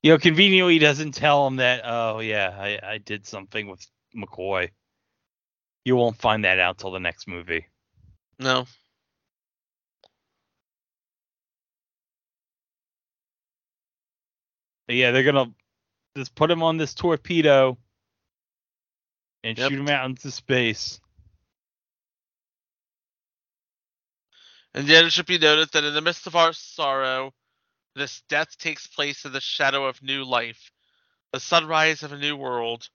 [0.02, 1.82] You know, conveniently doesn't tell him that.
[1.84, 3.86] Oh yeah, I, I did something with
[4.16, 4.70] McCoy.
[5.84, 7.66] You won't find that out till the next movie.
[8.40, 8.66] No.
[14.92, 15.52] Yeah, they're gonna
[16.16, 17.78] just put him on this torpedo
[19.44, 19.70] and Yep.
[19.70, 21.00] shoot him out into space.
[24.74, 27.34] And yet it should be noted that in the midst of our sorrow,
[27.96, 30.70] this death takes place in the shadow of new life,
[31.32, 32.88] the sunrise of a new world,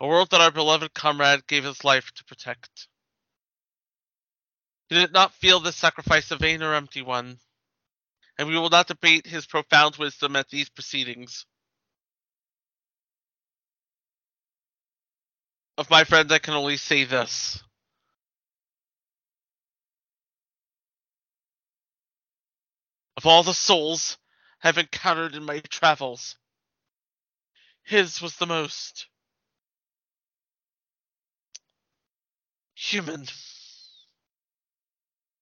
[0.00, 2.88] a world that our beloved comrade gave his life to protect.
[4.88, 7.38] He did not feel this sacrifice a vain or empty one,
[8.40, 11.44] and we will not debate his profound wisdom at these proceedings.
[15.76, 17.62] Of my friend, I can only say this.
[23.18, 24.16] Of all the souls
[24.64, 26.38] I have encountered in my travels,
[27.82, 29.06] his was the most
[32.74, 33.26] human.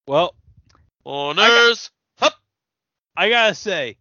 [0.09, 0.35] Well,
[1.07, 1.93] honors
[3.19, 3.97] I gotta say,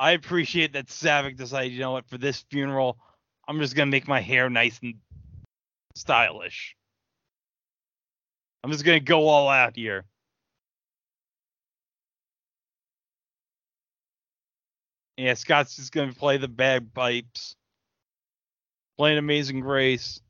[0.00, 2.96] I appreciate that Saavik decided, you know what, for this funeral,
[3.46, 4.94] I'm just gonna make my hair nice and
[5.94, 6.74] stylish.
[8.64, 10.06] I'm just gonna go all out here.
[15.18, 17.54] Yeah, Scott's just gonna play the bagpipes,
[18.96, 20.22] playing Amazing Grace.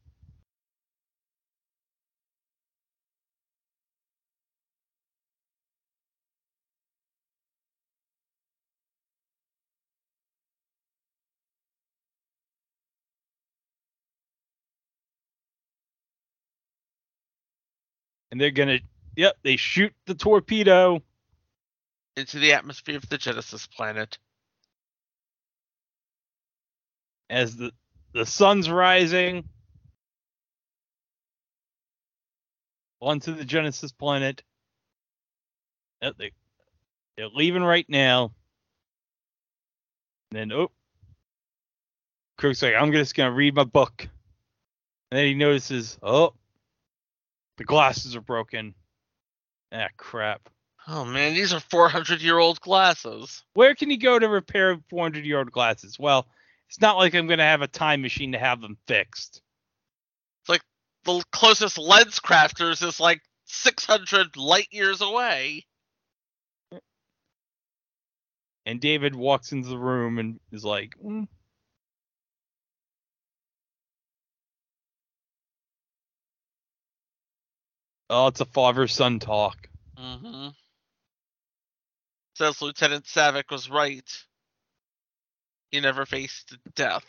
[18.30, 18.80] And they're gonna,
[19.16, 21.02] yep, they shoot the torpedo.
[22.16, 24.18] into the atmosphere of the Genesis planet.
[27.30, 27.72] as the
[28.14, 29.44] the sun's rising
[33.00, 34.42] onto the Genesis planet.
[36.02, 36.32] Yep, they
[37.16, 38.32] they're leaving right now.
[40.30, 40.70] And then oh,
[42.38, 44.08] Kirk's like, I'm just gonna read my book.
[45.10, 46.34] And then he notices, oh,
[47.58, 48.74] the glasses are broken.
[49.72, 50.48] Ah, crap.
[50.86, 53.42] Oh man, these are 400 year old glasses.
[53.52, 55.98] Where can you go to repair 400 year old glasses?
[55.98, 56.26] Well,
[56.68, 59.42] it's not like I'm gonna have a time machine to have them fixed.
[60.42, 60.62] It's like
[61.04, 65.66] the closest lens crafters is like 600 light years away.
[68.64, 71.26] And David walks into the room and is like, "Mm."
[78.10, 79.68] "Oh, it's a father-son talk."
[79.98, 80.48] Mm-hmm.
[82.34, 84.08] Says Lieutenant Saavik was right.
[85.70, 87.04] He never faced death.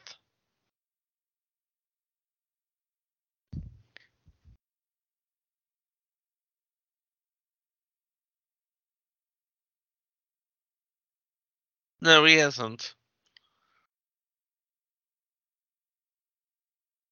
[12.01, 12.95] No, he hasn't.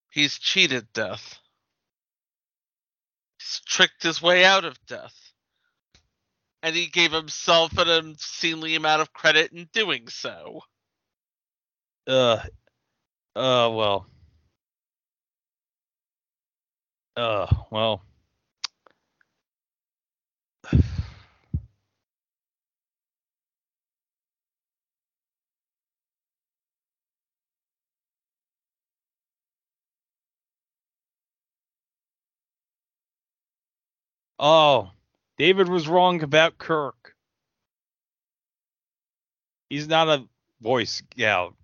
[0.09, 1.39] He's cheated death.
[3.65, 5.15] Tricked his way out of death.
[6.63, 10.61] And he gave himself an obscenely amount of credit in doing so.
[12.07, 12.41] Uh,
[13.35, 14.07] uh, well,
[17.15, 18.01] uh, well.
[34.39, 34.91] Oh,
[35.37, 37.15] David was wrong about Kirk.
[39.69, 40.25] He's not a
[40.61, 41.55] Boy Scout.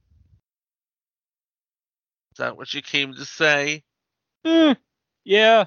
[2.34, 3.84] Is that what you came to say?
[4.46, 4.76] Eh,
[5.26, 5.66] yeah.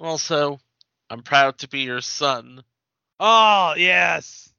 [0.00, 0.60] Also,
[1.10, 2.64] I'm proud to be your son.
[3.20, 4.49] Oh, yes.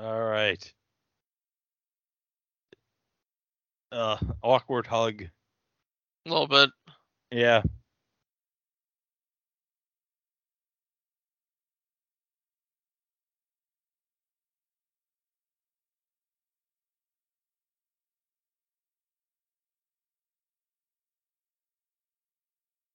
[0.00, 0.72] All right.
[3.92, 5.22] Uh, awkward hug.
[5.22, 6.70] A little bit.
[7.30, 7.62] Yeah.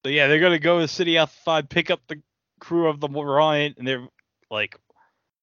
[0.04, 2.22] So yeah, they're gonna go to Ceti Alpha Five, pick up the
[2.60, 4.08] crew of the Orion, and they're
[4.50, 4.80] like,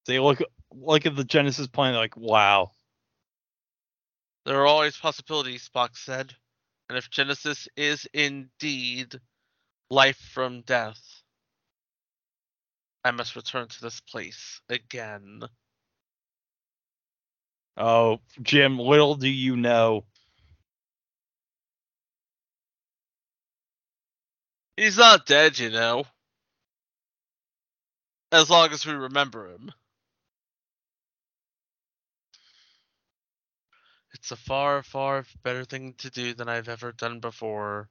[0.06, 0.40] they look
[0.74, 2.70] look at the Genesis planet, like, wow.
[4.44, 6.34] There are always possibilities, Spock said.
[6.88, 9.18] And if Genesis is indeed
[9.90, 11.00] life from death,
[13.04, 15.42] I must return to this place again.
[17.76, 20.04] Oh, Jim, little do you know.
[24.76, 26.04] He's not dead, you know.
[28.30, 29.72] As long as we remember him.
[34.22, 37.88] It's a far, far better thing to do than I've ever done before.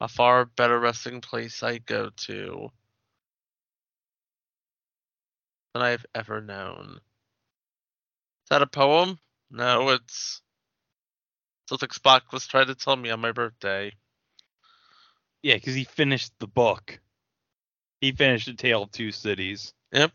[0.00, 2.70] A far better resting place I go to
[5.74, 7.00] than I've ever known.
[8.44, 9.18] Is that a poem?
[9.50, 10.42] No, it's
[11.68, 13.92] think Spock was trying to tell me on my birthday.
[15.42, 17.00] Yeah, because he finished the book.
[18.00, 19.74] He finished A Tale of Two Cities.
[19.90, 20.12] Yep.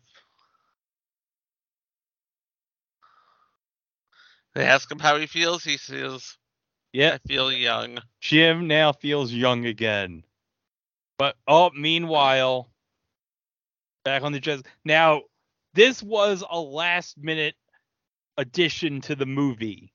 [4.57, 5.63] They ask him how he feels.
[5.63, 6.35] He says,
[6.91, 10.23] Yeah, "I feel young." Jim now feels young again.
[11.19, 12.67] But oh, meanwhile,
[14.03, 14.63] back on the jazz.
[14.83, 15.21] Now,
[15.75, 17.53] this was a last minute
[18.35, 19.93] addition to the movie.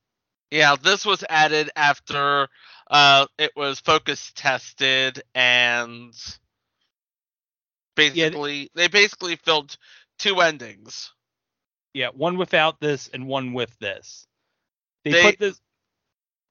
[0.53, 2.49] Yeah, this was added after
[2.89, 6.15] uh, it was focus tested and
[7.97, 9.77] basically they basically filmed
[10.21, 11.13] two endings.
[11.95, 14.29] Yeah, one without this and one with this.
[15.05, 15.61] They, They- put this.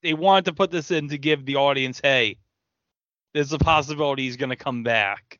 [0.04, 2.38] They wanted to put this in to give the audience, hey,
[3.34, 5.40] there's a possibility he's gonna come back.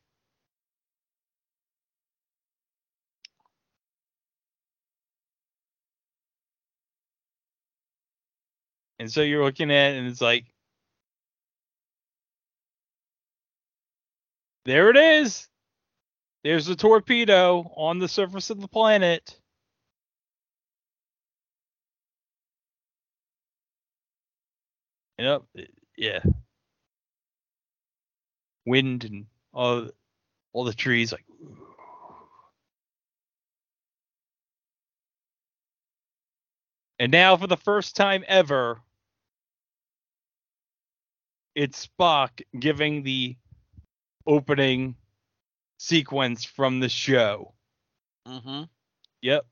[9.00, 10.46] And so you're looking at it and it's like,
[14.64, 15.48] there it is.
[16.44, 19.40] There's a torpedo on the surface of the planet.
[25.22, 25.42] Yep.
[25.96, 26.18] Yeah.
[28.66, 29.88] Wind and all
[30.52, 31.24] all the trees like
[36.98, 38.80] And now for the first time ever
[41.54, 43.36] it's Spock giving the
[44.26, 44.96] opening
[45.78, 47.54] sequence from the show.
[48.26, 48.62] Mm-hmm.
[49.20, 49.46] Yep.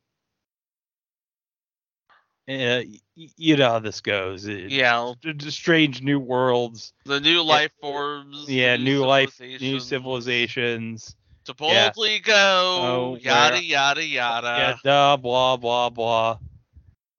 [2.50, 2.82] Uh,
[3.14, 4.48] you know how this goes.
[4.48, 5.12] Yeah,
[5.50, 6.92] strange new worlds.
[7.04, 8.46] the new life forms.
[8.48, 11.14] Yeah, new life, new civilizations.
[11.44, 11.92] To Yeah.
[12.24, 14.46] go, Oh, yada where- yada yada.
[14.46, 16.38] yeah, duh, blah, blah, blah.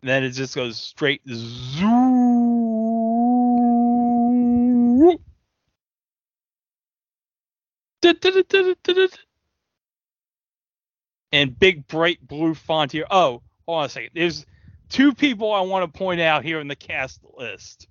[0.02, 1.92] And then it just goes straight zoom.
[11.32, 13.06] And big bright blue font here.
[13.10, 14.10] Oh, hold on a second.
[14.14, 14.46] There's
[14.92, 17.88] two people I want to point out here in the cast list.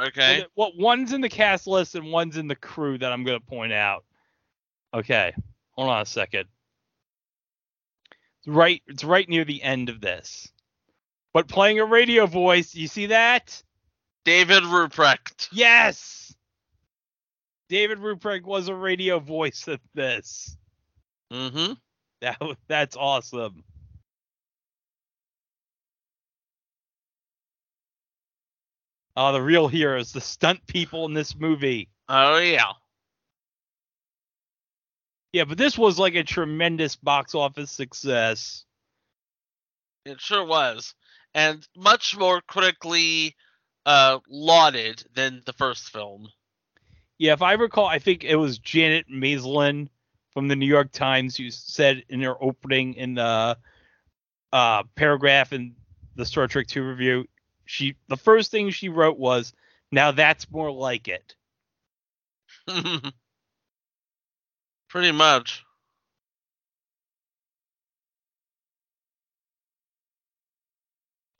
[0.00, 0.44] Okay.
[0.54, 3.46] Well, one's in the cast list and one's in the crew that I'm going to
[3.46, 4.04] point out.
[4.94, 5.32] Okay,
[5.72, 6.46] hold on a second.
[8.38, 10.52] It's right, it's right near the end of this.
[11.32, 13.62] But playing a radio voice, you see that?
[14.24, 15.48] David Ruprecht.
[15.50, 16.34] Yes.
[17.68, 20.56] David Ruprecht was a radio voice at this.
[21.32, 21.72] Mm-hmm.
[22.20, 22.38] That
[22.68, 23.64] that's awesome.
[29.16, 31.88] Oh, the real heroes, the stunt people in this movie.
[32.08, 32.72] Oh yeah.
[35.32, 38.64] Yeah, but this was like a tremendous box office success.
[40.04, 40.94] It sure was,
[41.34, 43.34] and much more critically
[43.86, 46.28] uh, lauded than the first film.
[47.18, 49.88] Yeah, if I recall, I think it was Janet Maslin
[50.32, 53.56] from the New York Times who said in her opening in the
[54.52, 55.74] uh, paragraph in
[56.16, 57.26] the Star Trek 2 review,
[57.72, 59.54] she the first thing she wrote was,
[59.90, 61.34] "Now that's more like it."
[64.90, 65.64] Pretty much.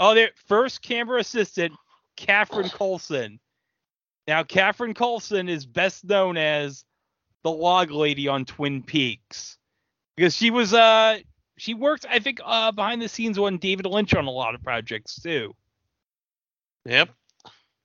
[0.01, 1.75] Oh, there first camera assistant,
[2.17, 3.39] Catherine Coulson.
[4.27, 6.87] Now, Catherine Coulson is best known as
[7.43, 9.59] the log lady on Twin Peaks
[10.17, 11.19] because she was uh
[11.59, 14.63] she worked I think uh behind the scenes on David Lynch on a lot of
[14.63, 15.55] projects too.
[16.87, 17.11] Yep.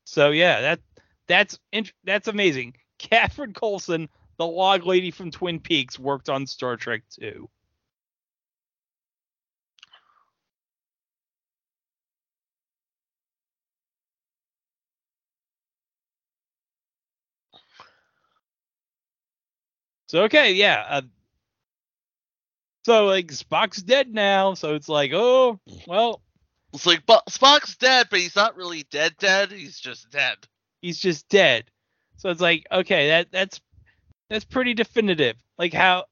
[0.05, 0.79] So yeah, that
[1.27, 1.59] that's
[2.03, 2.75] that's amazing.
[2.99, 7.49] Catherine Coulson, the log lady from Twin Peaks, worked on Star Trek too.
[20.07, 20.85] So okay, yeah.
[20.89, 21.01] Uh,
[22.85, 26.21] so like Spock's dead now, so it's like, oh well,
[26.77, 29.15] It's like but Spock's dead, but he's not really dead.
[29.17, 29.51] Dead.
[29.51, 30.37] He's just dead.
[30.83, 31.65] he's just dead.
[32.17, 33.59] So it's like, okay, that that's
[34.29, 35.37] that's pretty definitive.
[35.57, 36.05] Like how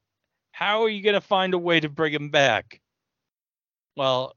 [0.50, 2.80] how are you gonna find a way to bring him back?
[3.96, 4.34] Well,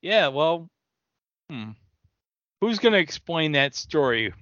[0.00, 0.70] yeah, well,
[1.50, 1.72] hmm.
[2.62, 4.32] Who's gonna explain that story?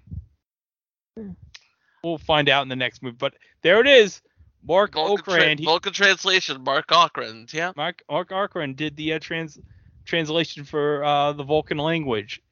[2.05, 3.17] We'll find out in the next movie.
[3.19, 4.23] But there it is.
[4.63, 5.59] Marc Vulcan, tra- Okrand.
[5.59, 6.63] he- Vulcan translation.
[6.63, 7.53] Marc Okrand.
[7.53, 7.73] Yeah.
[7.75, 9.59] Marc Marc Okrand did the uh, trans
[10.07, 12.43] translation for uh, the Vulcan language,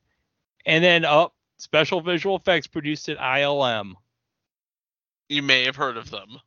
[0.67, 3.95] and then up special visual effects produced at ILM.
[5.29, 6.39] You may have heard of them.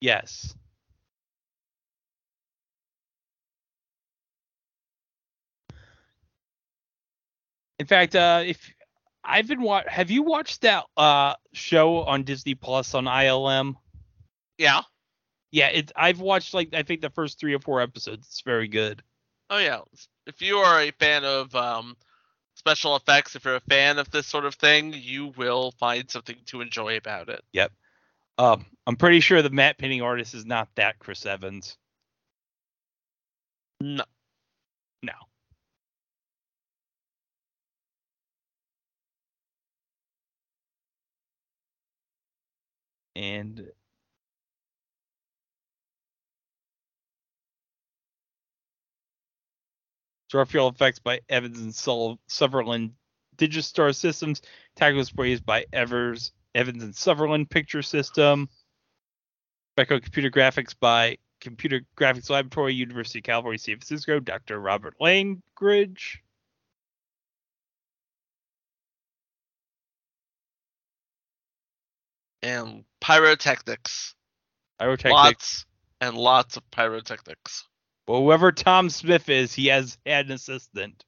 [0.00, 0.54] Yes.
[7.78, 8.72] In fact, uh, if
[9.22, 13.76] I've been wa- Have you watched that uh show on Disney Plus on ILM?
[14.58, 14.82] Yeah.
[15.50, 15.92] Yeah, it's.
[15.96, 18.26] I've watched like I think the first three or four episodes.
[18.26, 19.02] It's very good.
[19.50, 19.80] Oh yeah.
[20.26, 21.96] If you are a fan of um,
[22.54, 26.36] special effects, if you're a fan of this sort of thing, you will find something
[26.46, 27.42] to enjoy about it.
[27.52, 27.72] Yep.
[28.38, 31.76] Um, I'm pretty sure the matte painting artist is not that Chris Evans.
[33.80, 34.04] No.
[35.02, 35.12] No.
[43.14, 43.70] And
[50.36, 52.92] Starfield effects by Evans and Sul- Sutherland
[53.36, 54.42] Digistar Systems.
[54.76, 58.48] Tactical sprays by Evers Evans and Sutherland Picture System.
[59.76, 64.58] Becco Computer Graphics by Computer Graphics Laboratory, University of California, San Francisco, Dr.
[64.58, 66.22] Robert Langridge.
[72.42, 74.14] And pyrotechnics.
[74.78, 75.12] Pyrotechnics.
[75.12, 75.66] Lots
[76.00, 77.64] and lots of pyrotechnics.
[78.06, 81.04] Well, whoever Tom Smith is, he has had an assistant.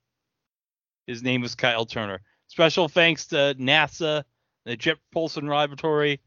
[1.06, 2.20] His name is Kyle Turner.
[2.48, 4.24] Special thanks to NASA,
[4.64, 6.20] the Jet Propulsion Laboratory,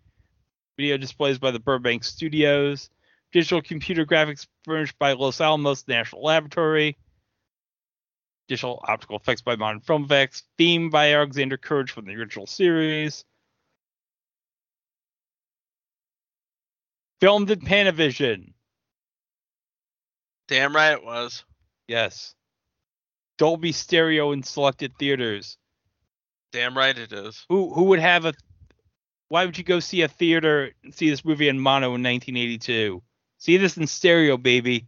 [0.77, 2.89] video displays by the Burbank Studios,
[3.33, 6.97] digital computer graphics furnished by Los Alamos National Laboratory,
[8.47, 13.25] digital optical effects by Modern Film Effects, theme by Alexander Courage from the original series.
[17.19, 18.53] Filmed in Panavision.
[20.51, 21.45] Damn right it was.
[21.87, 22.35] Yes.
[23.37, 25.57] Dolby Stereo in selected theaters.
[26.51, 27.45] Damn right it is.
[27.47, 28.33] Who who would have a?
[29.29, 33.01] Why would you go see a theater and see this movie in mono in 1982?
[33.37, 34.87] See this in stereo, baby.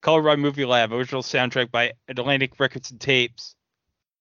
[0.00, 0.92] Color by Movielab.
[0.92, 3.56] Original soundtrack by Atlantic Records and Tapes.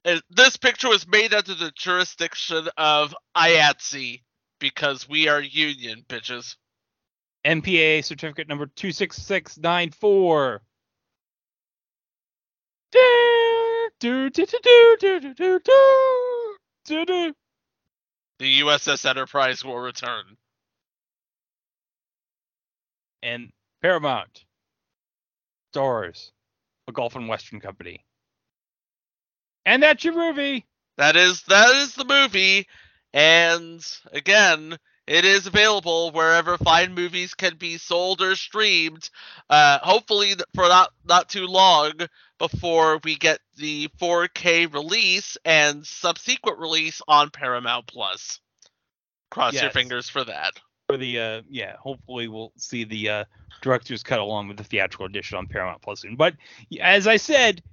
[0.06, 4.23] And this picture was made under the jurisdiction of IATSE
[4.60, 6.56] because we are union, bitches.
[7.50, 10.62] MPAA certificate number 26694.
[18.38, 20.38] The USS Enterprise will return.
[23.24, 23.50] And
[23.82, 24.46] Paramount
[25.72, 26.32] stars
[26.88, 28.06] a Gulf and Western Company.
[29.66, 30.68] And that's your movie.
[30.98, 32.68] That is that is the movie,
[33.14, 34.78] and again,
[35.10, 39.10] it is available wherever fine movies can be sold or streamed.
[39.49, 41.94] Uh, hopefully for not not too long
[42.38, 48.40] before we get the 4K release and subsequent release on Paramount Plus.
[49.31, 50.52] Cross your fingers for that.
[50.88, 53.23] For the uh yeah, hopefully we'll see the uh
[53.64, 56.18] director's cut along with the theatrical edition on Paramount Plus soon.
[56.18, 56.36] But
[56.80, 57.64] as I said,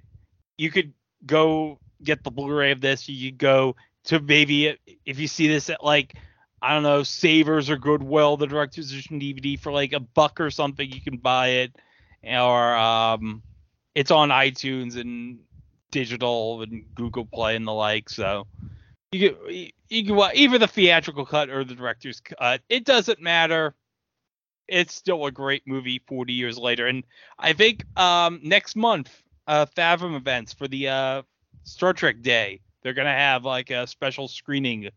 [0.57, 0.91] you could
[1.23, 3.07] go get the Blu-ray of this.
[3.07, 6.15] You could go to maybe if you see this at like
[6.61, 10.49] I don't know, Savers or Goodwill, the director's edition DVD for like a buck or
[10.49, 11.75] something, you can buy it.
[12.23, 13.43] Or um
[13.95, 15.39] it's on iTunes and
[15.91, 18.09] digital and Google Play and the like.
[18.09, 18.47] So
[19.11, 22.61] you can you can wa- either the theatrical cut or the director's cut.
[22.69, 23.75] It doesn't matter.
[24.67, 26.87] It's still a great movie 40 years later.
[26.87, 27.03] And
[27.39, 31.21] I think um next month, uh Fathom events for the uh
[31.63, 34.89] Star Trek Day, they're gonna have like a special screening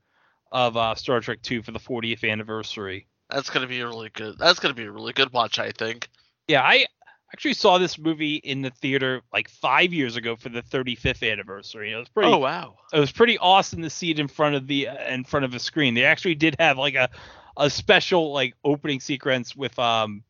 [0.52, 3.06] of uh Star Trek 2 for the 40th anniversary.
[3.28, 4.38] That's gonna be a really good.
[4.38, 6.08] That's gonna be a really good watch, I think.
[6.48, 6.86] Yeah, I
[7.32, 11.92] actually saw this movie in the theater like five years ago for the 35th anniversary.
[11.92, 12.30] It was pretty.
[12.30, 12.76] Oh wow.
[12.92, 15.58] It was pretty awesome to see it in front of the in front of a
[15.58, 15.94] screen.
[15.94, 17.08] They actually did have like a
[17.56, 20.24] a special like opening sequence with um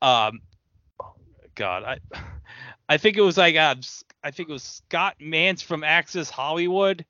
[0.00, 0.40] um
[1.54, 1.98] God I
[2.88, 3.74] I think it was like uh,
[4.22, 7.04] I think it was Scott Mantz from Access Hollywood.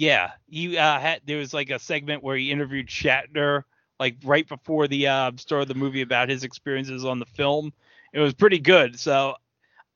[0.00, 3.64] Yeah, he uh, had there was like a segment where he interviewed Shatner
[3.98, 7.70] like right before the uh, start of the movie about his experiences on the film.
[8.14, 8.98] It was pretty good.
[8.98, 9.34] So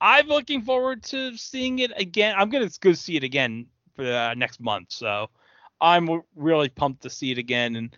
[0.02, 2.34] I'm looking forward to seeing it again.
[2.36, 3.64] I'm gonna go see it again
[3.96, 4.92] for uh, next month.
[4.92, 5.30] So
[5.80, 7.74] I'm really pumped to see it again.
[7.74, 7.96] And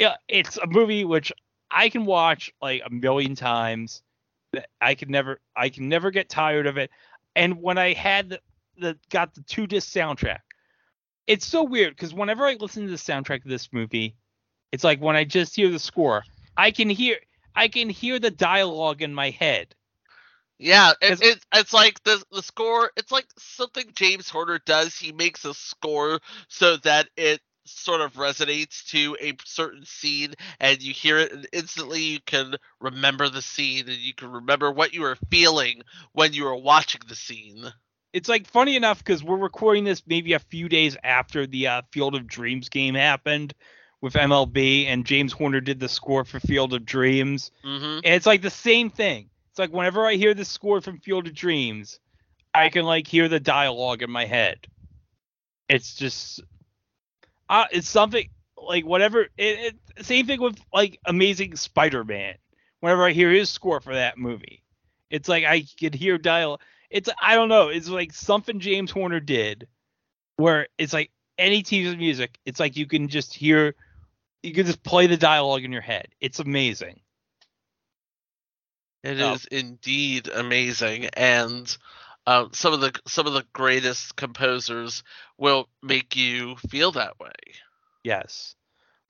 [0.00, 1.32] yeah, it's a movie which
[1.70, 4.02] I can watch like a million times.
[4.80, 6.90] I can never, I can never get tired of it.
[7.36, 8.40] And when I had the,
[8.80, 10.40] the got the two disc soundtrack,
[11.30, 14.16] it's so weird because whenever I listen to the soundtrack of this movie,
[14.72, 16.24] it's like when I just hear the score,
[16.56, 17.18] I can hear,
[17.54, 19.74] I can hear the dialogue in my head.
[20.58, 22.90] Yeah, it, it, it's like the the score.
[22.96, 24.96] It's like something James Horner does.
[24.96, 30.82] He makes a score so that it sort of resonates to a certain scene, and
[30.82, 34.92] you hear it, and instantly you can remember the scene, and you can remember what
[34.92, 35.82] you were feeling
[36.12, 37.72] when you were watching the scene.
[38.12, 41.82] It's like funny enough because we're recording this maybe a few days after the uh,
[41.92, 43.54] Field of Dreams game happened
[44.00, 47.50] with MLB, and James Horner did the score for Field of Dreams.
[47.64, 48.00] Mm-hmm.
[48.04, 49.28] And it's like the same thing.
[49.50, 52.00] It's like whenever I hear the score from Field of Dreams,
[52.54, 54.66] I can like hear the dialogue in my head.
[55.68, 56.40] It's just,
[57.48, 59.22] uh, it's something like whatever.
[59.36, 62.34] It, it same thing with like Amazing Spider-Man.
[62.80, 64.62] Whenever I hear his score for that movie,
[65.10, 66.60] it's like I could hear dialogue.
[66.90, 67.68] It's I don't know.
[67.68, 69.68] It's like something James Horner did,
[70.36, 72.38] where it's like any of music.
[72.44, 73.74] It's like you can just hear,
[74.42, 76.08] you can just play the dialogue in your head.
[76.20, 77.00] It's amazing.
[79.02, 79.56] It is Oh.
[79.56, 81.74] indeed amazing, and
[82.26, 85.02] uh, some of the some of the greatest composers
[85.38, 87.32] will make you feel that way.
[88.04, 88.54] Yes.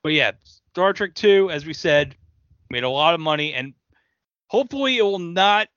[0.03, 0.33] But yeah,
[0.73, 2.15] Star Trek 2, as we said,
[2.71, 3.75] made a lot of money, and
[4.47, 5.69] hopefully it will not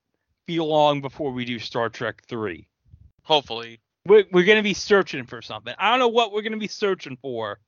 [0.46, 2.66] be long before we do Star Trek 3.
[3.22, 5.74] Hopefully, We're, we're going to be searching for something.
[5.78, 7.58] I don't know what we're going to be searching for,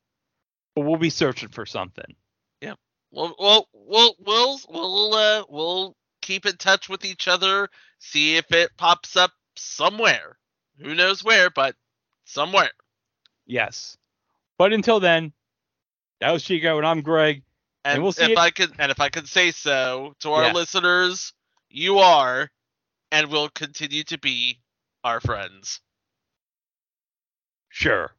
[0.74, 2.14] but we'll be searching for something.
[2.60, 2.74] Yeah.
[3.10, 7.68] We'll we'll we'll we'll we'll, uh, we'll keep in touch with each other,
[8.00, 10.36] see if it pops up somewhere.
[10.78, 11.74] Who knows where, but
[12.26, 12.70] somewhere.
[13.46, 13.96] Yes.
[14.58, 15.32] But until then,
[16.20, 17.42] that was Chico, and I'm Greg.
[17.84, 20.32] And, And we'll see if it- I could, and if I could say so to
[20.32, 20.52] our Yeah.
[20.52, 21.32] listeners,
[21.70, 22.50] you are,
[23.16, 24.60] and will continue to be,
[25.02, 25.80] our friends.
[27.70, 28.12] Sure.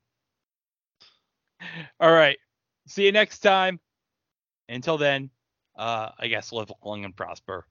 [1.99, 2.39] All right.
[2.87, 3.79] See you next time.
[4.69, 5.29] Until then,
[5.77, 7.67] uh, I guess live long and prosper.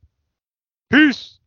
[0.89, 1.39] Peace.